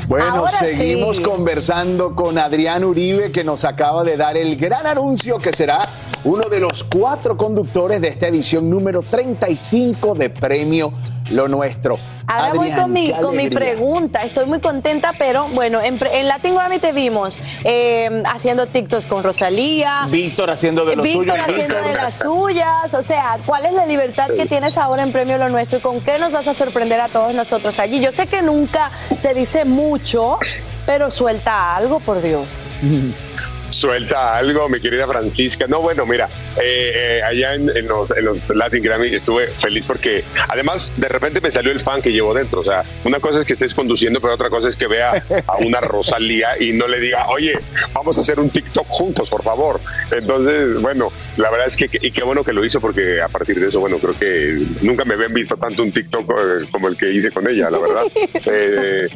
Bueno, 0.06 0.26
Ahora 0.26 0.50
seguimos 0.50 1.16
sí. 1.16 1.22
conversando 1.22 2.14
con 2.14 2.38
Adrián 2.38 2.84
Uribe, 2.84 3.32
que 3.32 3.42
nos 3.42 3.64
acaba 3.64 4.04
de 4.04 4.16
dar 4.16 4.36
el 4.36 4.56
gran 4.56 4.86
anuncio 4.86 5.38
que 5.38 5.52
será 5.52 5.88
uno 6.24 6.48
de 6.48 6.60
los 6.60 6.84
cuatro 6.84 7.36
conductores 7.36 8.00
de 8.00 8.08
esta 8.08 8.28
edición 8.28 8.68
número 8.68 9.02
35 9.02 10.14
de 10.14 10.30
Premio 10.30 10.92
Lo 11.30 11.48
Nuestro. 11.48 11.98
Ahora 12.26 12.54
voy 12.54 12.70
con 12.70 12.92
mi, 12.92 13.12
con 13.12 13.36
pregunta. 13.50 14.22
Estoy 14.22 14.46
muy 14.46 14.60
contenta, 14.60 15.12
pero 15.18 15.48
bueno, 15.48 15.80
en, 15.82 15.98
Latin 16.26 16.54
Grammy 16.54 16.78
te 16.78 16.92
vimos 16.92 17.40
eh, 17.64 18.22
haciendo 18.26 18.66
TikToks 18.66 19.06
con 19.06 19.22
Rosalía. 19.22 20.06
Víctor 20.08 20.50
haciendo 20.50 20.84
de 20.84 20.96
lo 20.96 21.02
Víctor 21.02 21.38
suyo. 21.38 21.42
haciendo 21.42 21.74
Víctor. 21.76 21.84
de 21.84 21.94
las 21.94 22.18
suyas. 22.18 22.94
O 22.94 23.02
sea, 23.02 23.38
¿cuál 23.44 23.66
es 23.66 23.72
la 23.72 23.86
libertad 23.86 24.30
que 24.36 24.46
tienes 24.46 24.78
ahora 24.78 25.02
en 25.02 25.12
Premio 25.12 25.38
Lo 25.38 25.48
Nuestro 25.48 25.78
y 25.78 25.80
con 25.80 26.00
qué 26.00 26.18
nos 26.18 26.32
vas 26.32 26.48
a 26.48 26.54
sorprender 26.54 27.00
a 27.00 27.08
todos 27.08 27.34
nosotros 27.34 27.78
allí? 27.78 28.00
Yo 28.00 28.12
sé 28.12 28.26
que 28.26 28.42
nunca 28.42 28.90
se 29.18 29.34
dice 29.34 29.64
mucho, 29.64 30.38
pero 30.86 31.10
suelta 31.10 31.76
algo, 31.76 32.00
por 32.00 32.22
Dios. 32.22 32.60
Suelta 33.72 34.36
algo, 34.36 34.68
mi 34.68 34.80
querida 34.80 35.06
Francisca. 35.06 35.66
No, 35.66 35.80
bueno, 35.80 36.06
mira, 36.06 36.28
eh, 36.62 36.92
eh, 36.94 37.22
allá 37.22 37.54
en, 37.54 37.74
en 37.76 37.88
los, 37.88 38.10
en 38.10 38.24
los 38.24 38.50
Latin 38.50 38.82
Grammy 38.82 39.08
estuve 39.08 39.48
feliz 39.48 39.84
porque 39.86 40.24
además 40.48 40.92
de 40.96 41.08
repente 41.08 41.40
me 41.40 41.50
salió 41.50 41.72
el 41.72 41.80
fan 41.80 42.02
que 42.02 42.12
llevo 42.12 42.34
dentro. 42.34 42.60
O 42.60 42.64
sea, 42.64 42.84
una 43.04 43.20
cosa 43.20 43.40
es 43.40 43.46
que 43.46 43.54
estés 43.54 43.74
conduciendo, 43.74 44.20
pero 44.20 44.34
otra 44.34 44.50
cosa 44.50 44.68
es 44.68 44.76
que 44.76 44.86
vea 44.86 45.22
a 45.46 45.56
una 45.56 45.80
Rosalía 45.80 46.60
y 46.60 46.72
no 46.72 46.86
le 46.86 47.00
diga, 47.00 47.28
oye, 47.28 47.58
vamos 47.92 48.18
a 48.18 48.20
hacer 48.20 48.38
un 48.38 48.50
TikTok 48.50 48.86
juntos, 48.88 49.28
por 49.28 49.42
favor. 49.42 49.80
Entonces, 50.10 50.80
bueno, 50.80 51.10
la 51.36 51.50
verdad 51.50 51.66
es 51.66 51.76
que, 51.76 51.88
y 51.90 52.10
qué 52.10 52.22
bueno 52.22 52.44
que 52.44 52.52
lo 52.52 52.64
hizo 52.64 52.80
porque 52.80 53.20
a 53.20 53.28
partir 53.28 53.58
de 53.58 53.68
eso, 53.68 53.80
bueno, 53.80 53.98
creo 53.98 54.18
que 54.18 54.58
nunca 54.82 55.04
me 55.04 55.14
habían 55.14 55.32
visto 55.32 55.56
tanto 55.56 55.82
un 55.82 55.92
TikTok 55.92 56.30
eh, 56.30 56.66
como 56.70 56.88
el 56.88 56.96
que 56.96 57.12
hice 57.12 57.30
con 57.30 57.48
ella, 57.48 57.70
la 57.70 57.78
verdad. 57.78 58.02
Eh, 58.44 59.06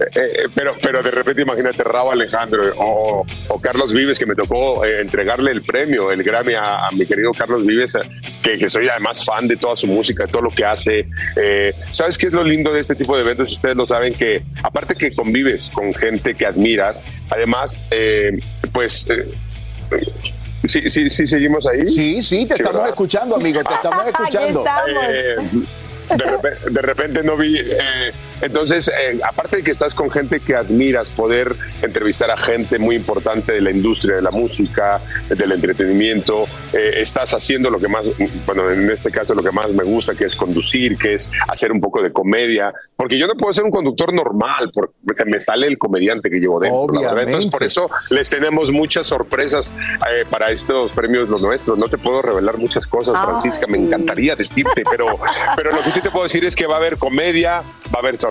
eh, 0.00 0.04
eh, 0.14 0.48
pero, 0.54 0.74
pero 0.80 1.02
de 1.02 1.10
repente 1.10 1.42
imagínate 1.42 1.82
Raúl 1.84 2.12
Alejandro 2.12 2.72
o, 2.78 3.26
o 3.48 3.60
Carlos 3.60 3.92
Vives, 3.92 4.18
que 4.18 4.26
me 4.26 4.34
tocó 4.34 4.84
eh, 4.84 5.00
entregarle 5.00 5.50
el 5.52 5.62
premio, 5.62 6.10
el 6.12 6.22
Grammy 6.22 6.54
a, 6.54 6.86
a 6.86 6.90
mi 6.92 7.04
querido 7.06 7.32
Carlos 7.32 7.64
Vives, 7.66 7.94
que, 8.42 8.58
que 8.58 8.68
soy 8.68 8.88
además 8.88 9.24
fan 9.24 9.48
de 9.48 9.56
toda 9.56 9.76
su 9.76 9.86
música, 9.86 10.24
de 10.26 10.32
todo 10.32 10.42
lo 10.42 10.50
que 10.50 10.64
hace. 10.64 11.08
Eh, 11.36 11.74
¿Sabes 11.90 12.16
qué 12.18 12.26
es 12.28 12.32
lo 12.32 12.44
lindo 12.44 12.72
de 12.72 12.80
este 12.80 12.94
tipo 12.94 13.16
de 13.16 13.22
eventos? 13.22 13.52
Ustedes 13.52 13.76
lo 13.76 13.86
saben, 13.86 14.14
que 14.14 14.42
aparte 14.62 14.94
que 14.94 15.14
convives 15.14 15.70
con 15.72 15.92
gente 15.94 16.34
que 16.34 16.46
admiras, 16.46 17.04
eh, 17.90 18.32
pues... 18.72 19.06
eh, 19.10 19.28
Sí, 20.66 20.90
sí, 20.90 21.08
sí, 21.08 21.26
seguimos 21.26 21.66
ahí. 21.66 21.86
Sí, 21.86 22.22
sí, 22.22 22.44
te 22.44 22.54
estamos 22.54 22.74
¿verdad? 22.74 22.88
escuchando, 22.90 23.36
amigo, 23.36 23.62
te 23.62 23.74
estamos 23.74 24.06
escuchando. 24.06 24.64
Eh, 25.08 25.36
de, 26.10 26.24
repente, 26.24 26.70
de 26.70 26.82
repente 26.82 27.22
no 27.22 27.36
vi. 27.36 27.58
eh, 27.58 28.12
entonces, 28.40 28.88
eh, 28.88 29.18
aparte 29.22 29.56
de 29.56 29.62
que 29.62 29.70
estás 29.72 29.94
con 29.94 30.10
gente 30.10 30.40
que 30.40 30.54
admiras, 30.54 31.10
poder 31.10 31.56
entrevistar 31.82 32.30
a 32.30 32.36
gente 32.36 32.78
muy 32.78 32.96
importante 32.96 33.52
de 33.52 33.60
la 33.60 33.70
industria 33.70 34.16
de 34.16 34.22
la 34.22 34.30
música, 34.30 35.00
del 35.28 35.52
entretenimiento, 35.52 36.44
eh, 36.72 36.94
estás 36.96 37.34
haciendo 37.34 37.70
lo 37.70 37.78
que 37.78 37.88
más, 37.88 38.06
bueno, 38.46 38.70
en 38.70 38.90
este 38.90 39.10
caso 39.10 39.34
lo 39.34 39.42
que 39.42 39.50
más 39.50 39.72
me 39.72 39.84
gusta, 39.84 40.14
que 40.14 40.24
es 40.24 40.36
conducir, 40.36 40.96
que 40.96 41.14
es 41.14 41.30
hacer 41.48 41.72
un 41.72 41.80
poco 41.80 42.02
de 42.02 42.12
comedia, 42.12 42.72
porque 42.96 43.18
yo 43.18 43.26
no 43.26 43.34
puedo 43.34 43.52
ser 43.52 43.64
un 43.64 43.70
conductor 43.70 44.12
normal, 44.12 44.70
porque 44.72 44.94
se 45.14 45.24
me 45.24 45.40
sale 45.40 45.66
el 45.66 45.78
comediante 45.78 46.30
que 46.30 46.38
llevo 46.38 46.60
dentro. 46.60 46.88
la 46.92 47.14
verdad. 47.14 47.24
Entonces, 47.24 47.50
por 47.50 47.62
eso 47.62 47.90
les 48.10 48.30
tenemos 48.30 48.70
muchas 48.70 49.06
sorpresas 49.06 49.74
eh, 50.10 50.24
para 50.30 50.50
estos 50.50 50.92
premios 50.92 51.28
los 51.28 51.42
nuestros. 51.42 51.76
No 51.76 51.88
te 51.88 51.98
puedo 51.98 52.22
revelar 52.22 52.58
muchas 52.58 52.86
cosas, 52.86 53.20
Francisca, 53.20 53.66
me 53.66 53.78
encantaría 53.78 54.36
decirte, 54.36 54.82
pero, 54.88 55.18
pero 55.56 55.72
lo 55.72 55.82
que 55.82 55.90
sí 55.90 56.00
te 56.00 56.10
puedo 56.10 56.24
decir 56.24 56.44
es 56.44 56.54
que 56.54 56.66
va 56.66 56.74
a 56.74 56.78
haber 56.78 56.98
comedia, 56.98 57.62
va 57.92 57.96
a 57.96 57.98
haber 57.98 58.16
sorpresas 58.16 58.27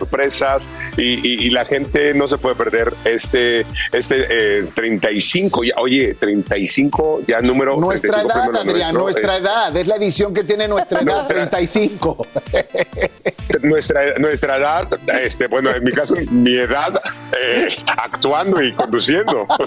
y, 0.98 1.02
y- 1.28 1.48
y 1.48 1.49
la 1.49 1.65
gente 1.65 2.14
no 2.14 2.28
se 2.28 2.38
puede 2.38 2.56
perder 2.56 2.94
este, 3.06 3.65
este 3.91 4.60
eh, 4.60 4.68
35, 4.74 5.64
ya, 5.64 5.74
oye, 5.78 6.14
35 6.15 7.22
ya 7.28 7.40
número. 7.40 7.78
Nuestra 7.78 8.22
35 8.22 8.52
edad, 8.52 8.61
Adrián, 8.61 8.94
Nuestro, 8.94 8.99
nuestra 9.02 9.36
es- 9.36 9.41
edad. 9.41 9.76
Es 9.78 9.88
la 9.88 9.95
edición 9.95 10.34
que 10.34 10.44
tiene 10.44 10.68
nuestra 10.68 10.99
edad, 11.02 11.14
Nuestra- 11.14 11.36
35. 11.49 12.28
nuestra, 13.61 14.02
nuestra 14.19 14.57
edad, 14.57 14.88
este, 15.24 15.48
bueno, 15.48 15.72
en 15.72 15.84
mi 15.84 15.91
caso, 15.91 16.15
mi 16.32 16.56
edad, 16.57 17.02
eh, 17.40 17.68
actuando 17.98 18.61
y 18.61 18.74
conduciendo. 18.74 19.45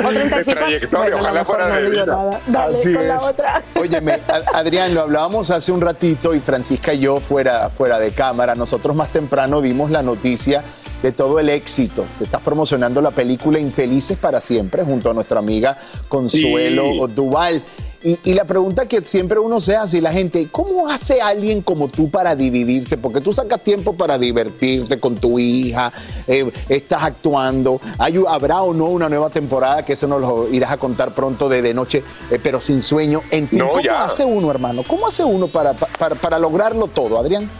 O 0.00 0.10
35. 0.10 0.52
trayectoria, 0.60 1.00
Bueno, 1.00 1.16
ojalá 1.18 1.44
fuera 1.44 1.68
no 1.68 1.74
de 1.74 1.90
vida. 1.90 2.06
nada. 2.06 2.40
Dale 2.46 2.76
Así 2.76 2.94
con 2.94 3.08
la 3.08 3.16
es. 3.16 3.24
otra. 3.24 3.62
Óyeme, 3.74 4.20
Adrián, 4.54 4.94
lo 4.94 5.00
hablábamos 5.00 5.50
hace 5.50 5.72
un 5.72 5.80
ratito 5.80 6.34
y 6.36 6.40
Francisca 6.40 6.94
y 6.94 7.00
yo 7.00 7.18
fuera, 7.18 7.68
fuera 7.68 7.98
de 7.98 8.12
cámara. 8.12 8.54
Nosotros 8.54 8.87
más 8.94 9.08
temprano 9.10 9.60
vimos 9.60 9.90
la 9.90 10.02
noticia 10.02 10.62
de 11.02 11.12
todo 11.12 11.38
el 11.38 11.48
éxito. 11.48 12.04
Te 12.18 12.24
estás 12.24 12.42
promocionando 12.42 13.00
la 13.00 13.10
película 13.12 13.58
Infelices 13.58 14.16
para 14.18 14.40
siempre 14.40 14.82
junto 14.84 15.10
a 15.10 15.14
nuestra 15.14 15.38
amiga 15.38 15.76
Consuelo 16.08 17.06
Sí. 17.06 17.12
Duval. 17.14 17.62
Y, 18.02 18.16
y 18.30 18.34
la 18.34 18.44
pregunta 18.44 18.86
que 18.86 19.02
siempre 19.02 19.40
uno 19.40 19.58
se 19.58 19.74
hace, 19.74 19.98
y 19.98 20.00
la 20.00 20.12
gente, 20.12 20.46
¿cómo 20.52 20.88
hace 20.88 21.20
alguien 21.20 21.62
como 21.62 21.88
tú 21.88 22.08
para 22.08 22.36
dividirse? 22.36 22.96
Porque 22.96 23.20
tú 23.20 23.32
sacas 23.32 23.60
tiempo 23.60 23.92
para 23.94 24.16
divertirte 24.16 25.00
con 25.00 25.16
tu 25.16 25.36
hija, 25.40 25.92
eh, 26.28 26.48
estás 26.68 27.02
actuando. 27.02 27.80
Hay, 27.98 28.22
¿Habrá 28.28 28.62
o 28.62 28.72
no 28.72 28.84
una 28.84 29.08
nueva 29.08 29.30
temporada? 29.30 29.84
Que 29.84 29.94
eso 29.94 30.06
nos 30.06 30.20
lo 30.20 30.48
irás 30.52 30.70
a 30.70 30.76
contar 30.76 31.12
pronto 31.12 31.48
de, 31.48 31.60
de 31.60 31.74
noche, 31.74 32.04
eh, 32.30 32.38
pero 32.40 32.60
sin 32.60 32.84
sueño. 32.84 33.20
En 33.32 33.48
fin, 33.48 33.58
No, 33.58 33.68
¿cómo 33.70 33.80
ya. 33.80 34.04
hace 34.04 34.24
uno, 34.24 34.48
hermano? 34.52 34.84
¿Cómo 34.86 35.08
hace 35.08 35.24
uno 35.24 35.48
para, 35.48 35.72
para, 35.74 36.14
para 36.14 36.38
lograrlo 36.38 36.86
todo, 36.86 37.18
Adrián? 37.18 37.50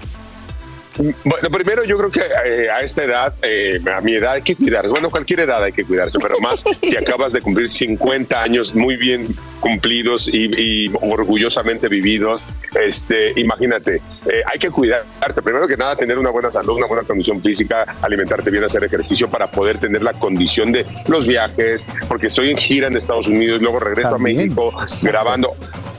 Bueno, 1.25 1.49
primero 1.51 1.85
yo 1.85 1.97
creo 1.97 2.11
que 2.11 2.23
eh, 2.45 2.71
a 2.71 2.81
esta 2.83 3.05
edad, 3.05 3.35
eh, 3.43 3.79
a 3.95 4.01
mi 4.01 4.15
edad 4.15 4.33
hay 4.33 4.43
que 4.43 4.57
cuidarse. 4.57 4.89
Bueno, 4.89 5.11
cualquier 5.11 5.41
edad 5.41 5.63
hay 5.63 5.73
que 5.73 5.85
cuidarse, 5.85 6.19
pero 6.21 6.39
más 6.41 6.65
si 6.83 6.97
acabas 6.97 7.33
de 7.33 7.41
cumplir 7.41 7.71
50 7.71 8.43
años 8.43 8.75
muy 8.75 8.97
bien 8.97 9.27
cumplidos 9.61 10.29
y, 10.29 10.87
y 10.87 10.93
orgullosamente 11.01 11.89
vividos. 11.89 12.43
Este, 12.79 13.33
imagínate, 13.41 13.97
eh, 14.27 14.43
hay 14.47 14.59
que 14.59 14.71
cuidarte. 14.71 15.41
Primero 15.43 15.67
que 15.67 15.77
nada, 15.77 15.97
tener 15.97 16.19
una 16.19 16.31
buena 16.31 16.51
salud, 16.51 16.77
una 16.77 16.87
buena 16.87 17.03
condición 17.05 17.41
física, 17.43 17.97
alimentarte 18.03 18.51
bien, 18.51 18.65
hacer 18.65 18.85
ejercicio 18.85 19.29
para 19.31 19.51
poder 19.51 19.79
tener 19.79 20.03
la 20.03 20.13
condición 20.13 20.71
de 20.73 20.85
los 21.07 21.27
viajes, 21.27 21.87
porque 22.09 22.27
estoy 22.27 22.51
en 22.51 22.57
gira 22.59 22.89
en 22.89 22.97
Estados 22.97 23.27
Unidos, 23.29 23.63
luego 23.63 23.79
regreso 23.81 24.15
a 24.17 24.19
México 24.19 24.73
grabando. 25.03 25.53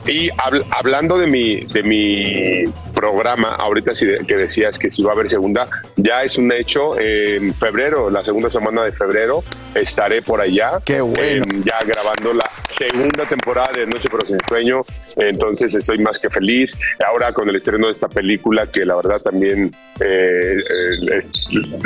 Y 0.06 0.28
habl- 0.30 0.64
hablando 0.70 1.18
de 1.18 1.26
mi, 1.26 1.56
de 1.60 1.82
mi 1.82 2.64
programa, 3.00 3.54
ahorita 3.54 3.92
que 4.26 4.36
decías 4.36 4.78
que 4.78 4.90
si 4.90 5.02
va 5.02 5.10
a 5.12 5.14
haber 5.14 5.30
segunda, 5.30 5.66
ya 5.96 6.22
es 6.22 6.36
un 6.36 6.52
hecho. 6.52 6.98
En 6.98 7.54
febrero, 7.54 8.10
la 8.10 8.22
segunda 8.22 8.50
semana 8.50 8.82
de 8.84 8.92
febrero, 8.92 9.42
estaré 9.74 10.20
por 10.22 10.40
allá. 10.40 10.72
Qué 10.84 11.00
bueno. 11.00 11.20
eh, 11.22 11.42
ya 11.64 11.78
grabando 11.86 12.34
la 12.34 12.48
segunda 12.68 13.24
temporada 13.24 13.72
de 13.72 13.86
Noche 13.86 14.08
pero 14.10 14.26
sin 14.26 14.38
sueño. 14.48 14.82
Entonces 15.16 15.74
estoy 15.74 15.98
más 15.98 16.18
que 16.18 16.28
feliz. 16.30 16.78
Ahora 17.06 17.32
con 17.32 17.48
el 17.48 17.56
estreno 17.56 17.86
de 17.86 17.92
esta 17.92 18.08
película 18.08 18.66
que 18.66 18.84
la 18.84 18.96
verdad 18.96 19.20
también 19.20 19.74
eh, 20.00 20.56
eh, 20.58 21.20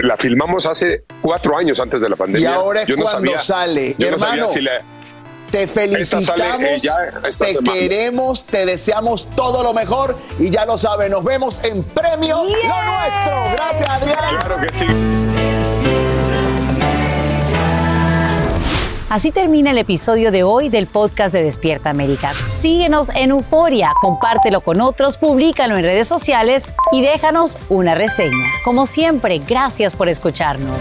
la 0.03 0.17
filmamos 0.17 0.67
hace 0.67 1.05
cuatro 1.23 1.57
años 1.57 1.79
antes 1.81 2.01
de 2.01 2.09
la 2.09 2.17
pandemia. 2.17 2.51
Y 2.51 2.53
ahora 2.53 2.83
es 2.83 2.89
Yo 2.89 2.97
no 2.97 3.03
cuando 3.05 3.27
sabía- 3.33 3.39
sale. 3.39 3.95
Yo 3.99 4.11
no 4.11 4.19
sabía 4.19 4.35
Hermano, 4.35 4.53
si 4.53 4.61
la- 4.61 4.83
Te 5.55 5.63
eh, 5.63 5.67
felicitamos, 5.69 6.83
te 7.39 7.53
semana. 7.53 7.73
queremos, 7.73 8.45
te 8.45 8.67
deseamos 8.67 9.31
todo 9.37 9.63
lo 9.63 9.73
mejor 9.73 10.17
y 10.41 10.51
ya 10.51 10.67
lo 10.67 10.77
sabes, 10.77 11.09
nos 11.09 11.23
vemos 11.23 11.63
en 11.63 11.85
Premio 11.85 12.39
Lo 12.39 12.51
Nuestro. 12.51 13.53
Gracias, 13.53 13.89
Adrián. 13.89 14.19
Claro 14.31 14.57
que 14.61 14.73
sí. 14.73 14.87
Así 19.09 19.31
termina 19.31 19.71
el 19.71 19.79
episodio 19.79 20.33
de 20.33 20.43
hoy 20.43 20.71
del 20.71 20.89
podcast 20.89 21.33
de 21.33 21.45
Despierta 21.45 21.89
América. 21.89 22.33
Síguenos 22.59 23.11
en 23.11 23.31
Euforia, 23.31 23.93
compártelo 24.01 24.61
con 24.61 24.81
otros, 24.81 25.17
públicalo 25.19 25.77
en 25.77 25.85
redes 25.85 26.09
sociales 26.09 26.67
y 26.91 27.01
déjanos 27.01 27.57
una 27.69 27.95
reseña. 27.95 28.49
Como 28.65 28.87
siempre, 28.87 29.39
gracias 29.39 29.95
por 29.95 30.09
escucharnos. 30.09 30.81